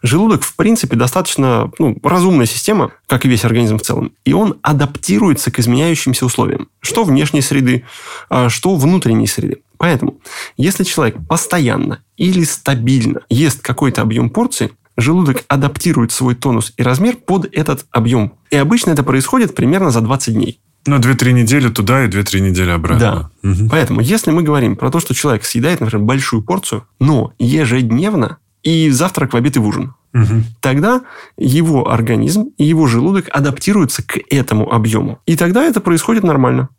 Желудок, 0.04 0.44
в 0.44 0.56
принципе, 0.56 0.98
достаточно 0.98 1.72
ну, 1.80 1.98
разумная 2.04 2.46
система, 2.46 2.92
как 3.08 3.26
и 3.26 3.30
весь 3.30 3.46
организм 3.46 3.78
в 3.78 3.82
целом. 3.82 4.12
И 4.26 4.34
он 4.34 4.60
адаптируется 4.62 5.50
к 5.50 5.60
изменяющимся 5.60 6.26
условиям. 6.26 6.68
Что 6.82 7.06
внешней 7.06 7.42
среды, 7.42 7.86
а, 8.30 8.50
что 8.50 8.76
внутренней 8.76 9.28
среды. 9.28 9.62
Поэтому, 9.78 10.20
если 10.58 10.84
человек 10.84 11.16
постоянно 11.30 12.04
или 12.18 12.44
стабильно 12.44 13.22
ест 13.30 13.62
какой-то 13.62 14.02
объем 14.02 14.30
порции, 14.30 14.72
желудок 14.98 15.46
адаптирует 15.48 16.12
свой 16.12 16.36
тонус 16.36 16.74
и 16.76 16.84
размер 16.84 17.16
под 17.16 17.48
этот 17.54 17.86
объем. 17.92 18.34
И 18.52 18.58
обычно 18.58 18.92
это 18.92 19.04
происходит 19.04 19.56
примерно 19.56 19.92
за 19.92 20.02
20 20.02 20.34
дней. 20.34 20.60
Ну, 20.90 20.98
2-3 20.98 21.32
недели 21.34 21.70
туда 21.70 22.04
и 22.04 22.08
2-3 22.08 22.40
недели 22.40 22.72
обратно. 22.72 23.30
Мгм. 23.44 23.70
Поэтому, 23.70 24.02
если 24.02 24.32
мы 24.32 24.42
говорим 24.42 24.76
про 24.76 24.90
то, 24.90 25.00
что 25.00 25.14
человек 25.14 25.46
съедает, 25.46 25.82
например, 25.82 26.04
большую 26.04 26.42
порцию, 26.42 26.84
но 27.00 27.34
ежедневно, 27.38 28.38
и 28.64 28.90
завтрак, 28.90 29.34
в 29.34 29.38
обед 29.38 29.56
и 29.56 29.60
в 29.60 29.68
ужин. 29.68 29.94
Мгм. 30.14 30.46
Тогда 30.62 31.02
его 31.38 31.92
организм 31.92 32.50
и 32.58 32.66
его 32.66 32.88
желудок 32.88 33.30
адаптируются 33.32 34.02
к 34.02 34.18
этому 34.32 34.74
объему. 34.74 35.20
И 35.28 35.38
тогда 35.38 35.64
это 35.64 35.80
происходит 35.80 36.24
нормально, 36.24 36.70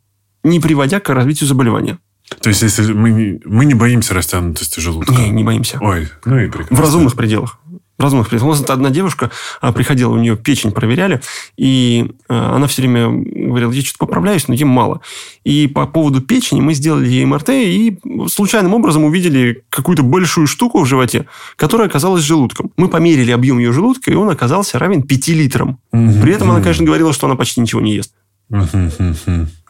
не 0.43 0.59
приводя 0.59 0.99
к 0.99 1.09
развитию 1.15 1.47
заболевания. 1.47 1.99
То 2.43 2.49
есть, 2.49 2.63
если 2.63 2.93
мы 2.93 3.11
не, 3.11 3.41
мы 3.45 3.65
не 3.65 3.75
боимся 3.75 4.13
растянутости 4.15 4.81
желудка. 4.81 5.13
Не, 5.13 5.31
не 5.31 5.45
боимся. 5.45 5.79
Ой, 5.81 6.09
ну 6.25 6.39
и 6.39 6.49
прекрасно. 6.49 6.77
В 6.77 6.81
разумных 6.81 7.15
пределах. 7.15 7.61
Разумных 8.01 8.33
нас 8.33 8.65
одна 8.71 8.89
девушка 8.89 9.31
а, 9.61 9.73
приходила, 9.73 10.11
у 10.11 10.17
нее 10.17 10.35
печень 10.35 10.73
проверяли, 10.73 11.21
и 11.59 12.11
а, 12.29 12.57
она 12.57 12.67
все 12.67 12.81
время 12.81 13.09
говорила, 13.11 13.71
я 13.73 13.83
что-то 13.83 14.07
поправляюсь, 14.07 14.49
но 14.49 14.55
ем 14.55 14.69
мало. 14.69 15.03
И 15.45 15.67
по 15.67 15.87
поводу 15.87 16.23
печени 16.23 16.63
мы 16.63 16.73
сделали 16.73 17.07
ей 17.09 17.27
МРТ, 17.27 17.51
и 17.51 17.99
случайным 18.33 18.73
образом 18.73 19.05
увидели 19.05 19.65
какую-то 19.69 20.03
большую 20.03 20.47
штуку 20.47 20.81
в 20.81 20.87
животе, 20.87 21.27
которая 21.57 21.89
оказалась 21.89 22.23
желудком. 22.23 22.73
Мы 22.79 22.89
померили 22.89 23.33
объем 23.33 23.59
ее 23.59 23.73
желудка, 23.73 24.11
и 24.11 24.15
он 24.15 24.31
оказался 24.31 24.79
равен 24.79 25.03
5 25.03 25.29
литрам. 25.29 25.79
Мгм. 25.93 26.23
При 26.23 26.33
этом 26.33 26.51
она, 26.51 26.61
конечно, 26.63 26.87
говорила, 26.87 27.13
что 27.13 27.27
она 27.27 27.37
почти 27.37 27.61
ничего 27.61 27.83
не 27.83 27.95
ест. 27.95 28.15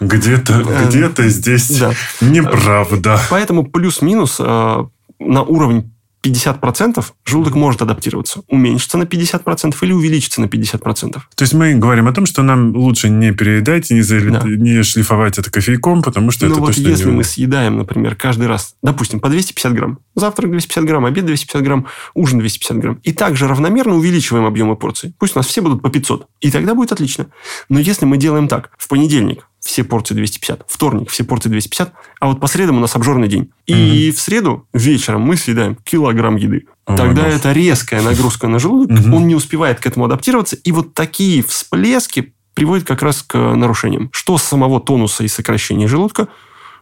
Где-то, 0.01 0.65
Э, 0.67 0.87
где-то 0.89 1.29
здесь 1.29 1.79
да. 1.79 1.93
неправда. 2.21 3.21
Поэтому 3.29 3.65
плюс-минус 3.65 4.37
э, 4.39 4.85
на 5.19 5.43
уровень 5.43 5.93
50% 6.23 7.05
желудок 7.25 7.55
может 7.55 7.83
адаптироваться. 7.83 8.43
Уменьшиться 8.49 8.99
на 8.99 9.05
50% 9.05 9.75
или 9.81 9.93
увеличиться 9.93 10.41
на 10.41 10.47
50%. 10.47 11.13
То 11.13 11.43
есть 11.43 11.55
мы 11.55 11.75
говорим 11.75 12.09
о 12.09 12.13
том, 12.13 12.27
что 12.27 12.43
нам 12.43 12.77
лучше 12.77 13.09
не 13.09 13.33
переедать, 13.33 13.91
не, 13.91 14.01
зали- 14.03 14.31
Да. 14.31 14.43
не 14.45 14.83
шлифовать 14.83 15.39
это 15.39 15.51
кофейком, 15.51 16.03
потому 16.03 16.31
что 16.31 16.47
Но 16.47 16.53
это 16.53 16.61
вот 16.61 16.67
точно 16.69 16.89
если 16.89 17.07
не... 17.07 17.13
мы 17.13 17.25
съедаем, 17.25 17.79
например, 17.79 18.15
каждый 18.17 18.49
раз, 18.49 18.75
допустим, 18.83 19.21
по 19.21 19.29
250 19.29 19.73
грамм, 19.73 19.99
завтрак 20.15 20.51
250 20.51 20.85
грамм, 20.85 21.07
обед 21.07 21.25
250 21.25 21.63
грамм, 21.63 21.87
ужин 22.15 22.39
250 22.39 22.77
грамм, 22.79 23.01
и 23.03 23.13
также 23.13 23.49
равномерно 23.49 23.95
увеличиваем 23.97 24.45
объемы 24.45 24.77
порций, 24.77 25.15
пусть 25.19 25.37
у 25.37 25.39
нас 25.39 25.47
все 25.47 25.63
будут 25.63 25.83
по 25.83 25.89
500, 25.91 26.27
и 26.41 26.51
тогда 26.51 26.75
будет 26.75 26.93
отлично. 26.93 27.27
Но 27.69 27.79
если 27.81 28.05
мы 28.05 28.17
делаем 28.19 28.49
так, 28.49 28.71
в 28.79 28.89
понедельник 28.89 29.47
все 29.61 29.85
порции 29.85 30.15
250, 30.15 30.65
вторник 30.69 31.11
все 31.11 31.23
порции 31.25 31.49
250, 31.51 31.93
а 32.21 32.27
вот 32.29 32.41
по 32.41 32.47
средам 32.47 32.79
у 32.79 32.81
нас 32.81 32.97
обжорный 32.97 33.29
день. 33.29 33.51
И 33.67 34.11
в 34.11 34.19
среду 34.21 34.67
вечером 34.73 35.21
мы 35.23 35.37
съедаем 35.37 35.77
килограмм 35.85 36.37
еды. 36.37 36.67
О, 36.87 36.97
Тогда 36.97 37.25
бог. 37.25 37.33
это 37.33 37.53
резкая 37.53 38.03
нагрузка 38.03 38.49
на 38.49 38.59
желудок, 38.59 38.99
Мгм. 38.99 39.15
он 39.15 39.29
не 39.29 39.35
успевает 39.35 39.79
к 39.81 39.87
этому 39.87 40.07
адаптироваться, 40.07 40.57
и 40.57 40.73
вот 40.73 40.95
такие 40.95 41.43
всплески 41.43 42.33
приводят 42.55 42.87
как 42.87 43.03
раз 43.03 43.23
к 43.23 43.37
нарушениям. 43.37 44.09
Что 44.13 44.39
самого 44.39 44.81
тонуса 44.81 45.25
и 45.25 45.29
сокращения 45.29 45.87
желудка, 45.89 46.29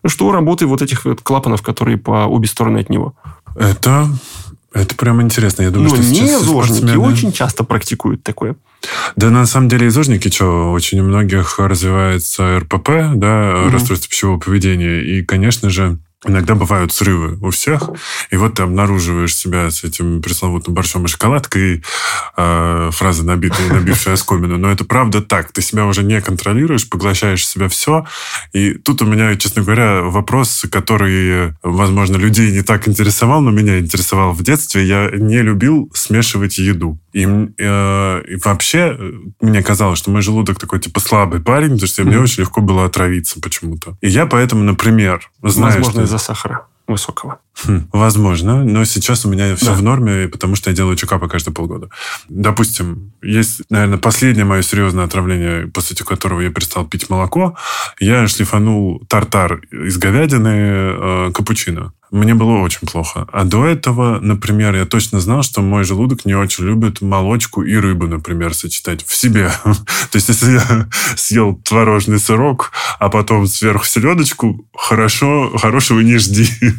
что 0.06 0.30
работы 0.32 0.66
вот 0.66 0.80
этих 0.80 1.04
вот 1.04 1.20
клапанов, 1.20 1.62
которые 1.62 1.98
по 1.98 2.26
обе 2.26 2.46
стороны 2.48 2.78
от 2.78 2.88
него. 2.90 3.14
Это, 3.56 4.06
это 4.72 4.94
прям 4.94 5.20
интересно. 5.22 5.62
Я 5.62 5.70
думаю, 5.70 5.90
Но 5.90 5.96
что 5.96 6.04
не 6.04 6.14
сейчас 6.14 6.42
спортсмены- 6.44 6.98
очень 6.98 7.32
часто 7.32 7.64
практикуют 7.64 8.22
такое. 8.22 8.56
Да, 9.16 9.30
на 9.30 9.46
самом 9.46 9.68
деле, 9.68 9.86
и 9.88 9.90
зожники, 9.90 10.28
что, 10.28 10.72
очень 10.72 11.00
у 11.00 11.04
многих 11.04 11.58
развивается 11.58 12.60
РПП, 12.60 12.88
да, 13.14 13.54
Мгм. 13.56 13.72
расстройство 13.72 14.08
пищевого 14.08 14.38
поведения. 14.38 15.00
И, 15.02 15.22
конечно 15.24 15.68
же, 15.70 15.98
иногда 16.26 16.54
бывают 16.54 16.92
срывы 16.92 17.38
у 17.40 17.50
всех. 17.50 17.90
И 18.30 18.36
вот 18.36 18.54
ты 18.54 18.64
обнаруживаешь 18.64 19.36
себя 19.36 19.70
с 19.70 19.84
этим 19.84 20.20
пресловутым 20.20 20.74
борщом 20.74 21.04
и 21.04 21.08
шоколадкой, 21.08 21.84
э, 22.36 22.90
фраза, 22.92 23.24
набитая, 23.24 23.72
набившая 23.72 24.14
оскомину. 24.14 24.58
Но 24.58 24.70
это 24.70 24.84
правда 24.84 25.22
так. 25.22 25.52
Ты 25.52 25.62
себя 25.62 25.86
уже 25.86 26.02
не 26.02 26.20
контролируешь, 26.20 26.88
поглощаешь 26.88 27.46
себя 27.46 27.68
все. 27.68 28.04
И 28.52 28.74
тут 28.74 29.02
у 29.02 29.06
меня, 29.06 29.36
честно 29.36 29.62
говоря, 29.62 30.02
вопрос, 30.02 30.66
который, 30.70 31.54
возможно, 31.62 32.16
людей 32.16 32.50
не 32.50 32.62
так 32.62 32.88
интересовал, 32.88 33.40
но 33.40 33.50
меня 33.50 33.78
интересовал 33.78 34.32
в 34.32 34.42
детстве. 34.42 34.84
Я 34.84 35.10
не 35.12 35.42
любил 35.42 35.90
смешивать 35.94 36.58
еду. 36.58 36.98
И, 37.12 37.26
э, 37.26 38.22
и 38.28 38.36
вообще 38.36 38.96
э, 38.98 39.12
мне 39.40 39.62
казалось, 39.62 39.98
что 39.98 40.10
мой 40.10 40.22
желудок 40.22 40.58
такой, 40.58 40.78
типа, 40.78 41.00
слабый 41.00 41.40
парень, 41.40 41.70
потому 41.70 41.86
что 41.86 42.04
мне 42.04 42.18
очень 42.18 42.42
легко 42.42 42.60
было 42.60 42.84
отравиться 42.84 43.40
почему-то. 43.40 43.96
И 44.00 44.08
я 44.08 44.26
поэтому, 44.26 44.62
например, 44.62 45.30
знаю, 45.42 45.78
Возможно, 45.78 46.06
что... 46.06 46.07
из-за 46.08 46.18
сахара 46.18 46.66
высокого. 46.88 47.38
Хм, 47.64 47.86
возможно, 47.92 48.64
но 48.64 48.84
сейчас 48.86 49.26
у 49.26 49.30
меня 49.30 49.54
все 49.56 49.66
Да. 49.66 49.72
в 49.74 49.82
норме, 49.82 50.26
потому 50.28 50.56
что 50.56 50.70
я 50.70 50.76
делаю 50.76 50.96
чекапы 50.96 51.28
каждые 51.28 51.54
полгода. 51.54 51.90
Допустим, 52.30 53.12
есть, 53.22 53.60
наверное, 53.68 53.98
последнее 53.98 54.46
мое 54.46 54.62
серьезное 54.62 55.04
отравление, 55.04 55.66
после 55.66 55.94
которого 55.96 56.40
я 56.40 56.50
перестал 56.50 56.86
пить 56.86 57.10
молоко. 57.10 57.56
Я 58.00 58.26
шлифанул 58.26 59.02
тартар 59.06 59.60
из 59.70 59.98
говядины 59.98 60.48
э, 60.48 61.30
капучино. 61.34 61.92
Мне 62.10 62.34
было 62.34 62.58
очень 62.60 62.86
плохо. 62.86 63.26
А 63.32 63.44
до 63.44 63.66
этого, 63.66 64.18
например, 64.20 64.74
я 64.74 64.86
точно 64.86 65.20
знал, 65.20 65.42
что 65.42 65.60
мой 65.60 65.84
желудок 65.84 66.24
не 66.24 66.34
очень 66.34 66.64
любит 66.64 67.02
молочку 67.02 67.62
и 67.62 67.76
рыбу, 67.76 68.06
например, 68.06 68.54
сочетать 68.54 69.04
в 69.04 69.14
себе. 69.14 69.50
То 69.64 70.16
есть, 70.16 70.28
если 70.28 70.52
я 70.52 70.88
съел 71.16 71.54
творожный 71.56 72.18
сырок, 72.18 72.72
а 72.98 73.10
потом 73.10 73.46
сверху 73.46 73.84
селедочку, 73.84 74.66
хорошо, 74.74 75.52
хорошего 75.58 76.00
не 76.00 76.18
жди. 76.18 76.48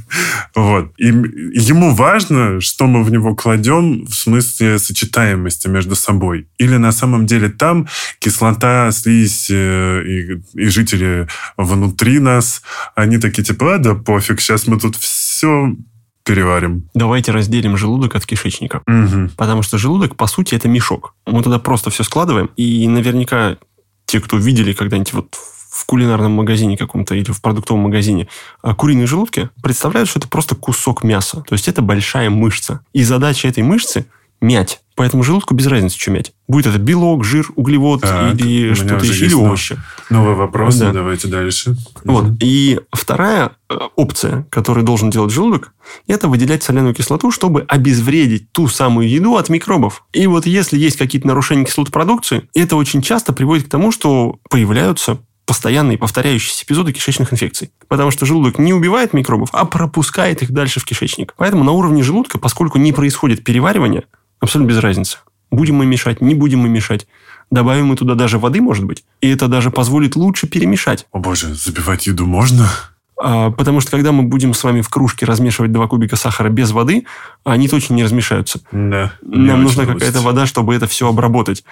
Вот. 0.55 0.91
И 0.97 1.07
ему 1.07 1.93
важно, 1.93 2.59
что 2.59 2.87
мы 2.87 3.03
в 3.03 3.11
него 3.11 3.35
кладем 3.35 4.05
в 4.05 4.13
смысле 4.13 4.79
сочетаемости 4.79 5.67
между 5.67 5.95
собой. 5.95 6.47
Или 6.57 6.77
на 6.77 6.91
самом 6.91 7.25
деле 7.25 7.49
там 7.49 7.87
кислота, 8.19 8.91
слизь 8.91 9.47
э, 9.49 10.03
и, 10.05 10.41
и 10.53 10.65
жители 10.69 11.27
внутри 11.55 12.19
нас, 12.19 12.61
они 12.95 13.17
такие 13.19 13.43
типа, 13.43 13.75
а, 13.75 13.77
да 13.77 13.95
пофиг, 13.95 14.41
сейчас 14.41 14.67
мы 14.67 14.79
тут 14.79 14.95
все 14.95 15.18
переварим. 16.23 16.89
Давайте 16.93 17.31
разделим 17.31 17.75
желудок 17.75 18.15
от 18.15 18.25
кишечника. 18.25 18.81
Мгм. 18.85 19.31
Потому 19.35 19.63
что 19.63 19.77
желудок, 19.77 20.15
по 20.15 20.27
сути, 20.27 20.55
это 20.55 20.67
мешок. 20.67 21.15
Мы 21.25 21.41
туда 21.41 21.57
просто 21.57 21.89
все 21.89 22.03
складываем. 22.03 22.51
И 22.55 22.87
наверняка 22.87 23.57
те, 24.05 24.19
кто 24.19 24.37
видели 24.37 24.73
когда-нибудь 24.73 25.13
вот 25.13 25.35
в 25.69 25.85
кулинарном 25.85 26.31
магазине 26.33 26.77
каком-то 26.77 27.15
или 27.15 27.31
в 27.31 27.41
продуктовом 27.41 27.81
магазине 27.83 28.27
а, 28.61 28.75
куриные 28.75 29.07
желудки, 29.07 29.49
представляют, 29.61 30.09
что 30.09 30.19
это 30.19 30.27
просто 30.27 30.55
кусок 30.55 31.03
мяса. 31.03 31.43
То 31.47 31.53
есть 31.53 31.67
это 31.67 31.81
большая 31.81 32.29
мышца. 32.29 32.81
И 32.91 33.03
задача 33.03 33.47
этой 33.47 33.63
мышцы 33.63 34.05
мять. 34.41 34.81
Поэтому 34.95 35.23
желудку 35.23 35.53
без 35.53 35.65
разницы, 35.67 35.97
что 35.97 36.11
мять. 36.11 36.33
Будет 36.47 36.67
это 36.67 36.77
белок, 36.77 37.23
жир, 37.23 37.49
углевод 37.55 38.01
Так, 38.01 38.33
или 38.33 38.73
что-то 38.73 39.05
еще, 39.05 39.27
или 39.27 39.33
овощи. 39.33 39.77
Новый 40.09 40.35
вопрос, 40.35 40.75
Да. 40.75 40.91
давайте 40.91 41.29
дальше. 41.29 41.77
Вот. 42.03 42.25
Мгм. 42.25 42.37
И 42.41 42.81
вторая 42.91 43.51
э, 43.69 43.77
опция, 43.95 44.45
которую 44.49 44.85
должен 44.85 45.09
делать 45.09 45.31
желудок, 45.31 45.73
это 46.07 46.27
выделять 46.27 46.63
соляную 46.63 46.93
кислоту, 46.93 47.31
чтобы 47.31 47.63
обезвредить 47.69 48.51
ту 48.51 48.67
самую 48.67 49.09
еду 49.09 49.37
от 49.37 49.47
микробов. 49.47 50.03
И 50.11 50.27
вот 50.27 50.45
если 50.45 50.77
есть 50.77 50.97
какие-то 50.97 51.27
нарушения 51.27 51.63
кислотопродукции, 51.63 52.49
это 52.53 52.75
очень 52.75 53.01
часто 53.01 53.31
приводит 53.31 53.67
к 53.67 53.69
тому, 53.69 53.93
что 53.93 54.39
появляются 54.49 55.19
постоянные 55.49 55.97
повторяющиеся 55.97 56.63
эпизоды 56.63 56.93
кишечных 56.93 57.33
инфекций. 57.33 57.71
Потому 57.87 58.11
что 58.11 58.27
желудок 58.27 58.59
не 58.59 58.71
убивает 58.71 59.13
микробов, 59.13 59.49
а 59.51 59.65
пропускает 59.65 60.43
их 60.43 60.51
дальше 60.51 60.79
в 60.79 60.85
кишечник. 60.85 61.33
Поэтому 61.37 61.63
на 61.63 61.71
уровне 61.71 62.03
желудка, 62.03 62.37
поскольку 62.37 62.77
не 62.77 62.93
происходит 62.93 63.43
переваривание, 63.43 64.03
абсолютно 64.39 64.69
без 64.69 64.79
разницы. 64.79 65.17
Будем 65.51 65.75
мы 65.75 65.85
мешать, 65.85 66.21
не 66.21 66.35
будем 66.35 66.59
мы 66.59 66.69
мешать. 66.69 67.07
Добавим 67.51 67.87
мы 67.87 67.95
туда 67.95 68.13
даже 68.13 68.37
воды, 68.37 68.61
может 68.61 68.85
быть. 68.85 69.03
И 69.21 69.29
это 69.29 69.47
даже 69.47 69.71
позволит 69.71 70.15
лучше 70.15 70.47
перемешать. 70.47 71.07
О 71.11 71.19
боже, 71.19 71.55
забивать 71.55 72.05
еду 72.05 72.27
можно? 72.27 72.69
А, 73.21 73.49
Потому 73.51 73.81
что 73.81 73.91
когда 73.91 74.11
мы 74.11 74.23
будем 74.23 74.53
с 74.53 74.63
вами 74.63 74.81
в 74.81 74.89
кружке 74.89 75.25
размешивать 75.25 75.71
два 75.71 75.87
кубика 75.87 76.15
сахара 76.15 76.49
без 76.49 76.71
воды, 76.71 77.05
они 77.43 77.67
точно 77.67 77.95
не 77.95 78.03
размешаются. 78.03 78.61
Да. 78.71 79.13
Нам 79.21 79.63
нужна 79.63 79.85
какая-то 79.85 80.21
вода, 80.21 80.45
чтобы 80.45 80.75
это 80.75 80.87
все 80.87 81.09
обработать. 81.09 81.63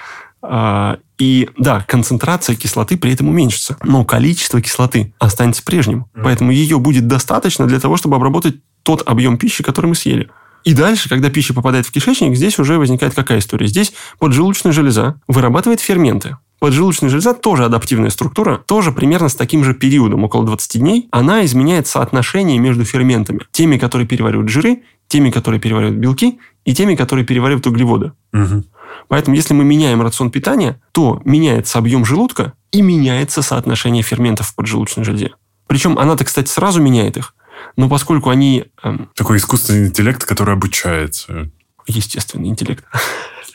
А, 0.42 0.98
И 1.20 1.50
да, 1.58 1.86
концентрация 1.88 2.56
кислоты 2.56 2.98
при 2.98 3.14
этом 3.14 3.30
уменьшится, 3.30 3.78
но 3.84 4.04
количество 4.04 4.62
кислоты 4.62 5.14
останется 5.20 5.64
прежним. 5.64 6.08
Мгм. 6.14 6.24
Поэтому 6.24 6.52
ее 6.52 6.80
будет 6.80 7.08
достаточно 7.08 7.66
для 7.68 7.80
того, 7.80 7.98
чтобы 7.98 8.16
обработать 8.16 8.56
тот 8.84 9.04
объем 9.06 9.38
пищи, 9.38 9.64
который 9.64 9.88
мы 9.88 9.96
съели. 9.96 10.30
И 10.68 10.74
дальше, 10.74 11.08
когда 11.08 11.30
пища 11.30 11.54
попадает 11.54 11.86
в 11.86 11.92
кишечник, 11.94 12.36
здесь 12.36 12.60
уже 12.60 12.78
возникает 12.78 13.16
какая 13.16 13.40
история? 13.40 13.68
Здесь 13.68 13.94
поджелудочная 14.20 14.74
железа 14.74 15.16
вырабатывает 15.26 15.80
ферменты. 15.80 16.36
Поджелудочная 16.60 17.10
железа 17.10 17.34
тоже 17.34 17.64
адаптивная 17.64 18.10
структура, 18.10 18.58
тоже 18.58 18.92
примерно 18.92 19.30
с 19.30 19.36
таким 19.36 19.64
же 19.64 19.74
периодом, 19.74 20.26
около 20.26 20.46
20 20.46 20.82
дней, 20.82 21.08
она 21.10 21.46
изменяет 21.46 21.88
соотношение 21.88 22.60
между 22.60 22.84
ферментами. 22.84 23.40
Теми, 23.52 23.78
которые 23.78 24.10
переваривают 24.10 24.50
жиры, 24.50 24.82
теми, 25.08 25.32
которые 25.32 25.62
переваривают 25.62 26.00
белки, 26.00 26.38
и 26.66 26.76
теми, 26.76 26.96
которые 26.96 27.26
переваривают 27.26 27.66
углеводы. 27.66 28.12
Мгм. 28.34 28.66
Поэтому, 29.08 29.38
если 29.38 29.54
мы 29.54 29.64
меняем 29.64 30.02
рацион 30.02 30.32
питания, 30.32 30.82
то 30.92 31.22
меняется 31.24 31.80
объем 31.80 32.04
желудка 32.04 32.52
и 32.74 32.82
меняется 32.82 33.42
соотношение 33.42 34.04
ферментов 34.04 34.50
в 34.50 34.56
поджелудочной 34.56 35.06
железе. 35.06 35.32
Причем 35.68 35.98
она-то, 35.98 36.26
кстати, 36.26 36.50
сразу 36.50 36.82
меняет 36.82 37.16
их. 37.16 37.34
Но 37.76 37.90
поскольку 37.90 38.30
они 38.30 38.66
эм, 38.84 39.10
Такой 39.16 39.38
искусственный 39.38 39.88
интеллект, 39.88 40.24
который 40.24 40.54
обучается. 40.54 41.50
естественный 41.88 42.50
интеллект. 42.50 42.86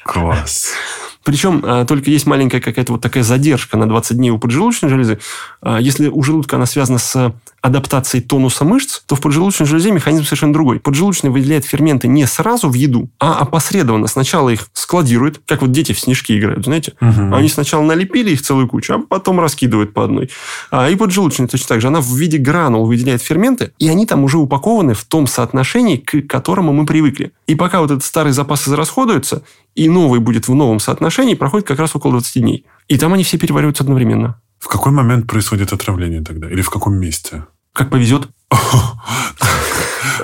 Класс. 0.05 0.73
Причем 1.25 1.65
э, 1.65 1.85
только 1.87 2.11
есть 2.11 2.27
маленькая 2.27 2.61
какая-то 2.61 2.93
вот 2.93 3.01
такая 3.01 3.23
задержка 3.23 3.77
на 3.77 3.89
20 3.89 4.17
дней 4.17 4.31
у 4.31 4.39
поджелудочной 4.39 4.89
железы. 4.89 5.21
Э, 5.63 5.79
если 5.81 6.09
у 6.09 6.23
желудка 6.23 6.57
она 6.57 6.67
связана 6.67 6.99
с 6.99 7.33
адаптации 7.63 8.19
тонуса 8.21 8.65
мышц, 8.65 9.01
то 9.07 9.15
в 9.15 9.21
поджелудочной 9.21 9.67
железе 9.67 9.93
механизм 9.93 10.25
совершенно 10.25 10.53
другой. 10.53 10.81
Поджелудочная 10.81 11.31
выделяет 11.31 11.65
ферменты 11.65 12.09
не 12.09 12.27
сразу 12.27 12.69
в 12.69 12.75
еду, 12.75 13.09
а 13.21 13.39
опосредованно. 13.39 14.09
Сначала 14.09 14.51
их 14.51 14.69
складирует, 14.73 15.41
как 15.47 15.63
вот 15.63 15.71
дети 15.71 15.93
в 15.93 16.01
снежки 16.01 16.37
играют, 16.37 16.65
знаете. 16.65 16.95
Мгм. 17.01 17.33
Они 17.33 17.49
сначала 17.49 17.83
налепили 17.83 18.33
их 18.33 18.43
целую 18.43 18.69
кучу, 18.69 18.95
а 18.95 18.99
потом 18.99 19.39
раскидывают 19.39 19.95
по 19.95 20.05
одной. 20.05 20.29
А, 20.73 20.91
и 20.91 20.97
поджелудочная 20.97 21.47
точно 21.47 21.69
так 21.69 21.81
же. 21.81 21.87
Она 21.87 22.01
в 22.01 22.13
виде 22.17 22.37
гранул 22.37 22.85
выделяет 22.85 23.23
ферменты, 23.23 23.73
и 23.79 23.89
они 23.89 24.07
там 24.07 24.25
уже 24.25 24.39
упакованы 24.39 24.95
в 24.95 25.05
том 25.05 25.29
соотношении, 25.29 25.97
к 25.99 26.23
которому 26.23 26.73
мы 26.73 26.85
привыкли. 26.85 27.33
И 27.47 27.55
пока 27.55 27.81
вот 27.81 27.93
этот 27.93 28.05
старый 28.05 28.33
запас 28.33 28.67
израсходуется, 28.67 29.45
и 29.77 29.89
новый 29.89 30.19
будет 30.19 30.49
в 30.49 30.55
новом 30.55 30.81
соотношении, 30.81 31.35
проходит 31.35 31.67
как 31.67 31.79
раз 31.79 31.95
около 31.95 32.13
20 32.15 32.43
дней. 32.43 32.67
И 32.89 32.99
там 32.99 33.13
они 33.13 33.23
все 33.23 33.39
перевариваются 33.39 33.85
одновременно. 33.85 34.42
Какой 34.73 34.91
момент 34.91 35.27
происходит 35.27 35.75
отравление 35.75 36.23
тогда? 36.23 36.49
Или 36.49 36.63
в 36.63 36.71
каком 36.71 36.95
месте? 36.95 37.45
Как 37.75 37.91
повезет. 37.91 38.31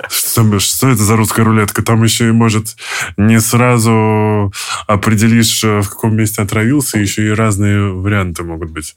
Что, 0.09 0.59
что 0.59 0.89
это 0.89 1.03
за 1.03 1.17
русская 1.17 1.43
рулетка? 1.43 1.83
Там 1.83 2.03
еще 2.03 2.29
и, 2.29 2.33
может, 2.33 2.77
не 3.19 3.41
сразу 3.41 4.51
определишь, 4.87 5.63
э, 5.65 5.83
в 5.83 5.91
каком 5.91 6.17
месте 6.17 6.41
отравился, 6.41 6.99
еще 6.99 7.27
и 7.27 7.31
разные 7.31 7.93
варианты 7.93 8.43
могут 8.43 8.71
быть. 8.71 8.97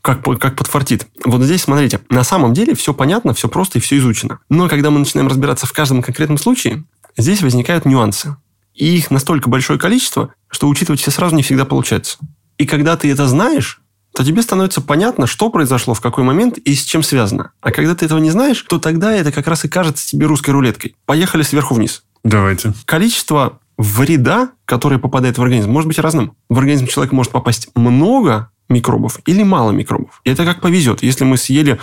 как, 0.00 0.22
как 0.22 0.56
подфартит. 0.56 1.06
Вот 1.24 1.42
здесь, 1.42 1.62
смотрите, 1.62 2.00
на 2.08 2.24
самом 2.24 2.54
деле 2.54 2.74
все 2.74 2.94
понятно, 2.94 3.34
все 3.34 3.48
просто 3.48 3.78
и 3.78 3.82
все 3.82 3.98
изучено. 3.98 4.38
Но 4.48 4.68
когда 4.68 4.90
мы 4.90 5.00
начинаем 5.00 5.28
разбираться 5.28 5.66
в 5.66 5.72
каждом 5.72 6.00
конкретном 6.00 6.38
случае, 6.38 6.84
здесь 7.16 7.42
возникают 7.42 7.84
нюансы. 7.84 8.36
И 8.74 8.96
их 8.96 9.10
настолько 9.10 9.50
большое 9.50 9.78
количество, 9.78 10.32
что 10.48 10.68
учитывать 10.68 11.00
все 11.00 11.10
сразу 11.10 11.36
не 11.36 11.42
всегда 11.42 11.66
получается. 11.66 12.16
И 12.56 12.64
когда 12.64 12.96
ты 12.96 13.10
это 13.10 13.28
знаешь, 13.28 13.82
то 14.18 14.24
тебе 14.24 14.42
становится 14.42 14.80
понятно, 14.80 15.28
что 15.28 15.48
произошло 15.48 15.94
в 15.94 16.00
какой 16.00 16.24
момент 16.24 16.58
и 16.58 16.74
с 16.74 16.82
чем 16.82 17.04
связано. 17.04 17.52
А 17.60 17.70
когда 17.70 17.94
ты 17.94 18.04
этого 18.04 18.18
не 18.18 18.30
знаешь, 18.30 18.60
то 18.68 18.80
тогда 18.80 19.14
это 19.14 19.30
как 19.30 19.46
раз 19.46 19.64
и 19.64 19.68
кажется 19.68 20.04
тебе 20.08 20.26
русской 20.26 20.50
рулеткой. 20.50 20.96
Поехали 21.06 21.42
сверху 21.42 21.74
вниз 21.74 22.02
Давайте. 22.24 22.72
количество 22.84 23.60
вреда, 23.76 24.50
которое 24.64 24.98
попадает 24.98 25.38
в 25.38 25.42
организм, 25.44 25.70
может 25.70 25.86
быть 25.86 26.00
разным. 26.00 26.32
В 26.48 26.58
организм 26.58 26.88
человека 26.88 27.14
может 27.14 27.30
попасть 27.30 27.68
много 27.76 28.50
микробов 28.68 29.20
или 29.24 29.44
мало 29.44 29.70
микробов. 29.70 30.20
И 30.24 30.30
это 30.30 30.44
как 30.44 30.60
повезет. 30.60 31.04
Если 31.04 31.22
мы 31.22 31.36
съели, 31.36 31.78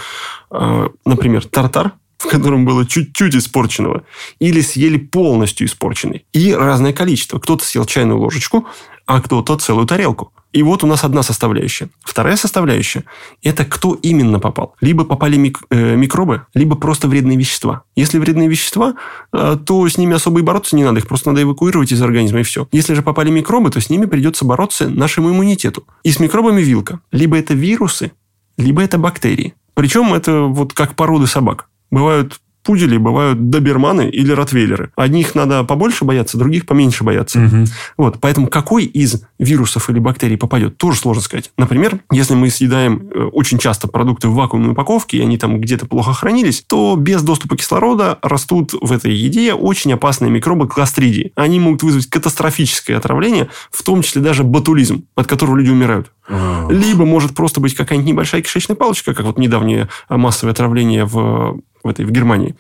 э, 0.52 0.90
например, 1.06 1.46
тартар, 1.46 1.94
в 2.18 2.28
котором 2.28 2.66
было 2.66 2.86
чуть-чуть 2.86 3.34
испорченного, 3.34 4.04
или 4.40 4.60
съели 4.60 4.98
полностью 4.98 5.68
испорченный. 5.68 6.26
И 6.34 6.54
разное 6.54 6.92
количество. 6.92 7.40
Кто-то 7.40 7.64
съел 7.64 7.86
чайную 7.86 8.20
ложечку, 8.20 8.68
а 9.06 9.22
кто-то 9.22 9.58
целую 9.58 9.88
тарелку. 9.88 10.34
И 10.56 10.64
вот 10.64 10.86
у 10.86 10.88
нас 10.88 11.04
одна 11.04 11.22
составляющая. 11.22 11.90
Вторая 12.02 12.38
составляющая– 12.38 13.04
это 13.44 13.66
кто 13.66 13.94
именно 13.96 14.40
попал. 14.40 14.74
Либо 14.80 15.04
попали 15.04 15.36
мик- 15.36 15.66
э, 15.70 15.98
микробы, 15.98 16.46
либо 16.54 16.78
просто 16.78 17.10
вредные 17.10 17.38
вещества. 17.38 17.84
Если 17.98 18.20
вредные 18.20 18.48
вещества, 18.48 18.96
э, 19.34 19.58
то 19.66 19.86
с 19.86 19.98
ними 19.98 20.16
особо 20.16 20.40
и 20.40 20.44
бороться 20.44 20.78
не 20.78 20.86
надо. 20.86 21.00
Их 21.00 21.08
просто 21.08 21.32
надо 21.32 21.42
эвакуировать 21.42 21.92
из 21.92 22.02
организма, 22.02 22.40
и 22.40 22.44
все. 22.44 22.70
Если 22.72 22.94
же 22.94 23.02
попали 23.02 23.32
микробы, 23.32 23.70
то 23.70 23.82
с 23.82 23.90
ними 23.90 24.06
придется 24.06 24.46
бороться 24.46 24.88
нашему 24.88 25.30
иммунитету. 25.30 25.84
И 26.04 26.12
с 26.14 26.22
микробами 26.22 26.62
вилка. 26.62 27.02
Либо 27.12 27.38
это 27.38 27.54
вирусы, 27.54 28.14
либо 28.58 28.82
это 28.82 28.98
бактерии. 28.98 29.56
Причем 29.74 30.14
это 30.14 30.44
вот 30.44 30.72
как 30.72 30.96
породы 30.96 31.28
собак. 31.28 31.68
Бывают 31.92 32.40
пудели, 32.66 32.98
бывают 32.98 33.50
доберманы 33.50 34.10
или 34.10 34.32
ротвейлеры. 34.32 34.92
Одних 34.96 35.36
надо 35.36 35.64
побольше 35.64 36.04
бояться, 36.04 36.38
других 36.38 36.66
поменьше 36.66 37.04
бояться. 37.04 37.40
Мгм. 37.40 37.66
Вот, 37.98 38.18
поэтому 38.20 38.48
какой 38.48 38.86
из 38.86 39.24
вирусов 39.40 39.90
или 39.90 40.00
бактерий 40.00 40.38
попадет, 40.38 40.78
тоже 40.78 40.98
сложно 41.00 41.22
сказать. 41.22 41.52
Например, 41.58 42.00
если 42.12 42.34
мы 42.34 42.50
съедаем 42.50 43.10
э, 43.14 43.24
очень 43.32 43.60
часто 43.60 43.88
продукты 43.88 44.28
в 44.28 44.34
вакуумной 44.34 44.72
упаковке, 44.72 45.18
и 45.18 45.22
они 45.22 45.38
там 45.38 45.62
где-то 45.62 45.86
плохо 45.86 46.14
хранились, 46.14 46.64
то 46.68 46.96
без 46.98 47.22
доступа 47.22 47.56
кислорода 47.56 48.18
растут 48.22 48.74
в 48.74 48.92
этой 48.92 49.14
еде 49.14 49.54
очень 49.54 49.94
опасные 49.94 50.32
микробы 50.32 50.68
кластридии. 50.68 51.32
Они 51.36 51.60
могут 51.60 51.84
вызвать 51.84 52.08
катастрофическое 52.08 52.98
отравление, 52.98 53.50
в 53.72 53.84
том 53.84 54.02
числе 54.02 54.22
даже 54.22 54.44
ботулизм, 54.44 55.06
от 55.16 55.28
которого 55.28 55.58
люди 55.58 55.70
умирают. 55.70 56.12
А, 56.28 56.68
Либо 56.70 57.06
может 57.06 57.36
просто 57.36 57.60
быть 57.60 57.76
какая-нибудь 57.76 58.12
небольшая 58.12 58.42
кишечная 58.42 58.76
палочка, 58.76 59.14
как 59.14 59.26
вот 59.26 59.38
недавнее 59.38 59.90
а, 60.08 60.18
массовое 60.18 60.54
отравление 60.54 61.06
в, 61.06 61.60
в, 61.84 61.88
этой, 61.88 62.06
в 62.06 62.12
Германии. 62.12 62.56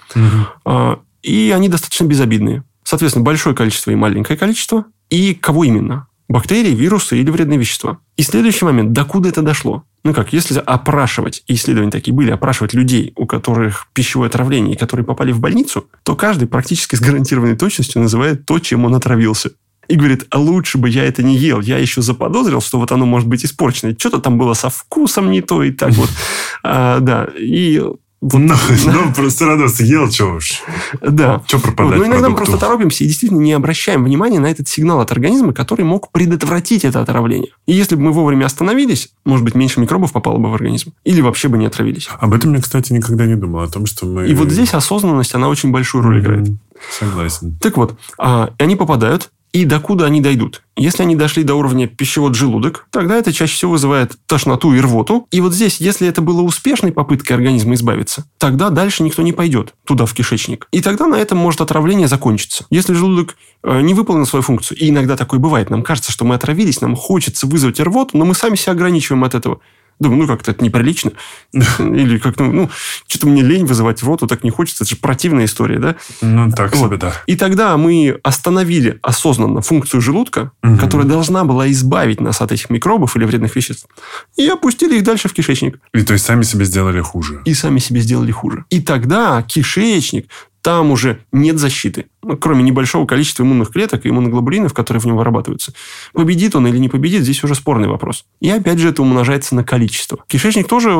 А, 0.65 0.99
И 1.21 1.51
они 1.55 1.69
достаточно 1.69 2.05
безобидные. 2.05 2.63
Соответственно, 2.83 3.25
большое 3.25 3.55
количество 3.55 3.91
и 3.91 3.95
маленькое 3.95 4.37
количество. 4.37 4.85
И 5.09 5.33
кого 5.33 5.63
именно? 5.63 6.07
Бактерии, 6.27 6.73
вирусы 6.73 7.19
или 7.19 7.29
вредные 7.29 7.59
вещества. 7.59 7.99
И 8.17 8.23
следующий 8.23 8.65
момент, 8.65 8.93
докуда 8.93 9.29
это 9.29 9.41
дошло? 9.43 9.83
Ну 10.03 10.13
как, 10.13 10.33
если 10.33 10.57
опрашивать, 10.59 11.43
и 11.47 11.53
исследования 11.53 11.91
такие 11.91 12.13
были, 12.13 12.31
опрашивать 12.31 12.73
людей, 12.73 13.13
у 13.15 13.25
которых 13.25 13.87
пищевое 13.93 14.27
отравление, 14.27 14.75
и 14.75 14.77
которые 14.77 15.05
попали 15.05 15.31
в 15.31 15.39
больницу, 15.39 15.87
то 16.03 16.15
каждый 16.15 16.47
практически 16.47 16.95
с 16.95 16.99
гарантированной 16.99 17.55
точностью 17.55 18.01
называет 18.01 18.45
то, 18.45 18.59
чем 18.59 18.85
он 18.85 18.95
отравился. 18.95 19.51
И 19.87 19.95
говорит, 19.95 20.25
а 20.29 20.39
лучше 20.39 20.77
бы 20.77 20.89
я 20.89 21.05
это 21.05 21.23
не 21.23 21.37
ел. 21.37 21.61
Я 21.61 21.77
еще 21.77 22.01
заподозрил, 22.01 22.61
что 22.61 22.79
вот 22.79 22.91
оно 22.91 23.05
может 23.05 23.27
быть 23.27 23.45
испорчено. 23.45 23.95
Что-то 23.97 24.19
там 24.19 24.37
было 24.37 24.53
со 24.53 24.69
вкусом 24.69 25.31
не 25.31 25.41
то 25.41 25.63
и 25.63 25.71
так 25.71 25.93
вот. 25.93 26.09
А, 26.67 26.99
да, 26.99 27.27
и 27.37 27.79
вот, 28.25 28.41
Ну, 28.41 28.55
ну, 28.85 29.13
просто 29.13 29.35
все 29.35 29.45
равно 29.45 29.67
съел, 29.67 30.09
что 30.09 30.25
уж. 30.37 30.63
да. 31.01 31.43
Вот, 31.51 31.61
пропадать 31.61 31.99
но 31.99 32.05
иногда 32.07 32.29
мы 32.29 32.35
просто 32.35 32.57
торопимся 32.57 33.03
и 33.03 33.07
действительно 33.07 33.39
не 33.39 33.53
обращаем 33.53 34.03
внимания 34.03 34.39
на 34.39 34.47
этот 34.47 34.67
сигнал 34.67 34.99
от 34.99 35.11
организма, 35.11 35.53
который 35.53 35.85
мог 35.85 36.11
предотвратить 36.11 36.85
это 36.85 37.01
отравление. 37.01 37.51
И 37.67 37.73
если 37.73 37.95
бы 37.95 38.01
мы 38.01 38.13
вовремя 38.13 38.45
остановились, 38.45 39.09
может 39.25 39.45
быть, 39.45 39.53
меньше 39.53 39.79
микробов 39.79 40.11
попало 40.11 40.39
бы 40.39 40.49
в 40.49 40.55
организм. 40.55 40.93
Или 41.03 41.21
вообще 41.21 41.49
бы 41.49 41.59
не 41.59 41.67
отравились. 41.67 42.09
Об 42.19 42.33
этом 42.33 42.55
я, 42.55 42.61
кстати, 42.61 42.93
никогда 42.93 43.27
не 43.27 43.35
думал. 43.35 43.59
О 43.59 43.67
том, 43.67 43.85
что 43.85 44.07
мы... 44.07 44.27
И 44.27 44.33
вот 44.33 44.49
здесь 44.49 44.73
осознанность, 44.73 45.35
она 45.35 45.47
очень 45.47 45.71
большую 45.71 46.03
роль 46.03 46.19
играет. 46.19 46.47
Мгм. 46.47 46.59
Согласен. 46.99 47.57
Так 47.61 47.77
вот, 47.77 47.95
а, 48.17 48.49
они 48.57 48.75
попадают, 48.75 49.29
и 49.55 49.63
докуда 49.63 50.05
они 50.05 50.19
дойдут. 50.19 50.63
Если 50.75 51.03
они 51.03 51.15
дошли 51.15 51.43
до 51.43 51.55
уровня 51.55 51.87
пищевод-желудок, 51.87 52.87
тогда 52.91 53.15
это 53.15 53.31
чаще 53.31 53.53
всего 53.53 53.71
вызывает 53.71 54.17
тошноту 54.25 54.73
и 54.73 54.81
рвоту. 54.81 55.27
И 55.31 55.39
вот 55.39 55.53
здесь, 55.53 55.79
если 55.79 56.09
это 56.09 56.21
было 56.21 56.41
успешной 56.41 56.91
попыткой 56.91 57.37
организма 57.37 57.75
избавиться, 57.75 58.25
тогда 58.37 58.69
дальше 58.69 59.01
никто 59.01 59.21
не 59.21 59.31
пойдет 59.31 59.73
туда, 59.85 60.05
в 60.05 60.13
кишечник. 60.13 60.67
И 60.73 60.81
тогда 60.81 61.07
на 61.07 61.15
этом 61.15 61.37
может 61.37 61.61
отравление 61.61 62.09
закончиться. 62.09 62.65
Если 62.69 62.93
желудок 62.93 63.37
э, 63.63 63.79
не 63.79 63.93
выполнил 63.93 64.25
свою 64.25 64.43
функцию, 64.43 64.77
и 64.77 64.89
иногда 64.89 65.15
такое 65.15 65.39
бывает, 65.39 65.69
нам 65.69 65.83
кажется, 65.83 66.11
что 66.11 66.25
мы 66.25 66.35
отравились, 66.35 66.81
нам 66.81 66.97
хочется 66.97 67.47
вызвать 67.47 67.79
рвоту, 67.79 68.17
но 68.17 68.25
мы 68.25 68.35
сами 68.35 68.57
себя 68.57 68.73
ограничиваем 68.73 69.23
от 69.23 69.35
этого. 69.35 69.61
Думаю, 69.99 70.21
ну 70.23 70.27
как-то 70.27 70.51
это 70.51 70.63
неприлично. 70.63 71.11
Или 71.79 72.17
как-то, 72.17 72.43
ну, 72.43 72.69
что-то 73.07 73.27
мне 73.27 73.41
лень 73.41 73.65
вызывать 73.65 74.03
рвоту, 74.03 74.27
так 74.27 74.43
не 74.43 74.49
хочется. 74.49 74.83
Это 74.83 74.91
же 74.95 74.97
противная 74.99 75.45
история, 75.45 75.79
да? 75.79 75.95
Ну, 76.21 76.51
так 76.51 76.75
Вот. 76.75 76.87
себе, 76.87 76.97
да. 76.97 77.13
И 77.27 77.35
тогда 77.35 77.77
мы 77.77 78.19
остановили 78.23 78.99
осознанно 79.01 79.61
функцию 79.61 80.01
желудка, 80.01 80.51
Мгм. 80.63 80.77
которая 80.79 81.07
должна 81.07 81.45
была 81.45 81.71
избавить 81.71 82.19
нас 82.19 82.41
от 82.41 82.51
этих 82.51 82.69
микробов 82.69 83.15
или 83.15 83.23
вредных 83.25 83.55
веществ, 83.55 83.87
и 84.35 84.47
опустили 84.47 84.97
их 84.97 85.03
дальше 85.03 85.29
в 85.29 85.33
кишечник. 85.33 85.79
И 85.93 86.01
то 86.01 86.13
есть 86.13 86.25
сами 86.25 86.43
себе 86.43 86.65
сделали 86.65 86.99
хуже. 87.01 87.41
И 87.45 87.53
сами 87.53 87.79
себе 87.79 88.01
сделали 88.01 88.31
хуже. 88.31 88.65
И 88.69 88.81
тогда 88.81 89.41
кишечник, 89.43 90.27
там 90.65 90.89
уже 90.89 91.19
нет 91.31 91.59
защиты. 91.59 92.07
Ну, 92.23 92.37
кроме 92.37 92.63
небольшого 92.63 93.05
количества 93.05 93.43
иммунных 93.43 93.69
клеток 93.69 94.03
и 94.03 94.09
иммуноглобулинов, 94.09 94.73
которые 94.73 94.99
в 94.99 95.05
нем 95.05 95.15
вырабатываются. 95.15 95.73
Победит 96.11 96.55
он 96.55 96.65
или 96.65 96.79
не 96.79 96.89
победит, 96.89 97.21
здесь 97.21 97.43
уже 97.43 97.53
спорный 97.53 97.87
вопрос. 97.87 98.25
И 98.41 98.49
опять 98.49 98.79
же 98.79 98.89
это 98.89 99.03
умножается 99.03 99.53
на 99.53 99.63
количество. 99.63 100.17
Кишечник 100.25 100.67
тоже 100.67 100.95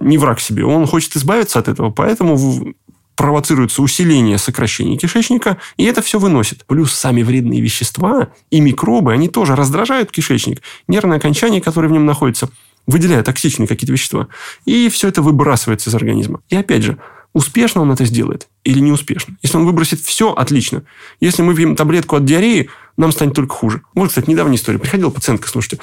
не 0.00 0.18
враг 0.18 0.40
себе. 0.40 0.64
Он 0.64 0.84
хочет 0.88 1.14
избавиться 1.14 1.60
от 1.60 1.68
этого, 1.68 1.90
поэтому 1.90 2.74
провоцируется 3.14 3.82
усиление 3.82 4.36
сокращения 4.36 4.96
кишечника, 4.96 5.58
и 5.76 5.84
это 5.84 6.02
все 6.02 6.18
выносит. 6.18 6.64
Плюс 6.66 6.92
сами 6.92 7.22
вредные 7.22 7.60
вещества 7.60 8.30
и 8.50 8.58
микробы, 8.58 9.12
они 9.12 9.28
тоже 9.28 9.54
раздражают 9.54 10.10
кишечник. 10.10 10.60
Нервные 10.88 11.18
окончания, 11.18 11.60
которые 11.60 11.88
в 11.88 11.92
нем 11.92 12.04
находятся, 12.04 12.50
выделяют 12.88 13.26
токсичные 13.26 13.68
какие-то 13.68 13.92
вещества. 13.92 14.26
И 14.64 14.88
все 14.88 15.06
это 15.06 15.22
выбрасывается 15.22 15.88
из 15.88 15.94
организма. 15.94 16.40
И 16.48 16.56
опять 16.56 16.82
же, 16.82 16.98
успешно 17.36 17.82
он 17.82 17.92
это 17.92 18.06
сделает 18.06 18.48
или 18.64 18.80
неуспешно. 18.80 19.36
Если 19.42 19.58
он 19.58 19.66
выбросит 19.66 20.00
все, 20.00 20.32
отлично. 20.32 20.84
Если 21.20 21.42
мы 21.42 21.54
пьем 21.54 21.76
таблетку 21.76 22.16
от 22.16 22.24
диареи, 22.24 22.70
нам 22.96 23.12
станет 23.12 23.34
только 23.34 23.54
хуже. 23.54 23.82
Вот, 23.94 24.08
кстати, 24.08 24.30
недавняя 24.30 24.56
история. 24.56 24.78
Приходила 24.78 25.10
пациентка, 25.10 25.46
слушайте, 25.46 25.78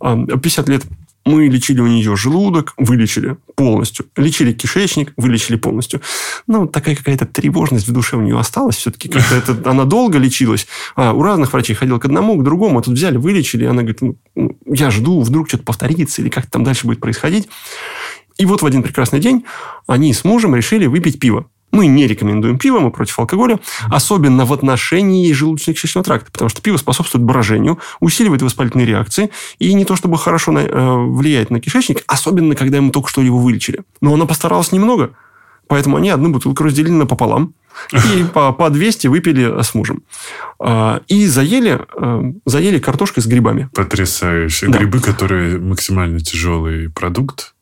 а, 0.00 0.16
50 0.16 0.68
лет 0.70 0.82
мы 1.26 1.46
лечили 1.46 1.80
у 1.80 1.86
нее 1.86 2.16
желудок, 2.16 2.74
вылечили 2.76 3.36
полностью. 3.54 4.06
Лечили 4.16 4.52
кишечник, 4.52 5.12
вылечили 5.16 5.56
полностью. 5.56 6.00
Ну, 6.46 6.62
вот 6.62 6.72
такая 6.72 6.96
какая-то 6.96 7.26
тревожность 7.26 7.88
в 7.88 7.92
душе 7.92 8.16
у 8.16 8.20
нее 8.20 8.38
осталась. 8.38 8.76
Все-таки 8.76 9.08
как-то 9.08 9.34
это, 9.34 9.56
она 9.70 9.84
долго 9.84 10.18
лечилась. 10.18 10.66
А, 10.96 11.12
у 11.12 11.22
разных 11.22 11.52
врачей 11.52 11.76
ходила 11.76 11.98
к 11.98 12.04
одному, 12.04 12.36
к 12.36 12.44
другому. 12.44 12.78
А 12.78 12.82
тут 12.82 12.94
взяли, 12.94 13.16
вылечили. 13.18 13.64
И 13.64 13.66
она 13.66 13.82
говорит, 13.82 14.00
ну, 14.00 14.16
я 14.66 14.90
жду, 14.90 15.20
вдруг 15.20 15.48
что-то 15.48 15.64
повторится 15.64 16.20
или 16.20 16.30
как-то 16.30 16.52
там 16.52 16.64
дальше 16.64 16.86
будет 16.86 17.00
происходить. 17.00 17.48
И 18.38 18.46
вот 18.46 18.62
в 18.62 18.66
один 18.66 18.82
прекрасный 18.82 19.20
день 19.20 19.44
они 19.86 20.12
с 20.12 20.24
мужем 20.24 20.54
решили 20.54 20.86
выпить 20.86 21.18
пиво. 21.18 21.46
Мы 21.70 21.88
не 21.88 22.06
рекомендуем 22.06 22.56
пиво, 22.56 22.78
мы 22.78 22.92
против 22.92 23.18
алкоголя, 23.18 23.58
особенно 23.90 24.44
в 24.44 24.52
отношении 24.52 25.32
желудочно-кишечного 25.32 26.04
тракта, 26.04 26.30
потому 26.30 26.48
что 26.48 26.62
пиво 26.62 26.76
способствует 26.76 27.24
брожению, 27.24 27.80
усиливает 27.98 28.42
воспалительные 28.42 28.86
реакции 28.86 29.30
и 29.58 29.74
не 29.74 29.84
то 29.84 29.96
чтобы 29.96 30.16
хорошо 30.16 30.52
на, 30.52 30.60
э, 30.60 30.94
влияет 31.08 31.50
на 31.50 31.58
кишечник, 31.58 32.04
особенно 32.06 32.54
когда 32.54 32.76
ему 32.76 32.92
только 32.92 33.08
что 33.08 33.22
его 33.22 33.38
вылечили. 33.38 33.80
Но 34.00 34.14
она 34.14 34.24
постаралась 34.24 34.70
немного, 34.70 35.14
поэтому 35.66 35.96
они 35.96 36.10
одну 36.10 36.30
бутылку 36.30 36.62
разделили 36.62 36.92
напополам, 36.92 37.54
и 37.92 38.24
по, 38.32 38.52
по 38.52 38.70
200 38.70 39.08
выпили 39.08 39.62
с 39.62 39.74
мужем. 39.74 40.04
А, 40.60 41.00
и 41.08 41.26
заели, 41.26 41.80
э, 41.96 42.32
заели 42.46 42.78
картошкой 42.78 43.22
с 43.22 43.26
грибами. 43.26 43.68
Потрясающе. 43.74 44.68
Да. 44.68 44.78
Грибы, 44.78 45.00
которые 45.00 45.58
максимально 45.58 46.20
тяжелый 46.20 46.88
продукт. 46.88 47.53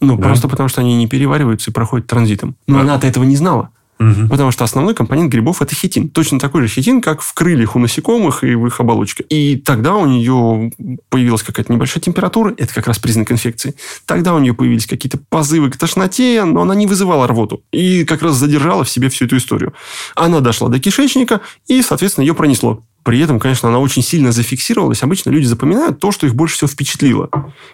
Ну, 0.00 0.16
да? 0.16 0.22
просто 0.22 0.48
потому, 0.48 0.68
что 0.68 0.80
они 0.80 0.96
не 0.96 1.06
перевариваются 1.06 1.70
и 1.70 1.74
проходят 1.74 2.06
транзитом. 2.06 2.56
Но 2.66 2.78
а... 2.78 2.80
она-то 2.82 3.06
этого 3.06 3.24
не 3.24 3.36
знала. 3.36 3.70
Угу. 4.00 4.28
Потому 4.30 4.50
что 4.50 4.64
основной 4.64 4.94
компонент 4.94 5.30
грибов– 5.30 5.60
это 5.62 5.74
хитин. 5.74 6.08
Точно 6.08 6.40
такой 6.40 6.62
же 6.62 6.68
хитин, 6.68 7.02
как 7.02 7.20
в 7.20 7.34
крыльях 7.34 7.76
у 7.76 7.78
насекомых 7.78 8.42
и 8.42 8.54
в 8.54 8.66
их 8.66 8.80
оболочке. 8.80 9.24
И 9.28 9.56
тогда 9.56 9.94
у 9.94 10.06
нее 10.06 10.72
появилась 11.10 11.42
какая-то 11.42 11.70
небольшая 11.70 12.00
температура, 12.02 12.54
это 12.56 12.72
как 12.72 12.86
раз 12.86 12.98
признак 12.98 13.30
инфекции. 13.30 13.74
Тогда 14.06 14.34
у 14.34 14.38
нее 14.38 14.54
появились 14.54 14.86
какие-то 14.86 15.18
позывы 15.28 15.70
к 15.70 15.76
тошноте, 15.76 16.44
но 16.44 16.62
она 16.62 16.74
не 16.74 16.86
вызывала 16.86 17.26
рвоту. 17.26 17.62
И 17.72 18.04
как 18.06 18.22
раз 18.22 18.36
задержала 18.36 18.84
в 18.84 18.90
себе 18.90 19.10
всю 19.10 19.26
эту 19.26 19.36
историю. 19.36 19.74
Она 20.14 20.40
дошла 20.40 20.68
до 20.68 20.80
кишечника, 20.80 21.42
и, 21.66 21.82
соответственно, 21.82 22.24
ее 22.24 22.34
пронесло. 22.34 22.82
При 23.02 23.20
этом, 23.20 23.38
конечно, 23.38 23.68
она 23.68 23.80
очень 23.80 24.02
сильно 24.02 24.32
зафиксировалась. 24.32 25.02
Обычно 25.02 25.28
люди 25.30 25.44
запоминают 25.44 26.00
то, 26.00 26.10
что 26.10 26.26
их 26.26 26.34
больше 26.34 26.56
всего 26.56 26.68
впечатлило. 26.68 27.28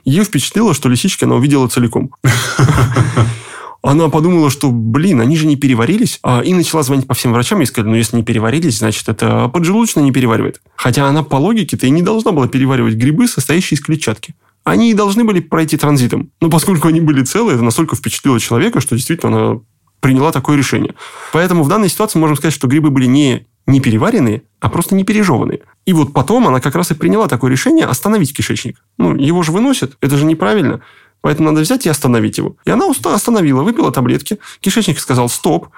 Ее 0.04 0.24
впечатлило, 0.24 0.74
что 0.74 0.88
лисички 0.88 1.24
она 1.24 1.36
увидела 1.36 1.68
целиком. 1.68 2.10
она 3.82 4.08
подумала, 4.08 4.50
что, 4.50 4.70
блин, 4.70 5.20
они 5.20 5.36
же 5.36 5.46
не 5.46 5.56
переварились, 5.56 6.18
а, 6.22 6.40
и 6.40 6.54
начала 6.54 6.82
звонить 6.82 7.06
по 7.06 7.14
всем 7.14 7.32
врачам 7.32 7.62
и 7.62 7.66
сказали, 7.66 7.90
ну, 7.90 7.96
если 7.96 8.16
не 8.16 8.22
переварились, 8.22 8.78
значит, 8.78 9.08
это 9.08 9.48
поджелудочно 9.48 10.00
не 10.00 10.12
переваривает. 10.12 10.60
Хотя 10.76 11.06
она 11.06 11.22
по 11.22 11.36
логике-то 11.36 11.86
и 11.86 11.90
не 11.90 12.02
должна 12.02 12.32
была 12.32 12.48
переваривать 12.48 12.94
грибы, 12.94 13.28
состоящие 13.28 13.76
из 13.76 13.82
клетчатки. 13.82 14.34
Они 14.64 14.90
и 14.90 14.94
должны 14.94 15.24
были 15.24 15.40
пройти 15.40 15.76
транзитом. 15.76 16.30
Но 16.40 16.50
поскольку 16.50 16.88
они 16.88 17.00
были 17.00 17.22
целые, 17.22 17.54
это 17.54 17.64
настолько 17.64 17.94
впечатлило 17.94 18.40
человека, 18.40 18.80
что 18.80 18.96
действительно 18.96 19.36
она 19.36 19.60
приняла 20.00 20.32
такое 20.32 20.56
решение. 20.56 20.94
Поэтому 21.32 21.62
в 21.62 21.68
данной 21.68 21.88
ситуации 21.88 22.18
можем 22.18 22.36
сказать, 22.36 22.54
что 22.54 22.66
грибы 22.66 22.90
были 22.90 23.06
не 23.06 23.46
не 23.66 23.80
переваренные, 23.80 24.44
а 24.60 24.68
просто 24.68 24.94
не 24.94 25.04
пережеванные. 25.04 25.60
И 25.86 25.92
вот 25.92 26.12
потом 26.12 26.46
она 26.46 26.60
как 26.60 26.76
раз 26.76 26.92
и 26.92 26.94
приняла 26.94 27.26
такое 27.26 27.50
решение 27.50 27.84
остановить 27.84 28.34
кишечник. 28.36 28.82
Ну, 28.96 29.16
его 29.16 29.42
же 29.42 29.50
выносят, 29.50 29.96
это 30.00 30.16
же 30.16 30.24
неправильно. 30.24 30.82
Поэтому 31.26 31.50
надо 31.50 31.62
взять 31.62 31.84
и 31.86 31.88
остановить 31.88 32.38
его. 32.38 32.54
И 32.64 32.70
она 32.70 32.86
остановила, 32.88 33.64
выпила 33.64 33.90
таблетки. 33.90 34.38
Кишечник 34.60 35.00
сказал 35.00 35.28
«стоп». 35.28 35.70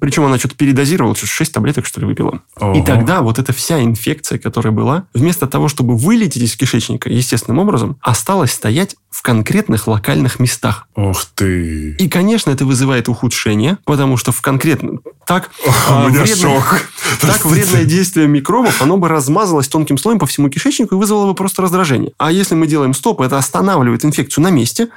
Причем 0.00 0.24
она 0.24 0.38
что-то 0.38 0.56
передозировала, 0.56 1.14
что-то 1.14 1.32
6 1.32 1.52
таблеток, 1.52 1.86
что 1.86 2.00
ли, 2.00 2.06
выпила. 2.06 2.42
Ого. 2.56 2.74
И 2.74 2.82
тогда 2.82 3.22
вот 3.22 3.38
эта 3.38 3.52
вся 3.52 3.82
инфекция, 3.82 4.38
которая 4.38 4.72
была, 4.72 5.06
вместо 5.14 5.46
того, 5.46 5.68
чтобы 5.68 5.96
вылететь 5.96 6.42
из 6.42 6.56
кишечника 6.56 7.10
естественным 7.10 7.58
образом, 7.60 7.96
осталась 8.00 8.52
стоять 8.52 8.96
в 9.10 9.22
конкретных 9.22 9.86
локальных 9.86 10.40
местах. 10.40 10.88
Ох 10.94 11.24
ты! 11.34 11.92
И, 11.92 12.08
конечно, 12.08 12.50
это 12.50 12.64
вызывает 12.64 13.08
ухудшение, 13.08 13.78
потому 13.84 14.16
что 14.16 14.32
в 14.32 14.40
конкретном... 14.40 15.00
Так, 15.26 15.50
а, 15.88 16.08
вредное, 16.08 16.26
шок. 16.36 16.80
так 17.20 17.44
вредное 17.44 17.84
действие 17.84 18.26
микробов, 18.26 18.82
оно 18.82 18.96
бы 18.96 19.08
размазалось 19.08 19.68
тонким 19.68 19.98
слоем 19.98 20.18
по 20.18 20.26
всему 20.26 20.48
кишечнику 20.48 20.96
и 20.96 20.98
вызвало 20.98 21.26
бы 21.26 21.34
просто 21.34 21.62
раздражение. 21.62 22.12
А 22.18 22.32
если 22.32 22.54
мы 22.54 22.66
делаем 22.66 22.94
стоп, 22.94 23.20
это 23.20 23.38
останавливает 23.38 24.04
инфекцию 24.04 24.44
на 24.44 24.50
месте, 24.50 24.88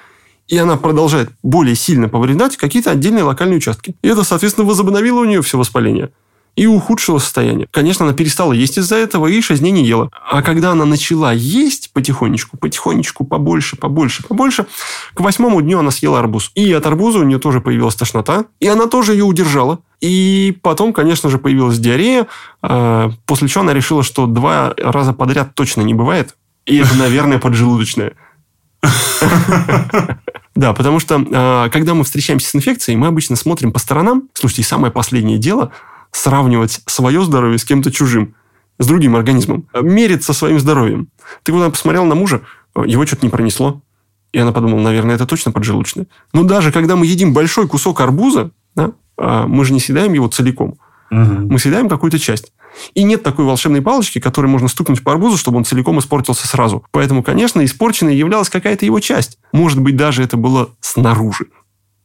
и 0.47 0.57
она 0.57 0.77
продолжает 0.77 1.29
более 1.43 1.75
сильно 1.75 2.09
повреждать 2.09 2.57
какие-то 2.57 2.91
отдельные 2.91 3.23
локальные 3.23 3.57
участки. 3.57 3.95
И 4.01 4.07
это, 4.07 4.23
соответственно, 4.23 4.67
возобновило 4.67 5.19
у 5.19 5.25
нее 5.25 5.41
все 5.41 5.57
воспаление 5.57 6.11
и 6.57 6.65
ухудшило 6.65 7.19
состояние. 7.19 7.67
Конечно, 7.69 8.03
она 8.03 8.15
перестала 8.15 8.51
есть 8.51 8.79
из-за 8.79 8.95
этого 8.95 9.27
и 9.27 9.41
6 9.41 9.61
дней 9.61 9.71
не 9.71 9.85
ела. 9.85 10.09
А 10.29 10.41
когда 10.41 10.71
она 10.71 10.85
начала 10.85 11.31
есть 11.31 11.91
потихонечку, 11.93 12.57
потихонечку, 12.57 13.25
побольше, 13.25 13.77
побольше, 13.77 14.23
побольше, 14.27 14.65
к 15.13 15.19
восьмому 15.19 15.61
дню 15.61 15.77
она 15.79 15.91
съела 15.91 16.17
арбуз. 16.17 16.51
И 16.55 16.73
от 16.73 16.87
арбуза 16.87 17.19
у 17.19 17.23
нее 17.23 17.37
тоже 17.37 17.61
появилась 17.61 17.93
тошнота, 17.93 18.45
и 18.59 18.67
она 18.67 18.87
тоже 18.87 19.13
ее 19.13 19.23
удержала. 19.23 19.79
И 20.01 20.57
потом, 20.63 20.93
конечно 20.93 21.29
же, 21.29 21.37
появилась 21.37 21.77
диарея, 21.77 22.27
а, 22.63 23.11
после 23.27 23.47
чего 23.47 23.61
она 23.63 23.73
решила, 23.73 24.01
что 24.01 24.25
два 24.25 24.73
раза 24.77 25.13
подряд 25.13 25.53
точно 25.53 25.81
не 25.81 25.93
бывает. 25.93 26.35
И 26.65 26.77
это, 26.77 26.95
наверное, 26.95 27.37
поджелудочное. 27.39 28.13
Да, 30.55 30.73
потому 30.73 30.99
что 30.99 31.23
а, 31.33 31.69
когда 31.69 31.93
мы 31.93 32.03
встречаемся 32.03 32.49
с 32.49 32.55
инфекцией, 32.55 32.97
мы 32.97 33.05
обычно 33.05 33.35
смотрим 33.35 33.71
по 33.71 33.77
сторонам. 33.77 34.29
Слушайте, 34.33 34.63
и 34.63 34.65
самое 34.65 34.91
последнее 34.91 35.37
дело 35.37 35.71
сравнивать 36.11 36.81
свое 36.87 37.23
здоровье 37.23 37.59
с 37.59 37.63
кем-то 37.63 37.91
чужим, 37.91 38.33
с 38.79 38.87
другим 38.87 39.15
организмом. 39.15 39.67
Мериться 39.79 40.33
своим 40.33 40.59
здоровьем. 40.59 41.09
Ты 41.43 41.51
куда 41.51 41.69
посмотрел 41.69 42.05
на 42.05 42.15
мужа, 42.15 42.41
его 42.85 43.05
что-то 43.05 43.23
не 43.23 43.29
пронесло. 43.29 43.83
И 44.33 44.39
она 44.39 44.51
подумала, 44.51 44.81
наверное, 44.81 45.15
это 45.15 45.27
точно 45.27 45.51
поджелудочное. 45.51 46.07
Но 46.33 46.43
даже 46.43 46.71
когда 46.71 46.95
мы 46.95 47.05
едим 47.05 47.33
большой 47.33 47.67
кусок 47.67 48.01
арбуза, 48.01 48.49
да, 48.75 48.93
а, 49.17 49.45
мы 49.47 49.63
же 49.63 49.73
не 49.73 49.79
съедаем 49.79 50.13
его 50.13 50.27
целиком. 50.27 50.79
Угу. 51.11 51.51
Мы 51.51 51.59
съедаем 51.59 51.87
какую-то 51.87 52.19
часть. 52.19 52.51
И 52.93 53.03
нет 53.03 53.23
такой 53.23 53.45
волшебной 53.45 53.81
палочки, 53.81 54.19
которой 54.19 54.47
можно 54.47 54.67
стукнуть 54.67 55.03
по 55.03 55.11
арбузу, 55.11 55.37
чтобы 55.37 55.57
он 55.57 55.65
целиком 55.65 55.99
испортился 55.99 56.47
сразу. 56.47 56.85
Поэтому, 56.91 57.23
конечно, 57.23 57.63
испорченной 57.63 58.15
являлась 58.15 58.49
какая-то 58.49 58.85
его 58.85 58.99
часть. 58.99 59.39
Может 59.51 59.81
быть, 59.81 59.95
даже 59.95 60.23
это 60.23 60.37
было 60.37 60.69
снаружи. 60.79 61.47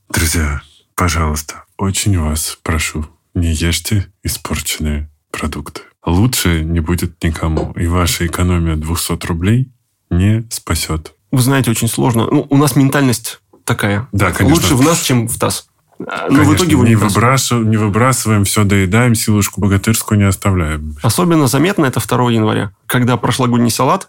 Друзья, 0.09 0.63
пожалуйста, 0.95 1.65
очень 1.79 2.19
вас 2.19 2.59
прошу, 2.63 3.07
не 3.35 3.53
ешьте 3.53 4.07
испорченные 4.23 5.11
продукты. 5.31 5.83
Лучше 6.05 6.63
не 6.65 6.81
будет 6.81 7.23
никому. 7.23 7.73
И 7.73 7.87
ваша 7.87 8.27
экономия 8.27 8.77
200 8.77 9.27
рублей 9.27 9.73
не 10.11 10.45
спасет. 10.51 11.15
Вы 11.31 11.41
знаете, 11.41 11.71
очень 11.71 11.89
сложно. 11.89 12.27
Ну, 12.31 12.47
у 12.51 12.57
нас 12.57 12.77
ментальность 12.77 13.41
такая. 13.65 14.09
Да, 14.13 14.33
конечно. 14.33 14.63
Лучше 14.63 14.75
в 14.75 14.83
нас, 14.83 15.01
чем 15.01 15.29
в 15.29 15.39
таз. 15.39 15.69
Но 16.07 16.27
Конечно, 16.29 16.45
в 16.45 16.57
итоге 16.57 16.71
его 16.73 16.85
не, 16.85 16.97
выбрасываем, 16.97 17.71
не 17.71 17.77
выбрасываем, 17.77 18.45
все 18.45 18.65
доедаем, 18.65 19.15
силушку 19.15 19.61
богатырскую 19.61 20.19
не 20.19 20.25
оставляем. 20.25 20.97
Особенно 21.03 21.47
заметно 21.47 21.87
это 21.87 22.01
2 22.07 22.33
января, 22.33 22.73
когда 22.87 23.17
прошлогодний 23.17 23.71
салат 23.71 24.09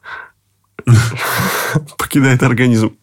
покидает 1.98 2.44
организм. 2.44 2.94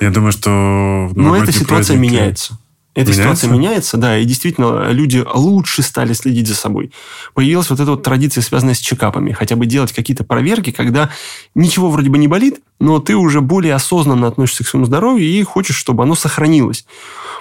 Я 0.00 0.10
думаю, 0.10 0.32
что... 0.32 1.10
Но 1.14 1.36
эта 1.36 1.52
ситуация 1.52 1.96
меняется. 1.96 2.58
Эта 2.94 3.10
меняется? 3.10 3.22
ситуация 3.22 3.50
меняется, 3.50 3.96
да, 3.96 4.18
и 4.18 4.24
действительно 4.24 4.90
люди 4.90 5.24
лучше 5.32 5.82
стали 5.82 6.12
следить 6.12 6.48
за 6.48 6.54
собой. 6.54 6.92
Появилась 7.34 7.70
вот 7.70 7.78
эта 7.80 7.90
вот 7.92 8.02
традиция, 8.02 8.42
связанная 8.42 8.74
с 8.74 8.78
чекапами. 8.78 9.32
Хотя 9.32 9.56
бы 9.56 9.66
делать 9.66 9.92
какие-то 9.92 10.24
проверки, 10.24 10.72
когда 10.72 11.10
ничего 11.54 11.88
вроде 11.88 12.10
бы 12.10 12.18
не 12.18 12.26
болит, 12.26 12.60
но 12.80 12.98
ты 12.98 13.14
уже 13.14 13.40
более 13.40 13.74
осознанно 13.74 14.26
относишься 14.26 14.64
к 14.64 14.68
своему 14.68 14.86
здоровью 14.86 15.28
и 15.28 15.42
хочешь, 15.42 15.76
чтобы 15.76 16.02
оно 16.02 16.14
сохранилось 16.14 16.84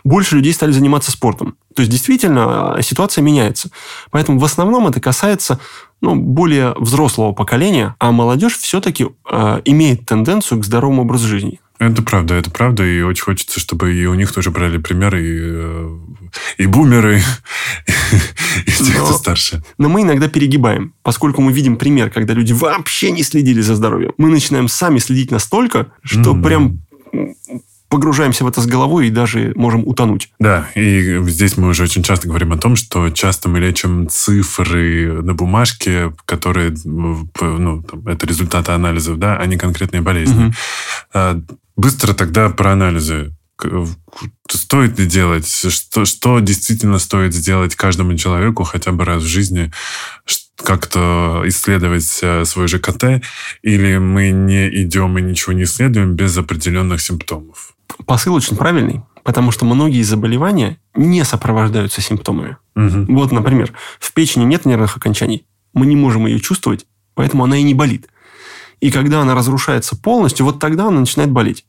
больше 0.03 0.35
людей 0.35 0.53
стали 0.53 0.71
заниматься 0.71 1.12
спортом. 1.12 1.55
То 1.75 1.81
есть, 1.81 1.91
действительно, 1.91 2.77
ситуация 2.81 3.21
меняется. 3.21 3.69
Поэтому 4.12 4.39
в 4.39 4.45
основном 4.45 4.88
это 4.88 4.99
касается 4.99 5.59
ну, 6.01 6.15
более 6.15 6.73
взрослого 6.75 7.33
поколения, 7.33 7.95
а 7.99 8.12
молодежь 8.12 8.57
все-таки 8.57 9.07
э, 9.29 9.62
имеет 9.65 10.05
тенденцию 10.05 10.62
к 10.62 10.65
здоровому 10.65 11.03
образу 11.03 11.27
жизни. 11.27 11.59
Это 11.79 12.03
правда, 12.03 12.33
это 12.35 12.51
правда, 12.51 12.85
и 12.85 13.01
очень 13.01 13.23
хочется, 13.23 13.59
чтобы 13.59 13.95
и 13.95 14.05
у 14.05 14.13
них 14.13 14.33
тоже 14.33 14.51
брали 14.51 14.77
примеры, 14.77 15.23
и, 15.23 15.39
э, 15.39 15.99
и 16.57 16.65
бумеры, 16.65 17.21
и 18.65 18.71
те, 18.71 18.91
кто 18.91 19.13
старше. 19.13 19.63
Но 19.77 19.87
мы 19.87 20.01
иногда 20.01 20.27
перегибаем, 20.27 20.93
поскольку 21.03 21.41
мы 21.41 21.53
видим 21.53 21.77
пример, 21.77 22.09
когда 22.09 22.33
люди 22.33 22.51
вообще 22.51 23.11
не 23.11 23.23
следили 23.23 23.61
за 23.61 23.75
здоровьем. 23.75 24.11
Мы 24.17 24.29
начинаем 24.29 24.67
сами 24.67 24.99
следить 24.99 25.31
настолько, 25.31 25.93
что 26.03 26.35
прям 26.35 26.81
погружаемся 27.89 28.43
в 28.43 28.47
это 28.47 28.62
с 28.62 28.67
головой 28.67 29.08
и 29.08 29.12
даже 29.12 29.52
можем 29.56 29.86
утонуть. 29.88 30.32
Да, 30.39 30.69
и 30.75 31.19
здесь 31.28 31.58
мы 31.58 31.69
уже 31.69 31.84
очень 31.84 32.04
часто 32.04 32.28
говорим 32.28 32.54
о 32.54 32.58
том, 32.58 32.75
что 32.75 33.10
часто 33.10 33.49
мы 33.49 33.60
лечим 33.60 34.08
цифры 34.10 35.21
на 35.21 35.34
бумажке, 35.34 36.13
которые, 36.25 36.75
ну, 36.86 37.28
это 38.06 38.28
результаты 38.28 38.71
анализов, 38.71 39.17
да, 39.17 39.38
а 39.38 39.45
не 39.45 39.58
конкретные 39.58 40.02
болезни. 40.02 40.54
Угу. 41.13 41.45
Быстро 41.75 42.13
тогда 42.13 42.49
про 42.49 42.73
анализы. 42.73 43.34
Стоит 44.49 44.99
ли 44.99 45.06
делать? 45.06 45.49
Что, 45.49 46.06
что 46.06 46.39
действительно 46.39 46.99
стоит 46.99 47.34
сделать 47.34 47.75
каждому 47.75 48.15
человеку 48.15 48.63
хотя 48.63 48.91
бы 48.91 49.04
раз 49.04 49.23
в 49.23 49.28
жизни, 49.28 49.71
как-то 50.56 51.43
исследовать 51.45 52.19
э, 52.21 52.45
свой 52.45 52.67
ЖКТ, 52.67 53.21
или 53.62 53.97
мы 53.97 54.32
не 54.32 54.69
идем 54.84 55.17
и 55.17 55.21
ничего 55.21 55.54
не 55.54 55.63
исследуем 55.63 56.15
без 56.15 56.38
определенных 56.38 57.02
симптомов? 57.02 57.73
Посыл 58.05 58.33
очень 58.35 58.57
правильный, 58.57 59.01
потому 59.23 59.51
что 59.51 59.65
многие 59.65 60.01
заболевания 60.01 60.77
не 60.95 61.23
сопровождаются 61.23 62.01
симптомами. 62.01 62.57
Угу. 62.75 63.13
Вот, 63.13 63.31
например, 63.31 63.73
в 63.99 64.13
печени 64.13 64.43
нет 64.45 64.65
нервных 64.65 64.97
окончаний, 64.97 65.45
мы 65.73 65.85
не 65.85 65.95
можем 65.95 66.25
ее 66.25 66.39
чувствовать, 66.39 66.85
поэтому 67.13 67.43
она 67.43 67.57
и 67.57 67.63
не 67.63 67.73
болит. 67.73 68.07
И 68.79 68.91
когда 68.91 69.21
она 69.21 69.35
разрушается 69.35 69.95
полностью, 69.97 70.45
вот 70.45 70.59
тогда 70.59 70.88
она 70.88 71.01
начинает 71.01 71.31
болеть. 71.31 71.65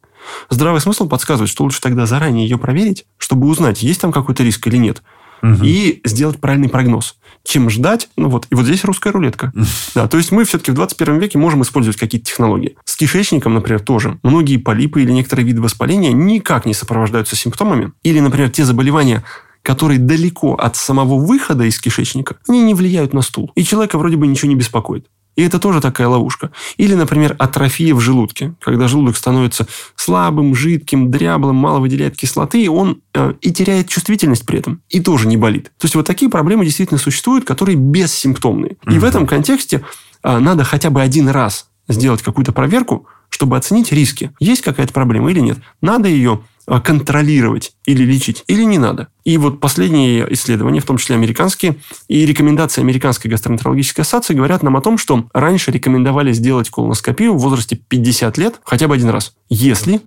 Здравый 0.49 0.81
смысл 0.81 1.09
подсказывает, 1.09 1.51
что 1.51 1.65
лучше 1.65 1.81
тогда 1.81 2.07
заранее 2.07 2.47
ее 2.47 2.59
проверить, 2.59 3.07
чтобы 3.19 3.49
узнать, 3.49 3.83
есть 3.83 4.01
там 4.01 4.13
какой-то 4.13 4.43
риск 4.43 4.67
или 4.67 4.77
нет, 4.77 5.03
угу. 5.43 5.65
и 5.65 6.01
сделать 6.05 6.41
правильный 6.41 6.69
прогноз 6.69 7.17
чем 7.45 7.71
ждать. 7.71 8.09
Ну 8.17 8.29
вот, 8.29 8.47
и 8.51 8.55
вот 8.55 8.65
здесь 8.65 8.85
русская 8.85 9.13
рулетка. 9.13 9.53
Да, 9.95 10.09
то 10.09 10.17
есть 10.19 10.31
мы 10.31 10.45
все-таки 10.45 10.71
в 10.71 10.75
21 10.75 11.19
веке 11.19 11.39
можем 11.39 11.63
использовать 11.63 11.99
какие-то 11.99 12.27
технологии. 12.27 12.77
С 12.85 12.97
кишечником, 12.97 13.55
например, 13.55 13.81
тоже. 13.81 14.19
Многие 14.23 14.59
полипы 14.59 15.03
или 15.03 15.11
некоторые 15.11 15.47
виды 15.47 15.61
воспаления 15.61 16.13
никак 16.13 16.67
не 16.67 16.75
сопровождаются 16.75 17.37
симптомами. 17.37 17.93
Или, 18.03 18.21
например, 18.21 18.51
те 18.51 18.65
заболевания, 18.65 19.25
которые 19.63 19.99
далеко 19.99 20.55
от 20.55 20.77
самого 20.77 21.15
выхода 21.15 21.65
из 21.65 21.81
кишечника, 21.81 22.37
они 22.49 22.63
не 22.63 22.75
влияют 22.75 23.15
на 23.15 23.23
стул. 23.23 23.51
И 23.55 23.65
человека 23.65 23.99
вроде 23.99 24.17
бы 24.17 24.27
ничего 24.27 24.49
не 24.49 24.57
беспокоит. 24.57 25.07
И 25.41 25.43
это 25.43 25.59
тоже 25.59 25.81
такая 25.81 26.07
ловушка. 26.07 26.51
Или, 26.77 26.93
например, 26.93 27.35
атрофия 27.39 27.95
в 27.95 28.01
желудке. 28.01 28.53
Когда 28.61 28.89
желудок 28.89 29.17
становится 29.17 29.67
слабым, 29.97 30.55
жидким, 30.55 31.11
дряблым, 31.11 31.57
мало 31.57 31.81
выделяет 31.81 32.15
кислоты, 32.15 32.69
он 32.69 33.01
э, 33.15 33.33
и 33.41 33.51
теряет 33.51 33.89
чувствительность 33.89 34.45
при 34.45 34.59
этом. 34.59 34.83
И 34.91 35.01
тоже 35.01 35.27
не 35.27 35.39
болит. 35.39 35.73
То 35.79 35.87
есть 35.87 35.95
вот 35.95 36.07
такие 36.07 36.31
проблемы 36.31 36.67
действительно 36.67 37.01
существуют, 37.01 37.47
которые 37.47 37.77
бессимптомные. 37.77 38.77
И 38.87 38.99
в 38.99 39.05
этом 39.05 39.27
контексте 39.27 39.83
э, 40.23 40.39
надо 40.41 40.65
хотя 40.65 40.91
бы 40.91 41.01
один 41.01 41.31
раз 41.31 41.71
сделать 41.89 42.21
какую-то 42.21 42.53
проверку, 42.53 43.07
чтобы 43.31 43.57
оценить 43.57 43.93
риски. 43.93 44.33
Есть 44.41 44.61
какая-то 44.61 44.93
проблема 44.93 45.31
или 45.31 45.41
нет. 45.41 45.57
Надо 45.81 46.11
ее 46.11 46.43
контролировать 46.79 47.73
или 47.85 48.05
лечить, 48.05 48.45
или 48.47 48.63
не 48.63 48.79
надо. 48.79 49.09
И 49.25 49.37
вот 49.39 49.59
последние 49.59 50.33
исследования, 50.35 50.81
в 50.81 50.85
том 50.85 50.99
числе 50.99 51.17
американские, 51.17 51.77
и 52.07 52.25
рекомендации 52.25 52.81
Американской 52.81 53.29
гастроэнтерологической 53.29 54.03
ассоциации 54.03 54.35
говорят 54.35 54.63
нам 54.63 54.77
о 54.77 54.81
том, 54.81 54.97
что 54.99 55.25
раньше 55.33 55.73
рекомендовали 55.73 56.33
сделать 56.33 56.71
колоноскопию 56.71 57.35
в 57.35 57.41
возрасте 57.41 57.75
50 57.77 58.39
лет 58.39 58.61
хотя 58.63 58.87
бы 58.87 58.95
один 58.95 59.09
раз, 59.09 59.35
если 59.49 60.01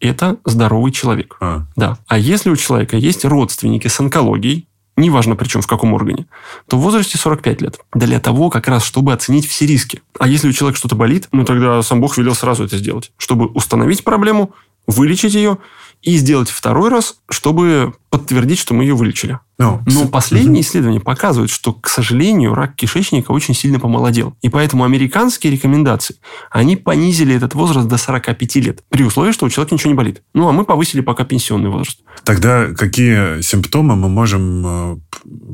это 0.00 0.38
здоровый 0.44 0.92
человек. 0.92 1.36
А. 1.40 1.66
Да. 1.76 1.98
А 2.08 2.18
если 2.18 2.50
у 2.50 2.56
человека 2.56 2.96
есть 2.96 3.24
родственники 3.24 3.86
с 3.86 4.00
онкологией, 4.00 4.66
неважно 4.96 5.36
причем 5.36 5.62
в 5.62 5.66
каком 5.66 5.92
органе, 5.92 6.26
то 6.68 6.76
в 6.76 6.80
возрасте 6.80 7.18
45 7.18 7.60
лет. 7.62 7.80
Для 7.94 8.20
того, 8.20 8.50
как 8.50 8.68
раз, 8.68 8.84
чтобы 8.84 9.12
оценить 9.12 9.46
все 9.46 9.66
риски. 9.66 10.02
А 10.18 10.28
если 10.28 10.48
у 10.48 10.52
человека 10.52 10.78
что-то 10.78 10.94
болит, 10.94 11.28
ну 11.32 11.44
тогда 11.44 11.82
сам 11.82 12.00
Бог 12.00 12.16
велел 12.18 12.34
сразу 12.34 12.64
это 12.64 12.76
сделать, 12.76 13.12
чтобы 13.16 13.46
установить 13.46 14.04
проблему 14.04 14.54
вылечить 14.90 15.34
ее 15.34 15.58
и 16.02 16.16
сделать 16.16 16.48
второй 16.48 16.88
раз, 16.88 17.16
чтобы 17.28 17.94
подтвердить, 18.08 18.58
что 18.58 18.72
мы 18.72 18.84
ее 18.84 18.94
вылечили. 18.94 19.38
No. 19.60 19.80
Но 19.86 20.08
последние 20.08 20.62
исследования 20.62 21.00
показывают, 21.00 21.50
что, 21.50 21.74
к 21.74 21.88
сожалению, 21.88 22.54
рак 22.54 22.74
кишечника 22.74 23.32
очень 23.32 23.54
сильно 23.54 23.78
помолодел. 23.78 24.34
И 24.40 24.48
поэтому 24.48 24.84
американские 24.84 25.52
рекомендации, 25.52 26.16
они 26.50 26.76
понизили 26.76 27.34
этот 27.34 27.54
возраст 27.54 27.86
до 27.86 27.98
45 27.98 28.56
лет, 28.56 28.82
при 28.88 29.04
условии, 29.04 29.32
что 29.32 29.44
у 29.44 29.50
человека 29.50 29.74
ничего 29.74 29.90
не 29.90 29.96
болит. 29.96 30.22
Ну, 30.32 30.48
а 30.48 30.52
мы 30.52 30.64
повысили 30.64 31.02
пока 31.02 31.24
пенсионный 31.24 31.68
возраст. 31.68 32.00
Тогда 32.24 32.66
какие 32.72 33.42
симптомы 33.42 33.96
мы 33.96 34.08
можем 34.08 34.66
э, 34.66 34.96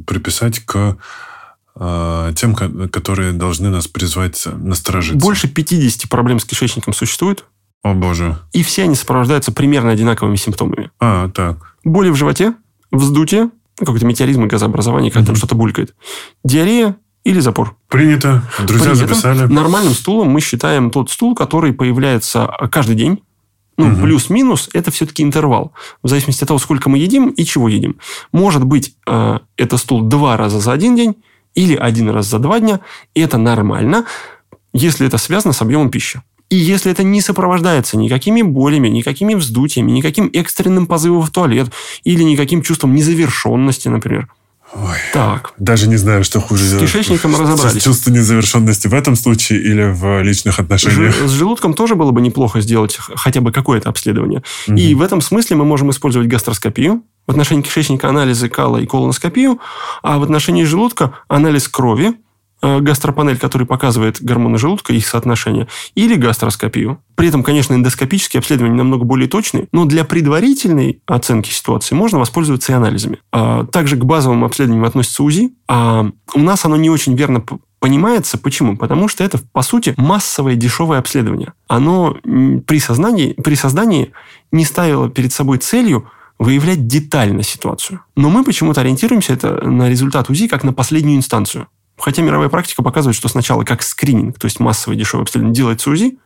приписать 0.06 0.60
к 0.60 0.96
э, 1.74 2.32
тем, 2.36 2.54
которые 2.54 3.32
должны 3.32 3.70
нас 3.70 3.88
призвать 3.88 4.46
насторожиться? 4.46 5.18
Больше 5.18 5.48
50 5.48 6.08
проблем 6.08 6.38
с 6.38 6.44
кишечником 6.44 6.94
существует. 6.94 7.44
О 7.86 7.94
боже. 7.94 8.36
И 8.52 8.64
все 8.64 8.82
они 8.82 8.96
сопровождаются 8.96 9.52
примерно 9.52 9.92
одинаковыми 9.92 10.34
симптомами. 10.34 10.90
А, 10.98 11.28
так. 11.28 11.76
Боли 11.84 12.10
в 12.10 12.16
животе, 12.16 12.54
вздутие, 12.90 13.42
ну, 13.78 13.86
какой-то 13.86 14.04
метеоризм 14.06 14.44
и 14.44 14.48
газообразование, 14.48 15.12
когда 15.12 15.20
угу. 15.20 15.26
там 15.26 15.36
что-то 15.36 15.54
булькает. 15.54 15.94
Диарея 16.42 16.96
или 17.22 17.38
запор. 17.38 17.76
Принято. 17.86 18.42
Друзья 18.58 18.90
При 18.90 18.96
записали. 18.96 19.46
Нормальным 19.46 19.92
стулом 19.94 20.30
мы 20.30 20.40
считаем 20.40 20.90
тот 20.90 21.10
стул, 21.10 21.36
который 21.36 21.72
появляется 21.72 22.50
каждый 22.72 22.96
день. 22.96 23.22
Ну, 23.76 23.86
угу. 23.86 24.02
плюс-минус, 24.02 24.68
это 24.72 24.90
все-таки 24.90 25.22
интервал. 25.22 25.72
В 26.02 26.08
зависимости 26.08 26.42
от 26.42 26.48
того, 26.48 26.58
сколько 26.58 26.88
мы 26.88 26.98
едим 26.98 27.28
и 27.28 27.44
чего 27.44 27.68
едим. 27.68 28.00
Может 28.32 28.64
быть, 28.64 28.96
э, 29.06 29.38
это 29.56 29.76
стул 29.76 30.02
два 30.02 30.36
раза 30.36 30.58
за 30.58 30.72
один 30.72 30.96
день 30.96 31.22
или 31.54 31.76
один 31.76 32.10
раз 32.10 32.26
за 32.26 32.40
два 32.40 32.58
дня. 32.58 32.80
И 33.14 33.20
это 33.20 33.38
нормально, 33.38 34.06
если 34.72 35.06
это 35.06 35.18
связано 35.18 35.52
с 35.52 35.62
объемом 35.62 35.90
пищи. 35.90 36.20
И 36.48 36.56
если 36.56 36.92
это 36.92 37.02
не 37.02 37.20
сопровождается 37.20 37.96
никакими 37.96 38.42
болями, 38.42 38.88
никакими 38.88 39.34
вздутиями, 39.34 39.90
никаким 39.90 40.30
экстренным 40.32 40.86
позывом 40.86 41.22
в 41.22 41.30
туалет 41.30 41.70
или 42.04 42.22
никаким 42.22 42.62
чувством 42.62 42.94
незавершенности, 42.94 43.88
например, 43.88 44.28
Ой, 44.74 44.96
так. 45.12 45.54
Даже 45.58 45.88
не 45.88 45.96
знаю, 45.96 46.24
что 46.24 46.40
хуже. 46.40 46.64
С 46.64 46.78
кишечником 46.78 47.34
разобрались. 47.36 47.82
Чувство 47.82 48.10
незавершенности 48.10 48.88
в 48.88 48.94
этом 48.94 49.14
случае 49.14 49.60
или 49.62 49.90
в 49.90 50.22
личных 50.22 50.58
отношениях? 50.58 51.14
С 51.24 51.30
желудком 51.30 51.72
тоже 51.72 51.94
было 51.94 52.10
бы 52.10 52.20
неплохо 52.20 52.60
сделать 52.60 52.96
хотя 52.96 53.40
бы 53.40 53.52
какое-то 53.52 53.88
обследование. 53.88 54.42
Угу. 54.66 54.76
И 54.76 54.94
в 54.94 55.02
этом 55.02 55.20
смысле 55.20 55.56
мы 55.56 55.64
можем 55.64 55.90
использовать 55.90 56.28
гастроскопию, 56.28 57.02
в 57.26 57.30
отношении 57.30 57.62
кишечника 57.62 58.08
анализы 58.08 58.48
кала 58.48 58.78
и 58.78 58.86
колоноскопию, 58.86 59.60
а 60.02 60.18
в 60.18 60.22
отношении 60.22 60.64
желудка 60.64 61.12
анализ 61.28 61.68
крови, 61.68 62.14
гастропанель, 62.62 63.38
который 63.38 63.66
показывает 63.66 64.22
гормоны 64.22 64.58
желудка, 64.58 64.92
их 64.92 65.06
соотношение, 65.06 65.68
или 65.94 66.14
гастроскопию. 66.16 67.00
При 67.14 67.28
этом, 67.28 67.42
конечно, 67.42 67.74
эндоскопические 67.74 68.38
обследования 68.38 68.74
намного 68.74 69.04
более 69.04 69.28
точные, 69.28 69.68
но 69.72 69.84
для 69.84 70.04
предварительной 70.04 71.00
оценки 71.06 71.50
ситуации 71.50 71.94
можно 71.94 72.18
воспользоваться 72.18 72.72
и 72.72 72.74
анализами. 72.74 73.18
А, 73.32 73.64
также 73.64 73.96
к 73.96 74.04
базовым 74.04 74.44
обследованиям 74.44 74.84
относится 74.84 75.22
УЗИ. 75.22 75.52
А 75.68 76.06
у 76.34 76.40
нас 76.40 76.64
оно 76.64 76.76
не 76.76 76.90
очень 76.90 77.14
верно 77.14 77.44
понимается. 77.78 78.38
Почему? 78.38 78.76
Потому 78.76 79.08
что 79.08 79.22
это, 79.24 79.38
по 79.52 79.62
сути, 79.62 79.94
массовое 79.96 80.56
дешевое 80.56 80.98
обследование. 80.98 81.52
Оно 81.68 82.16
при, 82.22 82.78
сознании, 82.78 83.32
при 83.32 83.54
создании 83.54 84.12
не 84.50 84.64
ставило 84.64 85.08
перед 85.08 85.32
собой 85.32 85.58
целью 85.58 86.08
выявлять 86.38 86.86
детально 86.86 87.42
ситуацию. 87.42 88.00
Но 88.14 88.28
мы 88.28 88.44
почему-то 88.44 88.80
ориентируемся 88.80 89.32
это 89.32 89.66
на 89.66 89.88
результат 89.88 90.28
УЗИ 90.28 90.48
как 90.48 90.64
на 90.64 90.72
последнюю 90.72 91.16
инстанцию. 91.16 91.68
Хотя 91.98 92.22
мировая 92.22 92.48
практика 92.48 92.82
показывает, 92.82 93.16
что 93.16 93.28
сначала 93.28 93.64
как 93.64 93.82
скрининг, 93.82 94.38
то 94.38 94.46
есть 94.46 94.60
массовое 94.60 94.96
дешевое 94.96 95.22
обследование, 95.22 95.54
делается 95.54 95.90
УЗИ, 95.90 96.18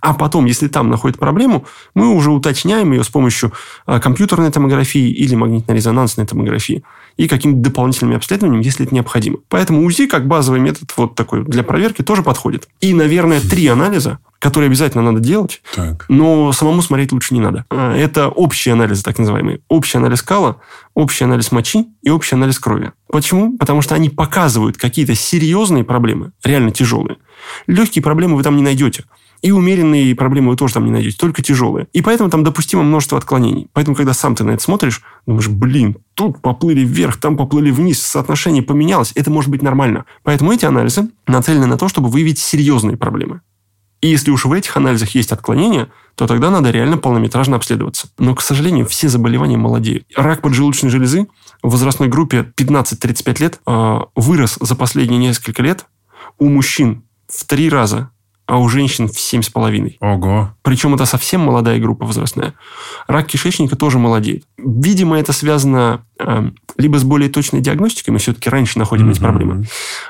а 0.00 0.14
потом, 0.14 0.44
если 0.44 0.68
там 0.68 0.90
находит 0.90 1.18
проблему, 1.18 1.66
мы 1.94 2.08
уже 2.14 2.30
уточняем 2.30 2.92
ее 2.92 3.02
с 3.02 3.08
помощью 3.08 3.52
а, 3.86 4.00
компьютерной 4.00 4.50
томографии 4.50 5.10
или 5.10 5.34
магнитно-резонансной 5.34 6.26
томографии 6.26 6.84
и 7.16 7.26
каким-то 7.26 7.58
дополнительными 7.58 8.16
обследованиями, 8.16 8.64
если 8.64 8.86
это 8.86 8.94
необходимо. 8.94 9.38
Поэтому 9.48 9.84
УЗИ 9.84 10.06
как 10.06 10.26
базовый 10.26 10.60
метод 10.60 10.92
вот 10.96 11.14
такой 11.14 11.44
для 11.44 11.62
проверки 11.62 12.02
тоже 12.02 12.22
подходит. 12.22 12.68
И, 12.80 12.94
наверное, 12.94 13.40
три 13.40 13.66
анализа, 13.66 14.18
которые 14.38 14.68
обязательно 14.68 15.02
надо 15.02 15.20
делать, 15.20 15.62
так. 15.74 16.06
но 16.08 16.52
самому 16.52 16.82
смотреть 16.82 17.12
лучше 17.12 17.34
не 17.34 17.40
надо. 17.40 17.64
А, 17.70 17.96
это 17.96 18.28
общий 18.28 18.70
анализ, 18.70 19.02
так 19.02 19.18
называемый. 19.18 19.62
Общий 19.68 19.98
анализ 19.98 20.22
кала, 20.22 20.60
общий 20.94 21.24
анализ 21.24 21.50
мочи 21.50 21.86
и 22.02 22.10
общий 22.10 22.34
анализ 22.34 22.58
крови. 22.58 22.92
Почему? 23.08 23.56
Потому 23.58 23.82
что 23.82 23.94
они 23.94 24.10
показывают 24.10 24.76
какие-то 24.76 25.14
серьезные 25.14 25.84
проблемы, 25.84 26.32
реально 26.44 26.70
тяжелые. 26.70 27.18
Легкие 27.66 28.02
проблемы 28.02 28.36
вы 28.36 28.42
там 28.42 28.56
не 28.56 28.62
найдете. 28.62 29.04
И 29.40 29.52
умеренные 29.52 30.16
проблемы 30.16 30.50
вы 30.50 30.56
тоже 30.56 30.74
там 30.74 30.84
не 30.84 30.90
найдете, 30.90 31.16
только 31.16 31.42
тяжелые. 31.42 31.86
И 31.92 32.02
поэтому 32.02 32.28
там 32.28 32.42
допустимо 32.42 32.82
множество 32.82 33.18
отклонений. 33.18 33.68
Поэтому, 33.72 33.96
когда 33.96 34.12
сам 34.12 34.34
ты 34.34 34.42
на 34.42 34.50
это 34.50 34.62
смотришь, 34.62 35.02
думаешь, 35.26 35.48
блин, 35.48 35.96
тут 36.14 36.42
поплыли 36.42 36.80
вверх, 36.80 37.18
там 37.18 37.36
поплыли 37.36 37.70
вниз, 37.70 38.02
соотношение 38.02 38.62
поменялось, 38.62 39.12
это 39.14 39.30
может 39.30 39.50
быть 39.50 39.62
нормально. 39.62 40.06
Поэтому 40.24 40.52
эти 40.52 40.64
анализы 40.64 41.08
нацелены 41.28 41.66
на 41.66 41.78
то, 41.78 41.88
чтобы 41.88 42.08
выявить 42.08 42.40
серьезные 42.40 42.96
проблемы. 42.96 43.40
И 44.00 44.08
если 44.08 44.30
уж 44.30 44.44
в 44.44 44.52
этих 44.52 44.76
анализах 44.76 45.10
есть 45.14 45.32
отклонения, 45.32 45.88
то 46.14 46.26
тогда 46.26 46.50
надо 46.50 46.70
реально 46.70 46.98
полнометражно 46.98 47.56
обследоваться. 47.56 48.08
Но, 48.18 48.34
к 48.34 48.42
сожалению, 48.42 48.86
все 48.86 49.08
заболевания 49.08 49.56
молодеют. 49.56 50.04
Рак 50.16 50.42
поджелудочной 50.42 50.90
железы 50.90 51.28
в 51.62 51.70
возрастной 51.70 52.08
группе 52.08 52.52
15-35 52.56 53.40
лет 53.40 53.60
э, 53.66 53.98
вырос 54.14 54.58
за 54.60 54.74
последние 54.74 55.18
несколько 55.18 55.62
лет 55.62 55.86
у 56.38 56.48
мужчин 56.48 57.04
в 57.28 57.44
три 57.44 57.68
раза 57.68 58.10
а 58.48 58.56
у 58.56 58.68
женщин 58.70 59.08
в 59.08 59.20
семь 59.20 59.42
с 59.42 59.50
половиной. 59.50 59.98
Ого. 60.00 60.54
Причем 60.62 60.94
это 60.94 61.04
совсем 61.04 61.42
молодая 61.42 61.78
группа 61.78 62.06
возрастная. 62.06 62.54
Рак 63.06 63.26
кишечника 63.26 63.76
тоже 63.76 63.98
молодеет. 63.98 64.44
Видимо, 64.56 65.18
это 65.18 65.34
связано 65.34 66.06
э, 66.18 66.50
либо 66.78 66.98
с 66.98 67.04
более 67.04 67.28
точной 67.28 67.60
диагностикой, 67.60 68.12
мы 68.12 68.18
все-таки 68.18 68.48
раньше 68.48 68.78
находим 68.78 69.08
mm-hmm. 69.08 69.12
эти 69.12 69.20
проблемы, 69.20 69.66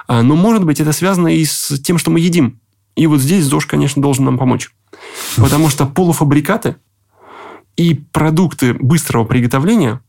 а, 0.06 0.22
но, 0.22 0.36
может 0.36 0.64
быть, 0.64 0.78
это 0.78 0.92
связано 0.92 1.26
и 1.34 1.44
с 1.44 1.80
тем, 1.80 1.98
что 1.98 2.12
мы 2.12 2.20
едим. 2.20 2.60
И 2.98 3.06
вот 3.06 3.20
здесь 3.20 3.44
ЗОЖ, 3.44 3.66
конечно, 3.66 4.02
должен 4.02 4.24
нам 4.24 4.38
помочь. 4.38 4.70
Потому 5.36 5.68
что 5.68 5.86
полуфабрикаты 5.86 6.76
и 7.76 7.94
продукты 7.94 8.74
быстрого 8.74 9.24
приготовления, 9.24 10.00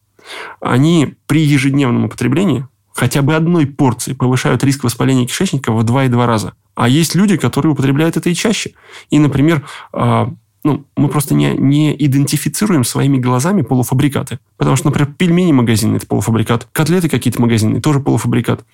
они 0.60 1.14
при 1.28 1.46
ежедневном 1.46 2.06
употреблении 2.06 2.68
хотя 2.96 3.22
бы 3.22 3.36
одной 3.36 3.68
порции 3.68 4.14
повышают 4.14 4.64
риск 4.64 4.84
воспаления 4.84 5.28
кишечника 5.28 5.72
в 5.72 5.86
2,2 5.86 6.26
раза. 6.26 6.54
А 6.74 6.90
есть 6.90 7.14
люди, 7.14 7.38
которые 7.38 7.74
употребляют 7.74 8.18
это 8.18 8.32
и 8.32 8.34
чаще. 8.34 8.74
И, 9.12 9.20
например, 9.20 9.68
а, 9.94 10.34
ну, 10.64 10.86
мы 10.97 11.07
просто 11.07 11.36
не, 11.36 11.53
не 11.53 11.95
идентифицируем 12.05 12.84
своими 12.84 13.18
глазами 13.18 13.62
полуфабрикаты. 13.62 14.39
Потому 14.57 14.76
что, 14.76 14.88
например, 14.88 15.14
пельмени 15.18 15.53
магазинные– 15.53 15.97
это 15.97 16.07
полуфабрикат, 16.07 16.68
котлеты 16.72 17.07
какие-то 17.07 17.41
магазинные– 17.41 17.82
тоже 17.82 17.99
полуфабрикат. 18.01 18.66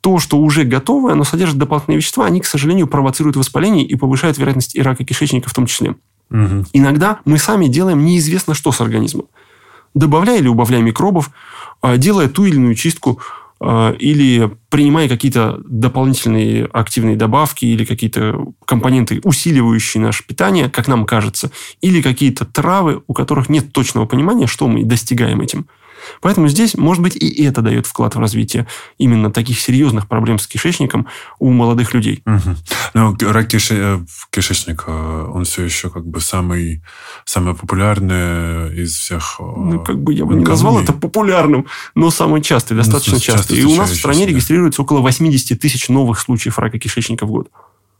То, 0.00 0.18
что 0.18 0.38
уже 0.38 0.64
готовое, 0.64 1.12
оно 1.12 1.24
содержит 1.24 1.58
дополнительные 1.58 1.98
вещества, 1.98 2.24
они, 2.24 2.40
к 2.40 2.46
сожалению, 2.46 2.86
провоцируют 2.86 3.36
воспаление 3.36 3.84
и 3.84 3.94
повышают 3.96 4.38
вероятность 4.38 4.74
и 4.74 4.82
рака 4.82 5.04
кишечника 5.04 5.50
в 5.50 5.54
том 5.54 5.66
числе. 5.66 5.96
Мгм. 6.30 6.66
Иногда 6.72 7.20
мы 7.24 7.38
сами 7.38 7.66
делаем 7.66 8.04
неизвестно 8.04 8.54
что 8.54 8.72
с 8.72 8.80
организмом. 8.80 9.26
Добавляя 9.94 10.38
или 10.38 10.48
убавляя 10.48 10.82
микробов, 10.82 11.30
а, 11.82 11.96
делая 11.96 12.28
ту 12.28 12.44
или 12.46 12.56
иную 12.56 12.74
чистку, 12.74 13.20
или 13.60 14.50
принимая 14.68 15.08
какие-то 15.08 15.60
дополнительные 15.66 16.66
активные 16.66 17.16
добавки 17.16 17.64
или 17.64 17.84
какие-то 17.84 18.52
компоненты, 18.66 19.20
усиливающие 19.24 20.02
наше 20.02 20.26
питание, 20.26 20.68
как 20.68 20.88
нам 20.88 21.06
кажется, 21.06 21.50
или 21.80 22.02
какие-то 22.02 22.44
травы, 22.44 23.02
у 23.06 23.14
которых 23.14 23.48
нет 23.48 23.72
точного 23.72 24.04
понимания, 24.06 24.46
что 24.46 24.68
мы 24.68 24.84
достигаем 24.84 25.40
этим. 25.40 25.68
Поэтому 26.20 26.48
здесь, 26.48 26.74
может 26.76 27.02
быть, 27.02 27.16
и 27.16 27.44
это 27.44 27.62
дает 27.62 27.86
вклад 27.86 28.14
в 28.14 28.18
развитие 28.20 28.66
именно 28.98 29.30
таких 29.30 29.60
серьезных 29.60 30.08
проблем 30.08 30.38
с 30.38 30.46
кишечником 30.46 31.06
у 31.38 31.50
молодых 31.50 31.94
людей. 31.94 32.22
Мгм. 32.24 32.56
Ну, 32.94 33.16
рак 33.32 33.52
киши- 33.52 34.00
э, 34.00 34.04
кишечника, 34.30 34.90
он 34.90 35.44
все 35.44 35.62
еще 35.64 35.90
как 35.90 36.06
бы 36.06 36.20
самый, 36.20 36.82
самый 37.24 37.54
популярный 37.54 38.82
из 38.82 38.94
всех. 38.96 39.36
э, 39.40 39.42
Ну, 39.42 39.80
как 39.84 40.02
бы 40.02 40.12
я 40.14 40.24
бы 40.24 40.34
не 40.34 40.44
назвал 40.44 40.78
это 40.80 40.92
популярным, 40.92 41.66
но 41.94 42.10
самый 42.10 42.42
частый, 42.42 42.76
достаточно 42.76 43.14
Ну, 43.14 43.20
частый. 43.20 43.58
И 43.58 43.64
у 43.64 43.74
нас 43.76 43.90
в 43.90 43.96
стране 43.96 44.26
регистрируется 44.26 44.82
около 44.82 45.00
80 45.00 45.60
тысяч 45.60 45.88
новых 45.88 46.20
случаев 46.20 46.58
рака 46.58 46.78
кишечника 46.78 47.26
в 47.26 47.30
год. 47.30 47.48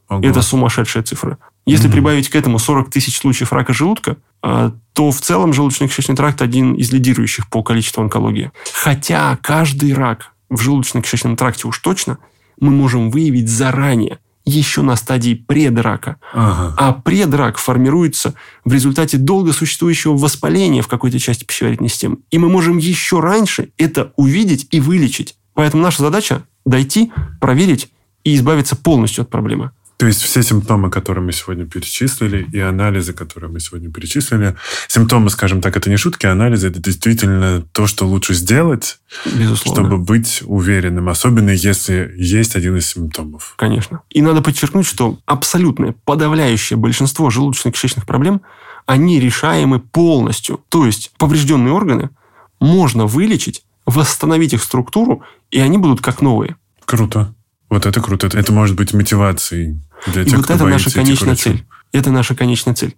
Ого. 0.09 0.25
Это 0.25 0.41
сумасшедшая 0.41 1.03
цифра. 1.03 1.37
Если 1.65 1.87
Мгм. 1.87 1.93
прибавить 1.93 2.29
к 2.29 2.35
этому 2.35 2.59
40 2.59 2.89
тысяч 2.89 3.17
случаев 3.17 3.51
рака 3.51 3.73
желудка, 3.73 4.17
а, 4.41 4.71
то 4.93 5.11
в 5.11 5.19
целом 5.19 5.51
желудочно-кишечный 5.51 6.15
тракт 6.15 6.41
один 6.41 6.73
из 6.73 6.91
лидирующих 6.91 7.49
по 7.49 7.61
количеству 7.63 8.01
онкологии. 8.01 8.51
Хотя 8.73 9.37
каждый 9.41 9.93
рак 9.93 10.31
в 10.49 10.61
желудочно-кишечном 10.61 11.35
тракте 11.35 11.67
уж 11.67 11.79
точно 11.79 12.19
мы 12.59 12.71
можем 12.71 13.11
выявить 13.11 13.49
заранее, 13.49 14.19
еще 14.45 14.81
на 14.81 14.95
стадии 14.95 15.33
предрака. 15.33 16.15
Ага. 16.33 16.73
А 16.77 16.93
предрак 16.93 17.57
формируется 17.57 18.33
в 18.63 18.71
результате 18.71 19.17
долго 19.17 19.51
существующего 19.51 20.15
воспаления 20.15 20.81
в 20.81 20.87
какой-то 20.87 21.19
части 21.19 21.43
пищеварительной 21.43 21.89
системы. 21.89 22.19
И 22.31 22.37
мы 22.37 22.47
можем 22.47 22.77
еще 22.77 23.19
раньше 23.19 23.71
это 23.77 24.13
увидеть 24.15 24.67
и 24.71 24.79
вылечить. 24.79 25.35
Поэтому 25.53 25.83
наша 25.83 26.01
задача 26.01 26.43
дойти, 26.65 27.11
проверить 27.41 27.91
и 28.23 28.35
избавиться 28.37 28.77
полностью 28.77 29.23
от 29.23 29.29
проблемы. 29.29 29.71
То 29.97 30.05
есть 30.05 30.21
все 30.21 30.43
симптомы, 30.43 30.91
которые 30.91 31.23
мы 31.23 31.31
сегодня 31.31 31.65
перечислили, 31.65 32.47
и 32.51 32.59
анализы, 32.59 33.13
которые 33.13 33.51
мы 33.51 33.59
сегодня 33.59 33.91
перечислили, 33.91 34.55
симптомы, 34.87 35.31
скажем 35.31 35.59
так, 35.59 35.75
это 35.75 35.89
не 35.89 35.97
шутки, 35.97 36.27
а 36.27 36.33
анализы 36.33 36.67
это 36.67 36.79
действительно 36.79 37.63
то, 37.71 37.87
что 37.87 38.05
лучше 38.05 38.35
сделать, 38.35 38.99
Безусловно. 39.25 39.83
чтобы 39.83 39.97
быть 39.97 40.43
уверенным, 40.45 41.09
особенно 41.09 41.49
если 41.49 42.13
есть 42.15 42.55
один 42.55 42.77
из 42.77 42.85
симптомов. 42.85 43.55
Конечно. 43.57 44.01
И 44.11 44.21
надо 44.21 44.43
подчеркнуть, 44.43 44.85
что 44.85 45.17
абсолютное 45.25 45.95
подавляющее 46.05 46.77
большинство 46.77 47.29
желудочно-кишечных 47.29 48.05
проблем, 48.05 48.41
они 48.85 49.19
решаемы 49.19 49.79
полностью. 49.79 50.63
То 50.69 50.85
есть 50.85 51.11
поврежденные 51.17 51.73
органы 51.73 52.11
можно 52.59 53.07
вылечить, 53.07 53.63
восстановить 53.87 54.53
их 54.53 54.61
структуру, 54.61 55.23
и 55.49 55.59
они 55.59 55.79
будут 55.79 56.01
как 56.01 56.21
новые. 56.21 56.55
Круто. 56.85 57.33
Вот 57.69 57.85
это 57.85 57.99
круто. 57.99 58.27
Это, 58.27 58.37
это 58.37 58.53
может 58.53 58.75
быть 58.75 58.93
мотивацией 58.93 59.81
для 60.05 60.21
И 60.21 60.25
тех, 60.25 60.37
вот 60.37 60.45
кто 60.45 60.53
это 60.53 60.65
наша 60.65 60.91
конечная 60.91 61.35
цель. 61.35 61.65
Это 61.93 62.11
наша 62.11 62.35
конечная 62.35 62.75
цель. 62.75 62.95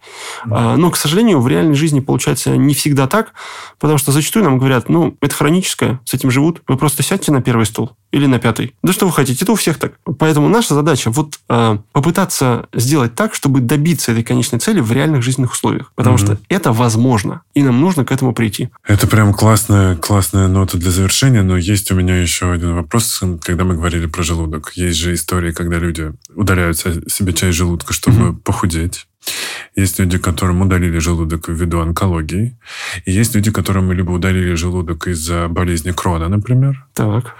А, 0.49 0.75
Но, 0.75 0.89
к 0.89 0.97
сожалению, 0.97 1.39
в 1.41 1.47
реальной 1.47 1.75
жизни 1.75 1.99
получается 1.99 2.57
не 2.57 2.73
всегда 2.73 3.07
так, 3.07 3.33
потому 3.77 3.97
что 3.97 4.11
зачастую 4.11 4.43
нам 4.43 4.57
говорят, 4.57 4.89
ну, 4.89 5.15
это 5.21 5.35
хроническое, 5.35 5.99
с 6.05 6.13
этим 6.13 6.31
живут, 6.31 6.61
вы 6.67 6.75
просто 6.75 7.03
сядьте 7.03 7.31
на 7.31 7.41
первый 7.41 7.65
стол 7.65 7.95
или 8.11 8.25
на 8.25 8.39
пятый. 8.39 8.73
Да 8.83 8.91
что 8.93 9.05
вы 9.05 9.11
хотите, 9.11 9.43
это 9.45 9.51
у 9.51 9.55
всех 9.55 9.77
так. 9.77 9.93
Поэтому 10.17 10.49
наша 10.49 10.73
задача 10.73 11.11
вот 11.11 11.35
а, 11.47 11.79
попытаться 11.91 12.67
сделать 12.73 13.13
так, 13.15 13.35
чтобы 13.35 13.59
добиться 13.61 14.11
этой 14.11 14.23
конечной 14.23 14.59
цели 14.59 14.79
в 14.79 14.91
реальных 14.91 15.21
жизненных 15.21 15.51
условиях. 15.53 15.91
Потому 15.95 16.17
Мгм. 16.17 16.25
что 16.25 16.37
это 16.49 16.71
возможно, 16.73 17.41
и 17.53 17.61
нам 17.63 17.79
нужно 17.79 18.05
к 18.05 18.11
этому 18.11 18.33
прийти. 18.33 18.69
Это 18.85 19.05
прям 19.07 19.33
классная, 19.33 19.95
классная 19.95 20.47
нота 20.47 20.77
для 20.77 20.91
завершения, 20.91 21.43
но 21.43 21.57
есть 21.57 21.91
у 21.91 21.95
меня 21.95 22.19
еще 22.21 22.51
один 22.51 22.73
вопрос, 22.75 23.21
когда 23.41 23.63
мы 23.63 23.75
говорили 23.75 24.07
про 24.07 24.23
желудок. 24.23 24.71
Есть 24.75 24.97
же 24.97 25.13
истории, 25.13 25.51
когда 25.51 25.77
люди 25.77 26.11
удаляют 26.35 26.77
се- 26.77 27.01
себе 27.07 27.33
часть 27.33 27.57
желудка, 27.57 27.93
чтобы 27.93 28.33
похудеть. 28.35 29.05
Есть 29.75 29.99
люди, 29.99 30.17
которым 30.17 30.61
удалили 30.61 30.97
желудок 30.99 31.49
ввиду 31.49 31.79
онкологии. 31.81 32.57
И 33.05 33.11
есть 33.11 33.35
люди, 33.35 33.51
которым 33.51 33.91
либо 33.91 34.11
удалили 34.11 34.55
желудок 34.55 35.07
из-за 35.07 35.47
болезни 35.49 35.91
Крона, 35.91 36.29
например. 36.29 36.85
Так. 36.93 37.35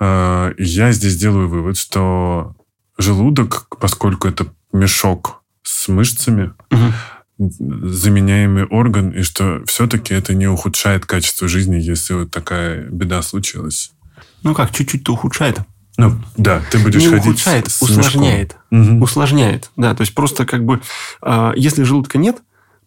Э, 0.00 0.52
Я 0.58 0.92
здесь 0.92 1.16
делаю 1.16 1.48
вывод, 1.48 1.76
что 1.76 2.54
желудок, 2.98 3.66
поскольку 3.80 4.28
это 4.28 4.46
мешок 4.72 5.42
с 5.62 5.88
мышцами, 5.88 6.52
Мгм. 6.70 6.92
заменяемый 7.38 8.64
орган, 8.64 9.10
и 9.10 9.22
что 9.22 9.62
все-таки 9.66 10.12
это 10.14 10.34
не 10.34 10.46
ухудшает 10.48 11.06
качество 11.06 11.46
жизни, 11.48 11.76
если 11.76 12.14
вот 12.14 12.30
такая 12.30 12.88
беда 12.90 13.22
случилась. 13.22 13.92
Ну 14.42 14.54
как, 14.54 14.72
чуть-чуть-то 14.72 15.12
ухудшает. 15.12 15.58
Ну, 15.96 16.12
да, 16.36 16.62
ты 16.70 16.78
будешь 16.78 17.02
не 17.02 17.08
ходить 17.08 17.26
ухудшает, 17.26 17.68
с 17.68 17.80
мешком. 17.82 17.98
усложняет. 17.98 18.56
Мгм. 18.70 19.02
усложняет. 19.02 19.70
Да, 19.76 19.94
то 19.94 20.02
есть 20.02 20.14
просто 20.14 20.46
как 20.46 20.64
бы, 20.64 20.80
а, 21.20 21.52
если 21.56 21.82
желудка 21.82 22.18
нет, 22.18 22.38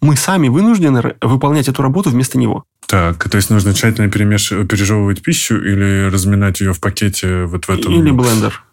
мы 0.02 0.16
сами 0.16 0.48
вынуждены 0.48 1.16
выполнять 1.22 1.68
эту 1.68 1.82
работу 1.82 2.10
вместо 2.10 2.38
него. 2.38 2.64
Так, 2.92 3.30
то 3.30 3.38
есть 3.38 3.50
нужно 3.50 3.74
тщательно 3.74 4.10
перемеш... 4.10 4.50
пережевывать 4.50 5.22
пищу 5.22 5.56
или 5.56 6.10
разминать 6.12 6.60
ее 6.60 6.74
в 6.74 6.82
пакете 6.82 7.46
вот 7.46 7.64
в 7.64 7.70
этом... 7.70 7.94
Или 7.94 8.12
блендер. 8.12 8.66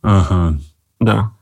Ага. 0.00 0.58
Да. 0.98 1.32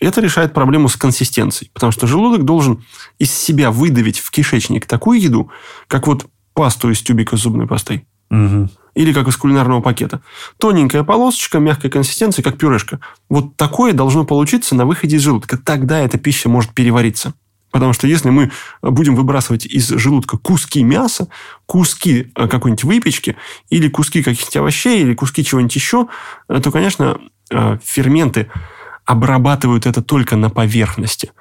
Это 0.00 0.20
решает 0.20 0.52
проблему 0.52 0.88
с 0.88 0.96
консистенцией. 0.96 1.70
Потому 1.72 1.92
что 1.92 2.08
желудок 2.08 2.44
должен 2.44 2.82
из 3.20 3.30
себя 3.30 3.70
выдавить 3.70 4.18
в 4.18 4.28
кишечник 4.32 4.86
такую 4.86 5.20
еду, 5.20 5.52
как 5.86 6.08
вот 6.08 6.26
пасту 6.52 6.90
из 6.90 7.00
тюбика 7.00 7.36
зубной 7.36 7.68
пастой. 7.68 8.04
Мгм. 8.28 8.70
Или 8.96 9.12
как 9.12 9.28
из 9.28 9.36
кулинарного 9.36 9.80
пакета. 9.80 10.20
Тоненькая 10.58 11.04
полосочка, 11.04 11.60
мягкой 11.60 11.92
консистенции, 11.92 12.42
как 12.42 12.58
пюрешка. 12.58 12.98
Вот 13.28 13.56
такое 13.56 13.92
должно 13.92 14.24
получиться 14.24 14.74
на 14.74 14.84
выходе 14.84 15.14
из 15.14 15.22
желудка. 15.22 15.58
Тогда 15.58 16.00
эта 16.00 16.18
пища 16.18 16.48
может 16.48 16.72
перевариться. 16.72 17.34
Потому 17.74 17.92
что 17.92 18.06
если 18.06 18.30
мы 18.30 18.52
будем 18.82 19.16
выбрасывать 19.16 19.66
из 19.66 19.88
желудка 19.88 20.38
куски 20.38 20.84
мяса, 20.84 21.26
куски 21.66 22.30
э, 22.36 22.46
какой-нибудь 22.46 22.84
выпечки, 22.84 23.34
или 23.68 23.88
куски 23.88 24.22
каких-нибудь 24.22 24.56
овощей, 24.58 25.02
или 25.02 25.12
куски 25.12 25.44
чего-нибудь 25.44 25.74
еще, 25.74 26.06
э, 26.48 26.60
то, 26.60 26.70
конечно, 26.70 27.18
э, 27.50 27.78
ферменты 27.82 28.46
обрабатывают 29.04 29.86
это 29.86 30.02
только 30.02 30.36
на 30.36 30.50
поверхности. 30.50 31.32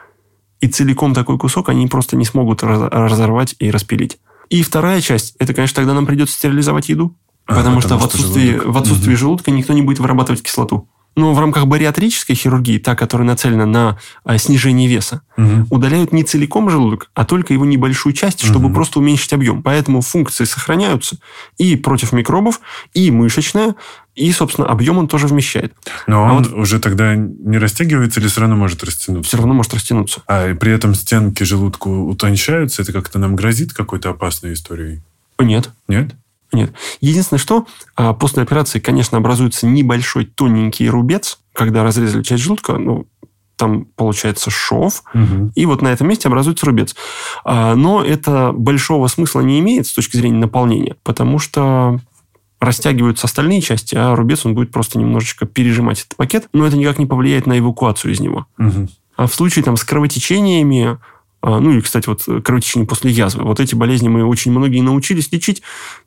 И 0.59 0.67
целиком 0.67 1.13
такой 1.13 1.37
кусок 1.37 1.69
они 1.69 1.85
просто 1.85 2.15
не 2.15 2.25
смогут 2.25 2.63
раз- 2.63 2.91
разорвать 2.91 3.55
и 3.59 3.69
распилить. 3.69 4.17
И 4.49 4.63
вторая 4.63 5.01
часть, 5.01 5.35
это, 5.37 5.53
конечно, 5.53 5.75
тогда 5.75 5.93
нам 5.93 6.07
придется 6.07 6.33
стерилизовать 6.33 6.89
еду. 6.89 7.15
А, 7.45 7.53
потому, 7.53 7.79
что, 7.79 7.89
потому 7.89 8.07
в 8.07 8.09
что 8.09 8.17
отсутствии, 8.17 8.49
желудок. 8.53 8.73
в 8.73 8.77
отсутствии 8.79 9.13
желудка 9.13 9.51
никто 9.51 9.73
не 9.73 9.83
будет 9.83 9.99
вырабатывать 9.99 10.41
кислоту. 10.41 10.89
Но 11.15 11.33
в 11.33 11.39
рамках 11.39 11.67
бариатрической 11.67 12.35
хирургии, 12.35 12.79
та, 12.79 12.95
которая 12.95 13.27
нацелена 13.27 13.65
на 13.67 13.99
а, 14.23 14.37
снижение 14.37 14.87
веса, 14.87 15.21
Мгм. 15.37 15.67
удаляют 15.69 16.11
не 16.11 16.23
целиком 16.23 16.69
желудок, 16.69 17.09
а 17.13 17.23
только 17.25 17.53
его 17.53 17.65
небольшую 17.65 18.13
часть, 18.13 18.41
чтобы 18.43 18.65
Мгм. 18.65 18.73
просто 18.73 18.99
уменьшить 18.99 19.31
объем. 19.33 19.61
Поэтому 19.61 20.01
функции 20.01 20.45
сохраняются 20.45 21.17
и 21.57 21.75
против 21.75 22.13
микробов, 22.13 22.61
и 22.95 23.11
мышечная, 23.11 23.75
и, 24.15 24.31
собственно, 24.31 24.67
объем 24.67 24.97
он 24.97 25.07
тоже 25.07 25.27
вмещает. 25.27 25.73
Но 26.07 26.25
А 26.27 26.33
он 26.33 26.43
вот- 26.43 26.53
уже 26.53 26.79
тогда 26.79 27.15
не 27.15 27.57
растягивается 27.57 28.19
или 28.19 28.27
все 28.27 28.41
равно 28.41 28.55
может 28.55 28.83
растянуться? 28.83 29.27
Все 29.27 29.37
равно 29.37 29.53
может 29.53 29.73
растянуться. 29.73 30.21
А 30.27 30.49
и 30.49 30.53
при 30.53 30.71
этом 30.71 30.93
стенки 30.95 31.43
желудка 31.43 31.87
утончаются, 31.87 32.81
это 32.81 32.91
как-то 32.91 33.19
нам 33.19 33.35
грозит 33.35 33.73
какой-то 33.73 34.09
опасной 34.11 34.53
историей? 34.53 35.01
Нет. 35.39 35.69
Нет? 35.87 36.11
Нет. 36.53 36.73
Единственное, 37.01 37.39
что 37.39 37.65
а, 37.95 38.13
после 38.13 38.43
операции, 38.43 38.79
конечно, 38.79 39.17
образуется 39.17 39.67
небольшой 39.67 40.25
тоненький 40.25 40.87
рубец, 40.89 41.39
когда 41.53 41.83
разрезали 41.83 42.23
часть 42.23 42.43
желудка, 42.43 42.73
ну, 42.77 43.07
там 43.55 43.85
получается 43.85 44.49
шов, 44.49 45.03
Мгм. 45.13 45.51
и 45.55 45.65
вот 45.65 45.81
на 45.81 45.89
этом 45.89 46.07
месте 46.07 46.27
образуется 46.27 46.65
рубец. 46.65 46.95
А, 47.43 47.75
Но 47.75 48.03
это 48.03 48.51
большого 48.53 49.07
смысла 49.07 49.41
не 49.41 49.59
имеет 49.59 49.87
с 49.87 49.93
точки 49.93 50.17
зрения 50.17 50.37
наполнения, 50.39 50.95
потому 51.03 51.39
что 51.39 51.99
растягиваются 52.59 53.27
остальные 53.27 53.61
части, 53.61 53.95
а 53.95 54.15
рубец 54.15 54.45
он 54.45 54.55
будет 54.55 54.71
просто 54.71 54.97
немножечко 54.97 55.45
пережимать 55.45 55.99
этот 56.01 56.15
пакет, 56.15 56.47
но 56.53 56.65
это 56.65 56.77
никак 56.77 56.97
не 56.97 57.05
повлияет 57.05 57.45
на 57.45 57.59
эвакуацию 57.59 58.13
из 58.13 58.19
него. 58.21 58.45
Мгм. 58.57 58.89
А 59.15 59.27
в 59.27 59.33
случае 59.35 59.63
там, 59.63 59.75
с 59.77 59.83
кровотечениями, 59.83 60.97
ну 61.43 61.71
и, 61.71 61.81
кстати, 61.81 62.07
вот 62.07 62.23
кровотечение 62.43 62.87
после 62.87 63.11
язвы, 63.11 63.43
вот 63.43 63.59
эти 63.59 63.75
болезни 63.75 64.07
мы 64.07 64.23
очень 64.23 64.51
многие 64.51 64.81
научились 64.81 65.31
лечить. 65.31 65.61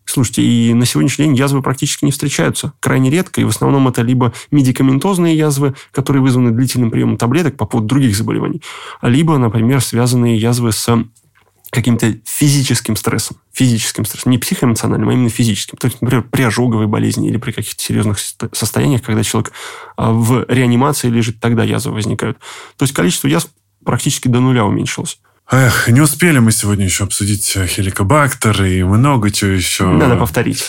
Слушайте, 0.07 0.43
и 0.43 0.73
на 0.73 0.87
сегодняшний 0.87 1.27
день 1.27 1.37
язвы 1.37 1.63
практически 1.63 2.07
не 2.07 2.11
встречаются. 2.11 2.73
Крайне 2.81 3.11
редко, 3.11 3.41
и 3.41 3.45
в 3.45 3.49
основном 3.49 3.87
это 3.89 4.03
либо 4.03 4.33
медикаментозные 4.51 5.37
язвы, 5.37 5.75
которые 5.93 6.23
вызваны 6.23 6.53
длительным 6.53 6.91
приемом 6.91 7.19
таблеток 7.19 7.57
по 7.57 7.67
поводу 7.67 7.89
других 7.89 8.17
заболеваний, 8.17 8.63
а 9.01 9.09
либо, 9.09 9.37
например, 9.37 9.83
связанные 9.83 10.39
язвы 10.39 10.73
с 10.73 10.89
каким-то 11.71 12.17
физическим 12.25 12.97
стрессом. 12.97 13.37
Физическим 13.53 14.05
стрессом. 14.05 14.33
Не 14.33 14.39
психоэмоциональным, 14.39 15.11
а 15.11 15.13
именно 15.13 15.29
физическим. 15.29 15.77
То 15.77 15.89
есть, 15.89 16.01
например, 16.01 16.25
при 16.31 16.43
ожоговой 16.43 16.87
болезни 16.87 17.29
или 17.29 17.37
при 17.37 17.53
каких-то 17.53 17.83
серьезных 17.83 18.19
состо- 18.19 18.49
состояниях, 18.55 19.03
когда 19.03 19.23
человек 19.23 19.53
а, 19.97 20.13
в 20.13 20.47
реанимации 20.49 21.09
лежит, 21.09 21.41
тогда 21.41 21.65
язвы 21.65 21.93
возникают. 21.93 22.39
То 22.79 22.85
есть 22.85 22.95
количество 22.95 23.29
язв 23.29 23.51
практически 23.85 24.29
до 24.29 24.41
нуля 24.41 24.65
уменьшилось. 24.65 25.21
Эх, 25.51 25.89
не 25.89 26.01
успели 26.01 26.39
мы 26.39 26.51
сегодня 26.51 26.85
еще 26.85 27.05
обсудить 27.05 27.47
хеликобактер 27.47 28.65
и 28.65 28.83
много 28.83 29.31
чего 29.31 29.53
еще. 29.53 29.87
Надо 29.87 30.17
повторить. 30.17 30.65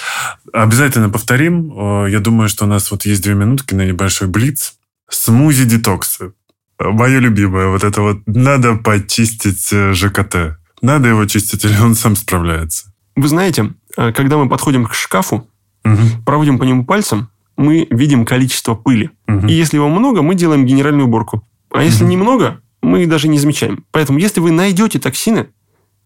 Обязательно 0.54 1.10
повторим. 1.10 2.06
Я 2.06 2.20
думаю, 2.20 2.48
что 2.48 2.66
у 2.66 2.68
нас 2.68 2.92
вот 2.92 3.06
есть 3.06 3.24
две 3.24 3.34
минутки 3.34 3.74
на 3.74 3.86
небольшой 3.86 4.28
блиц. 4.28 4.76
Смузи-детоксы. 5.10 6.34
Мое 6.80 7.20
любимое. 7.20 7.70
Вот 7.70 7.84
это 7.84 8.02
вот 8.02 8.20
надо 8.28 8.76
почистить 8.76 9.70
э, 9.72 9.94
ЖКТ. 9.94 10.60
Надо 10.82 11.10
его 11.10 11.26
чистить, 11.26 11.66
или 11.66 11.76
он 11.80 11.96
сам 11.96 12.16
справляется? 12.16 12.94
Вы 13.16 13.28
знаете, 13.28 13.74
э, 13.96 14.12
когда 14.12 14.38
мы 14.38 14.48
подходим 14.48 14.86
к 14.86 14.94
шкафу, 14.94 15.48
угу. 15.84 16.24
проводим 16.26 16.60
по 16.60 16.64
нему 16.64 16.86
пальцем, 16.86 17.30
мы 17.56 17.88
видим 17.90 18.26
количество 18.26 18.76
пыли. 18.76 19.10
Угу. 19.28 19.48
И 19.48 19.54
если 19.54 19.78
его 19.78 19.90
много, 19.90 20.22
мы 20.22 20.36
делаем 20.36 20.66
генеральную 20.66 21.08
уборку. 21.08 21.44
А 21.72 21.82
если 21.82 22.04
угу. 22.04 22.12
немного, 22.12 22.62
мы 22.82 23.04
их 23.04 23.10
даже 23.10 23.28
не 23.28 23.40
замечаем. 23.40 23.86
Поэтому, 23.92 24.20
если 24.20 24.40
вы 24.40 24.52
найдете 24.52 25.00
токсины 25.00 25.50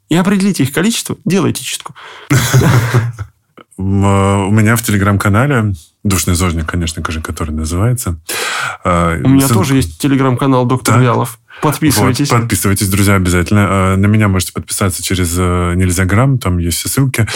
и 0.09 0.15
определите 0.15 0.63
их 0.63 0.71
количество, 0.71 1.17
делайте 1.25 1.63
чистку. 1.63 1.95
А, 3.83 4.45
у 4.45 4.51
меня 4.51 4.75
в 4.75 4.83
телеграм-канале 4.83 5.73
Душный 6.03 6.33
зожник, 6.33 6.65
конечно, 6.65 7.03
который 7.03 7.51
называется. 7.51 8.19
А, 8.83 9.17
у 9.23 9.27
меня 9.29 9.47
тоже 9.47 9.75
есть 9.75 9.99
телеграм-канал 9.99 10.65
доктор 10.65 10.95
да? 10.95 11.01
Вялов. 11.01 11.39
Подписывайтесь. 11.61 12.31
Вот, 12.31 12.39
подписывайтесь, 12.39 12.89
друзья, 12.89 13.15
обязательно. 13.15 13.67
А, 13.69 13.95
на 13.97 14.07
меня 14.07 14.27
можете 14.27 14.51
подписаться 14.53 15.03
через 15.03 15.35
э, 15.37 15.73
Нельзя 15.75 16.05
Грамм, 16.05 16.39
там 16.39 16.57
есть 16.57 16.79
все 16.79 16.89
ссылки. 16.89 17.27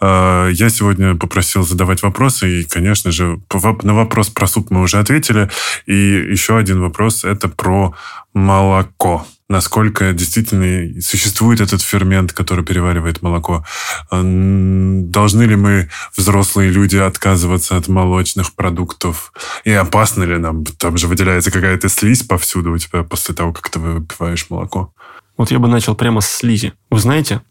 Я 0.00 0.68
сегодня 0.70 1.14
попросил 1.14 1.64
задавать 1.64 2.02
вопросы, 2.02 2.60
и, 2.60 2.64
конечно 2.64 3.12
же, 3.12 3.40
на 3.82 3.94
вопрос 3.94 4.30
про 4.30 4.46
суп 4.46 4.70
мы 4.70 4.80
уже 4.82 4.98
ответили. 4.98 5.48
И 5.86 5.94
еще 5.94 6.56
один 6.56 6.80
вопрос, 6.80 7.24
это 7.24 7.48
про 7.48 7.94
молоко 8.34 9.26
насколько 9.48 10.12
действительно 10.12 11.00
существует 11.00 11.60
этот 11.60 11.80
фермент, 11.80 12.32
который 12.32 12.64
переваривает 12.64 13.22
молоко. 13.22 13.64
Должны 14.10 15.42
ли 15.42 15.56
мы, 15.56 15.88
взрослые 16.16 16.70
люди, 16.70 16.96
отказываться 16.96 17.76
от 17.76 17.88
молочных 17.88 18.54
продуктов? 18.54 19.32
И 19.64 19.70
опасно 19.70 20.24
ли 20.24 20.36
нам? 20.36 20.64
Там 20.64 20.98
же 20.98 21.06
выделяется 21.06 21.50
какая-то 21.50 21.88
слизь 21.88 22.22
повсюду 22.22 22.72
у 22.72 22.78
тебя 22.78 23.02
после 23.02 23.34
того, 23.34 23.52
как 23.52 23.70
ты 23.70 23.78
выпиваешь 23.78 24.50
молоко. 24.50 24.92
Вот 25.38 25.50
я 25.50 25.58
бы 25.58 25.68
начал 25.68 25.94
прямо 25.94 26.20
с 26.20 26.28
слизи. 26.28 26.74
Вы 26.90 26.98
знаете, 26.98 27.42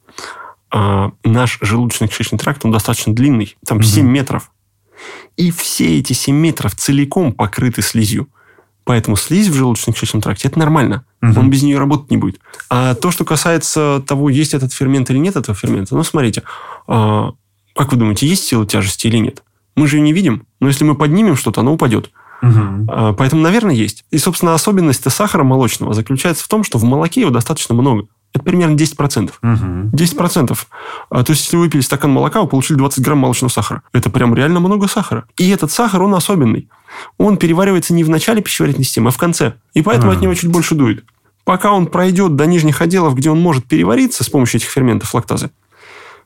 а, 0.70 1.12
наш 1.24 1.60
желудочно-кишечный 1.62 2.38
тракт, 2.38 2.64
он 2.66 2.72
достаточно 2.72 3.16
длинный, 3.16 3.58
там. 3.66 3.82
7 3.82 4.06
метров. 4.06 4.52
И 5.38 5.52
все 5.52 6.00
эти 6.00 6.14
7 6.14 6.36
метров 6.36 6.76
целиком 6.76 7.32
покрыты 7.32 7.82
слизью. 7.82 8.28
Поэтому 8.84 9.16
слизь 9.16 9.48
в 9.48 9.56
желудочно-кишечном 9.56 10.22
тракте– 10.22 10.48
это 10.50 10.60
нормально. 10.60 11.06
Угу. 11.22 11.40
Он 11.40 11.50
без 11.50 11.64
нее 11.64 11.80
работать 11.80 12.12
не 12.12 12.18
будет. 12.18 12.40
А 12.70 12.96
то, 12.96 13.12
что 13.12 13.26
касается 13.26 14.04
того, 14.08 14.30
есть 14.30 14.54
этот 14.54 14.74
фермент 14.74 15.10
или 15.10 15.18
нет 15.18 15.36
этого 15.36 15.56
фермента, 15.58 15.96
ну, 15.96 16.04
смотрите, 16.04 16.44
а, 16.88 17.32
как 17.76 17.92
вы 17.92 17.98
думаете, 17.98 18.28
есть 18.28 18.44
сила 18.44 18.66
тяжести 18.66 19.08
или 19.08 19.18
нет? 19.18 19.44
Мы 19.76 19.88
же 19.88 19.98
ее 19.98 20.02
не 20.02 20.14
видим, 20.14 20.46
но 20.60 20.68
если 20.68 20.84
мы 20.84 20.96
поднимем 20.96 21.36
что-то, 21.36 21.62
оно 21.62 21.74
упадет. 21.74 22.12
Угу. 22.42 23.16
Поэтому, 23.18 23.42
наверное, 23.42 23.74
есть. 23.74 24.06
И, 24.12 24.18
собственно, 24.18 24.54
особенность 24.54 25.10
сахара 25.12 25.44
молочного 25.44 25.94
заключается 25.94 26.44
в 26.44 26.48
том, 26.48 26.64
что 26.64 26.78
в 26.78 26.84
молоке 26.84 27.22
его 27.22 27.32
достаточно 27.32 27.74
много. 27.74 28.08
Это 28.34 28.44
примерно 28.44 28.76
10%. 28.76 29.32
Угу. 29.42 29.96
10%. 29.96 30.58
А, 31.10 31.24
то 31.24 31.32
есть, 31.32 31.46
если 31.46 31.58
вы 31.58 31.64
выпили 31.64 31.82
стакан 31.82 32.12
молока, 32.12 32.42
вы 32.42 32.48
получили 32.48 32.78
20 32.78 33.04
грамм 33.04 33.20
молочного 33.20 33.50
сахара. 33.50 33.82
Это 33.94 34.10
прям 34.10 34.36
реально 34.36 34.60
много 34.60 34.88
сахара. 34.88 35.26
И 35.38 35.50
этот 35.50 35.72
сахар, 35.72 36.02
он 36.02 36.14
особенный. 36.14 36.70
Он 37.18 37.38
переваривается 37.38 37.94
не 37.94 38.04
в 38.04 38.10
начале 38.10 38.42
пищеварительной 38.42 38.86
системы, 38.86 39.10
а 39.10 39.12
в 39.12 39.18
конце. 39.18 39.54
И 39.74 39.82
поэтому 39.82 40.12
а. 40.12 40.16
от 40.16 40.22
него 40.22 40.34
чуть 40.34 40.50
больше 40.50 40.76
дует. 40.76 41.04
Пока 41.44 41.72
он 41.72 41.88
пройдет 41.88 42.36
до 42.36 42.46
нижних 42.46 42.82
отделов, 42.82 43.16
где 43.16 43.30
он 43.30 43.40
может 43.40 43.66
перевариться 43.66 44.24
с 44.24 44.30
помощью 44.30 44.60
этих 44.60 44.70
ферментов 44.70 45.14
лактазы, 45.14 45.50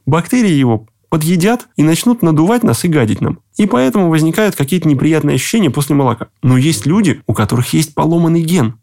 бактерии 0.05 0.51
его 0.51 0.87
подъедят 1.09 1.67
и 1.75 1.83
начнут 1.83 2.21
надувать 2.21 2.63
нас 2.63 2.85
и 2.85 2.87
гадить 2.87 3.21
нам. 3.21 3.39
И 3.57 3.65
поэтому 3.65 4.09
возникают 4.09 4.55
какие-то 4.55 4.87
неприятные 4.87 5.35
ощущения 5.35 5.69
после 5.69 5.95
молока. 5.95 6.29
Но 6.41 6.57
есть 6.57 6.85
люди, 6.85 7.21
у 7.27 7.33
которых 7.33 7.73
есть 7.73 7.93
поломанный 7.93 8.41
ген. 8.41 8.75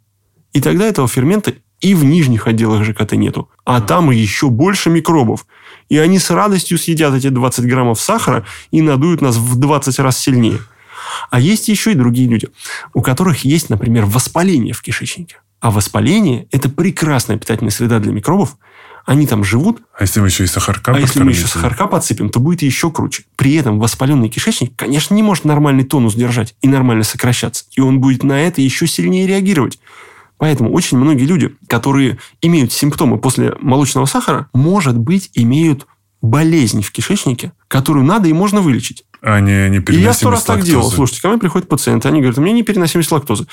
И 0.52 0.60
тогда 0.60 0.86
этого 0.86 1.08
фермента 1.08 1.54
и 1.80 1.94
в 1.94 2.04
нижних 2.04 2.46
отделах 2.46 2.84
ЖКТ 2.84 3.12
нету. 3.12 3.48
А 3.64 3.80
там 3.80 4.10
еще 4.10 4.50
больше 4.50 4.90
микробов. 4.90 5.46
И 5.88 5.96
они 5.96 6.18
с 6.18 6.30
радостью 6.30 6.76
съедят 6.78 7.14
эти 7.14 7.28
20 7.28 7.66
граммов 7.66 8.00
сахара 8.00 8.44
и 8.70 8.82
надуют 8.82 9.22
нас 9.22 9.36
в 9.36 9.56
20 9.58 9.98
раз 10.00 10.18
сильнее. 10.18 10.58
А 11.30 11.40
есть 11.40 11.68
еще 11.68 11.92
и 11.92 11.94
другие 11.94 12.28
люди, 12.28 12.48
у 12.94 13.02
которых 13.02 13.44
есть, 13.44 13.70
например, 13.70 14.06
воспаление 14.06 14.74
в 14.74 14.82
кишечнике. 14.82 15.36
А 15.60 15.70
воспаление– 15.70 16.46
это 16.52 16.68
прекрасная 16.68 17.36
питательная 17.36 17.72
среда 17.72 17.98
для 17.98 18.12
микробов. 18.12 18.56
Они 19.06 19.26
там 19.26 19.42
живут. 19.42 19.80
А 19.98 20.02
если 20.02 20.20
мы 20.20 20.26
еще 20.26 20.44
и 20.44 20.46
сахарка 20.46 20.92
А 20.92 20.98
если 20.98 21.22
мы 21.22 21.32
еще 21.32 21.46
сахарка 21.46 21.86
подсыпем, 21.86 22.28
то 22.28 22.40
будет 22.40 22.62
еще 22.62 22.90
круче. 22.90 23.24
При 23.36 23.54
этом 23.54 23.78
воспаленный 23.80 24.28
кишечник, 24.28 24.76
конечно, 24.76 25.14
не 25.14 25.22
может 25.22 25.44
нормальный 25.44 25.84
тонус 25.84 26.14
держать 26.14 26.54
и 26.60 26.68
нормально 26.68 27.04
сокращаться. 27.04 27.64
И 27.74 27.80
он 27.80 28.00
будет 28.00 28.22
на 28.22 28.40
это 28.40 28.60
еще 28.60 28.86
сильнее 28.86 29.26
реагировать. 29.26 29.78
Поэтому 30.36 30.72
очень 30.72 30.98
многие 30.98 31.24
люди, 31.24 31.54
которые 31.66 32.18
имеют 32.40 32.72
симптомы 32.72 33.18
после 33.18 33.54
молочного 33.60 34.06
сахара, 34.06 34.48
может 34.52 34.96
быть, 34.96 35.30
имеют 35.34 35.86
болезнь 36.20 36.82
в 36.82 36.90
кишечнике, 36.90 37.52
которую 37.68 38.04
надо 38.04 38.28
и 38.28 38.32
можно 38.32 38.60
вылечить. 38.60 39.04
А 39.20 39.40
не, 39.40 39.68
не 39.68 39.78
И 39.78 40.00
я 40.00 40.12
сто 40.12 40.30
раз 40.30 40.44
так 40.44 40.62
делал. 40.62 40.90
Слушайте, 40.90 41.22
ко 41.22 41.28
мне 41.28 41.38
приходят 41.38 41.68
пациенты, 41.68 42.08
они 42.08 42.20
говорят, 42.20 42.38
у 42.38 42.42
меня 42.42 42.52
непереносимость 42.54 43.10
лактозы. 43.10 43.46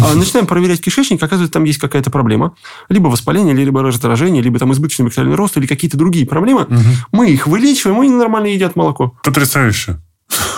А 0.00 0.14
начинаем 0.14 0.46
проверять 0.46 0.80
кишечник, 0.80 1.20
оказывается, 1.22 1.52
там 1.52 1.64
есть 1.64 1.78
какая-то 1.78 2.10
проблема. 2.10 2.54
Либо 2.88 3.08
воспаление, 3.08 3.54
либо 3.54 3.82
раздражение, 3.82 4.42
либо 4.42 4.58
там 4.58 4.72
избыточный 4.72 5.06
бактериальный 5.06 5.36
рост, 5.36 5.56
или 5.56 5.66
какие-то 5.66 5.96
другие 5.96 6.26
проблемы. 6.26 6.62
Угу. 6.62 6.78
Мы 7.12 7.30
их 7.30 7.46
вылечиваем, 7.46 8.00
и 8.02 8.06
они 8.06 8.14
нормально 8.14 8.46
едят 8.46 8.76
молоко. 8.76 9.18
Потрясающе. 9.24 10.00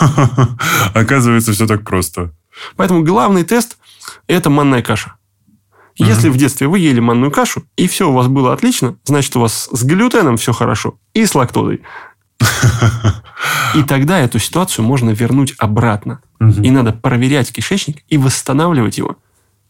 Оказывается, 0.95 1.53
все 1.53 1.67
так 1.67 1.85
просто. 1.85 2.35
Поэтому 2.77 3.03
главный 3.03 3.45
тест– 3.45 3.79
это 4.27 4.51
манная 4.51 4.83
каша. 4.83 5.15
Если 5.97 6.29
в 6.31 6.37
детстве 6.37 6.67
вы 6.67 6.79
ели 6.79 7.01
манную 7.01 7.31
кашу, 7.31 7.65
и 7.77 7.87
все 7.87 8.09
у 8.09 8.13
вас 8.13 8.27
было 8.27 8.53
отлично, 8.53 8.97
значит, 9.05 9.37
у 9.37 9.41
вас 9.41 9.69
с 9.71 9.83
глютеном 9.83 10.39
все 10.39 10.53
хорошо, 10.53 10.99
и 11.15 11.27
с 11.27 11.35
лактозой. 11.35 11.83
И 13.75 13.83
тогда 13.85 14.19
эту 14.19 14.39
ситуацию 14.39 14.85
можно 14.85 15.11
вернуть 15.11 15.55
обратно. 15.59 16.21
И 16.63 16.71
надо 16.71 16.93
проверять 16.93 17.53
кишечник 17.53 18.03
и 18.09 18.19
восстанавливать 18.19 18.99
его. 18.99 19.17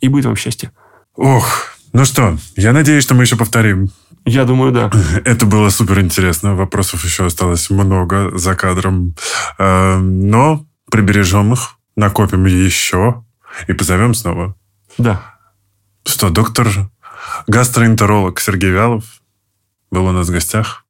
И 0.00 0.08
будет 0.08 0.24
вам 0.24 0.36
счастье. 0.36 0.72
Ох, 1.16 1.74
ну 1.92 2.04
что, 2.04 2.38
я 2.56 2.72
надеюсь, 2.72 3.02
что 3.02 3.14
мы 3.14 3.24
еще 3.24 3.36
повторим. 3.36 3.90
Я 4.24 4.44
думаю, 4.44 4.72
да. 4.72 4.90
Это 5.24 5.46
было 5.46 5.70
супер 5.70 6.00
интересно. 6.00 6.54
Вопросов 6.54 7.04
еще 7.04 7.26
осталось 7.26 7.68
много 7.70 8.36
за 8.36 8.54
кадром. 8.54 9.14
Э, 9.58 9.98
но 9.98 10.64
прибережем 10.90 11.52
их, 11.52 11.76
накопим 11.96 12.46
еще 12.46 13.24
и 13.66 13.72
позовем 13.72 14.14
снова. 14.14 14.54
Да. 14.98 15.34
Что, 16.06 16.30
доктор, 16.30 16.68
гастроэнтеролог 17.46 18.40
Сергей 18.40 18.70
Вялов 18.70 19.04
был 19.90 20.06
у 20.06 20.12
нас 20.12 20.28
в 20.28 20.32
гостях. 20.32 20.84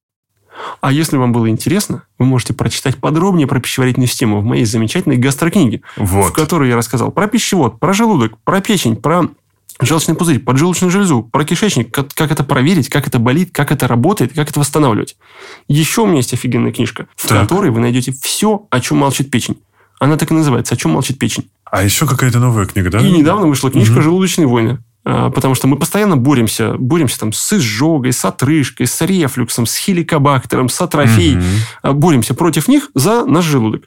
А 0.80 0.92
если 0.92 1.16
вам 1.16 1.32
было 1.32 1.48
интересно, 1.48 2.02
вы 2.18 2.26
можете 2.26 2.54
прочитать 2.54 2.96
подробнее 2.96 3.46
про 3.46 3.60
пищеварительную 3.60 4.08
систему 4.08 4.40
в 4.40 4.44
моей 4.44 4.64
замечательной 4.64 5.16
гастрокниге, 5.16 5.82
вот. 5.96 6.30
в 6.30 6.32
которой 6.32 6.68
я 6.68 6.76
рассказал 6.76 7.10
про 7.10 7.26
пищевод, 7.26 7.78
про 7.78 7.92
желудок, 7.92 8.38
про 8.44 8.60
печень, 8.60 8.96
про 8.96 9.28
желчный 9.80 10.14
пузырь, 10.14 10.38
поджелудочную 10.38 10.90
железу, 10.90 11.22
про 11.22 11.44
кишечник, 11.44 11.92
как, 11.92 12.08
как 12.14 12.30
это 12.30 12.44
проверить, 12.44 12.88
как 12.88 13.06
это 13.06 13.18
болит, 13.18 13.50
как 13.52 13.72
это 13.72 13.88
работает, 13.88 14.32
как 14.34 14.50
это 14.50 14.60
восстанавливать. 14.60 15.16
Еще 15.68 16.02
у 16.02 16.06
меня 16.06 16.18
есть 16.18 16.34
офигенная 16.34 16.72
книжка, 16.72 17.06
в 17.16 17.26
так. 17.26 17.40
которой 17.40 17.70
вы 17.70 17.80
найдете 17.80 18.12
все, 18.12 18.66
о 18.70 18.80
чем 18.80 18.98
молчит 18.98 19.30
печень. 19.30 19.58
Она 19.98 20.16
так 20.16 20.30
и 20.30 20.34
называется 20.34 20.74
«О 20.74 20.76
чем 20.78 20.92
молчит 20.92 21.18
печень». 21.18 21.50
А 21.66 21.82
еще 21.82 22.06
какая-то 22.06 22.38
новая 22.38 22.64
книга, 22.64 22.90
да? 22.90 23.00
И 23.00 23.10
недавно 23.10 23.46
вышла 23.46 23.70
книжка 23.70 23.92
угу. 23.92 24.02
«Желудочные 24.02 24.46
войны». 24.46 24.78
А, 25.04 25.30
потому 25.30 25.54
что 25.54 25.66
мы 25.66 25.76
постоянно 25.76 26.16
боремся, 26.16 26.74
боремся 26.78 27.20
там 27.20 27.32
с 27.32 27.52
изжогой, 27.52 28.12
с 28.12 28.24
отрыжкой, 28.24 28.86
с 28.86 29.00
рефлюксом, 29.00 29.66
с 29.66 29.76
хеликобактером, 29.76 30.68
с 30.68 30.80
атрофией. 30.80 31.38
Угу. 31.82 31.94
Боремся 31.94 32.34
против 32.34 32.68
них 32.68 32.90
за 32.94 33.24
наш 33.24 33.44
желудок. 33.44 33.84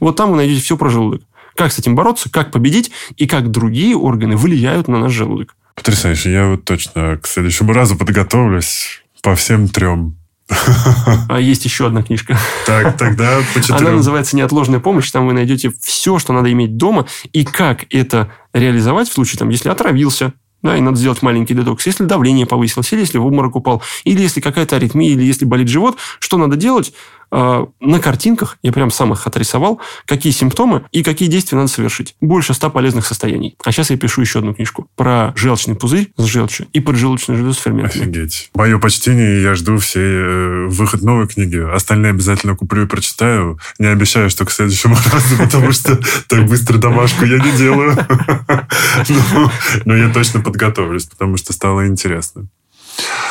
Вот 0.00 0.16
там 0.16 0.30
вы 0.30 0.36
найдете 0.36 0.62
все 0.62 0.76
про 0.76 0.88
желудок. 0.88 1.22
Как 1.56 1.72
с 1.72 1.78
этим 1.78 1.94
бороться, 1.94 2.30
как 2.30 2.50
победить 2.50 2.90
и 3.16 3.26
как 3.26 3.50
другие 3.50 3.96
органы 3.96 4.36
влияют 4.36 4.88
на 4.88 4.98
наш 4.98 5.12
желудок. 5.12 5.54
Потрясающе. 5.74 6.32
Я 6.32 6.48
вот 6.48 6.64
точно 6.64 7.18
к 7.18 7.26
следующему 7.26 7.72
разу 7.72 7.96
подготовлюсь 7.96 9.02
по 9.22 9.34
всем 9.34 9.68
трем. 9.68 10.16
А 11.28 11.40
есть 11.40 11.64
еще 11.64 11.86
одна 11.86 12.02
книжка. 12.02 12.38
Так, 12.66 12.96
тогда 12.96 13.38
по 13.54 13.60
четырем. 13.60 13.86
Она 13.86 13.96
называется 13.96 14.36
«Неотложная 14.36 14.80
помощь». 14.80 15.10
Там 15.10 15.26
вы 15.26 15.32
найдете 15.32 15.72
все, 15.80 16.18
что 16.18 16.32
надо 16.32 16.52
иметь 16.52 16.76
дома, 16.76 17.06
и 17.32 17.44
как 17.44 17.86
это 17.90 18.30
реализовать 18.52 19.08
в 19.08 19.12
случае, 19.12 19.38
там, 19.38 19.48
если 19.48 19.68
отравился, 19.68 20.34
да, 20.64 20.78
и 20.78 20.80
надо 20.80 20.96
сделать 20.96 21.20
маленький 21.20 21.54
детокс. 21.54 21.86
Если 21.86 22.04
давление 22.04 22.46
повысилось, 22.46 22.90
или 22.94 23.00
если 23.00 23.18
в 23.18 23.26
обморок 23.26 23.54
упал, 23.54 23.82
или 24.04 24.22
если 24.22 24.40
какая-то 24.40 24.76
аритмия, 24.76 25.10
или 25.10 25.22
если 25.22 25.44
болит 25.44 25.68
живот, 25.68 25.98
что 26.18 26.38
надо 26.38 26.56
делать? 26.56 26.94
Э, 27.30 27.66
на 27.80 28.00
картинках, 28.00 28.58
я 28.62 28.72
прям 28.72 28.90
сам 28.90 29.12
их 29.12 29.26
отрисовал, 29.26 29.80
какие 30.06 30.32
симптомы 30.32 30.84
и 30.92 31.02
какие 31.02 31.28
действия 31.28 31.56
надо 31.56 31.68
совершить. 31.68 32.16
Больше 32.20 32.54
ста 32.54 32.68
полезных 32.70 33.06
состояний. 33.06 33.56
А 33.64 33.72
сейчас 33.72 33.90
я 33.90 33.96
пишу 33.96 34.20
еще 34.20 34.40
одну 34.40 34.54
книжку 34.54 34.88
про 34.96 35.32
желчный 35.36 35.74
пузырь 35.74 36.12
с 36.16 36.24
желчью 36.24 36.66
и 36.72 36.80
поджелудочную 36.80 37.38
железу 37.38 37.58
с 37.58 37.62
ферментами. 37.62 38.02
Офигеть. 38.02 38.50
Мое 38.54 38.78
почтение, 38.78 39.42
я 39.42 39.54
жду 39.54 39.78
все 39.78 40.00
э, 40.00 40.66
выход 40.68 41.02
новой 41.02 41.26
книги. 41.26 41.56
Остальные 41.56 42.10
обязательно 42.10 42.56
куплю 42.56 42.84
и 42.84 42.86
прочитаю. 42.86 43.58
Не 43.78 43.86
обещаю, 43.86 44.30
что 44.30 44.44
к 44.44 44.50
следующему 44.50 44.96
разу, 45.12 45.36
потому 45.38 45.72
что 45.72 45.98
так 46.28 46.46
быстро 46.46 46.78
домашку 46.78 47.24
я 47.24 47.38
не 47.38 47.52
делаю. 47.56 47.96
Но 49.84 49.96
я 49.96 50.12
точно 50.12 50.40
подготовлюсь, 50.40 51.04
потому 51.04 51.36
что 51.36 51.52
стало 51.52 51.86
интересно. 51.86 52.48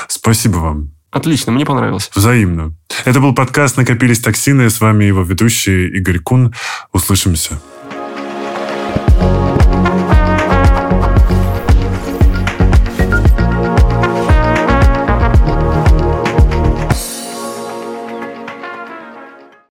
Спасибо 0.08 0.58
вам. 0.58 0.92
Отлично, 1.14 1.52
мне 1.52 1.64
понравилось. 1.64 2.10
Взаимно. 2.16 2.74
Это 3.06 3.20
был 3.20 3.36
подкаст 3.36 3.78
«Накопились 3.78 4.20
токсины». 4.20 4.68
С 4.72 4.82
вами 4.82 5.06
его 5.06 5.22
ведущий 5.22 5.88
Игорь 5.90 6.18
Кун. 6.18 6.56
Услышимся. 6.92 7.62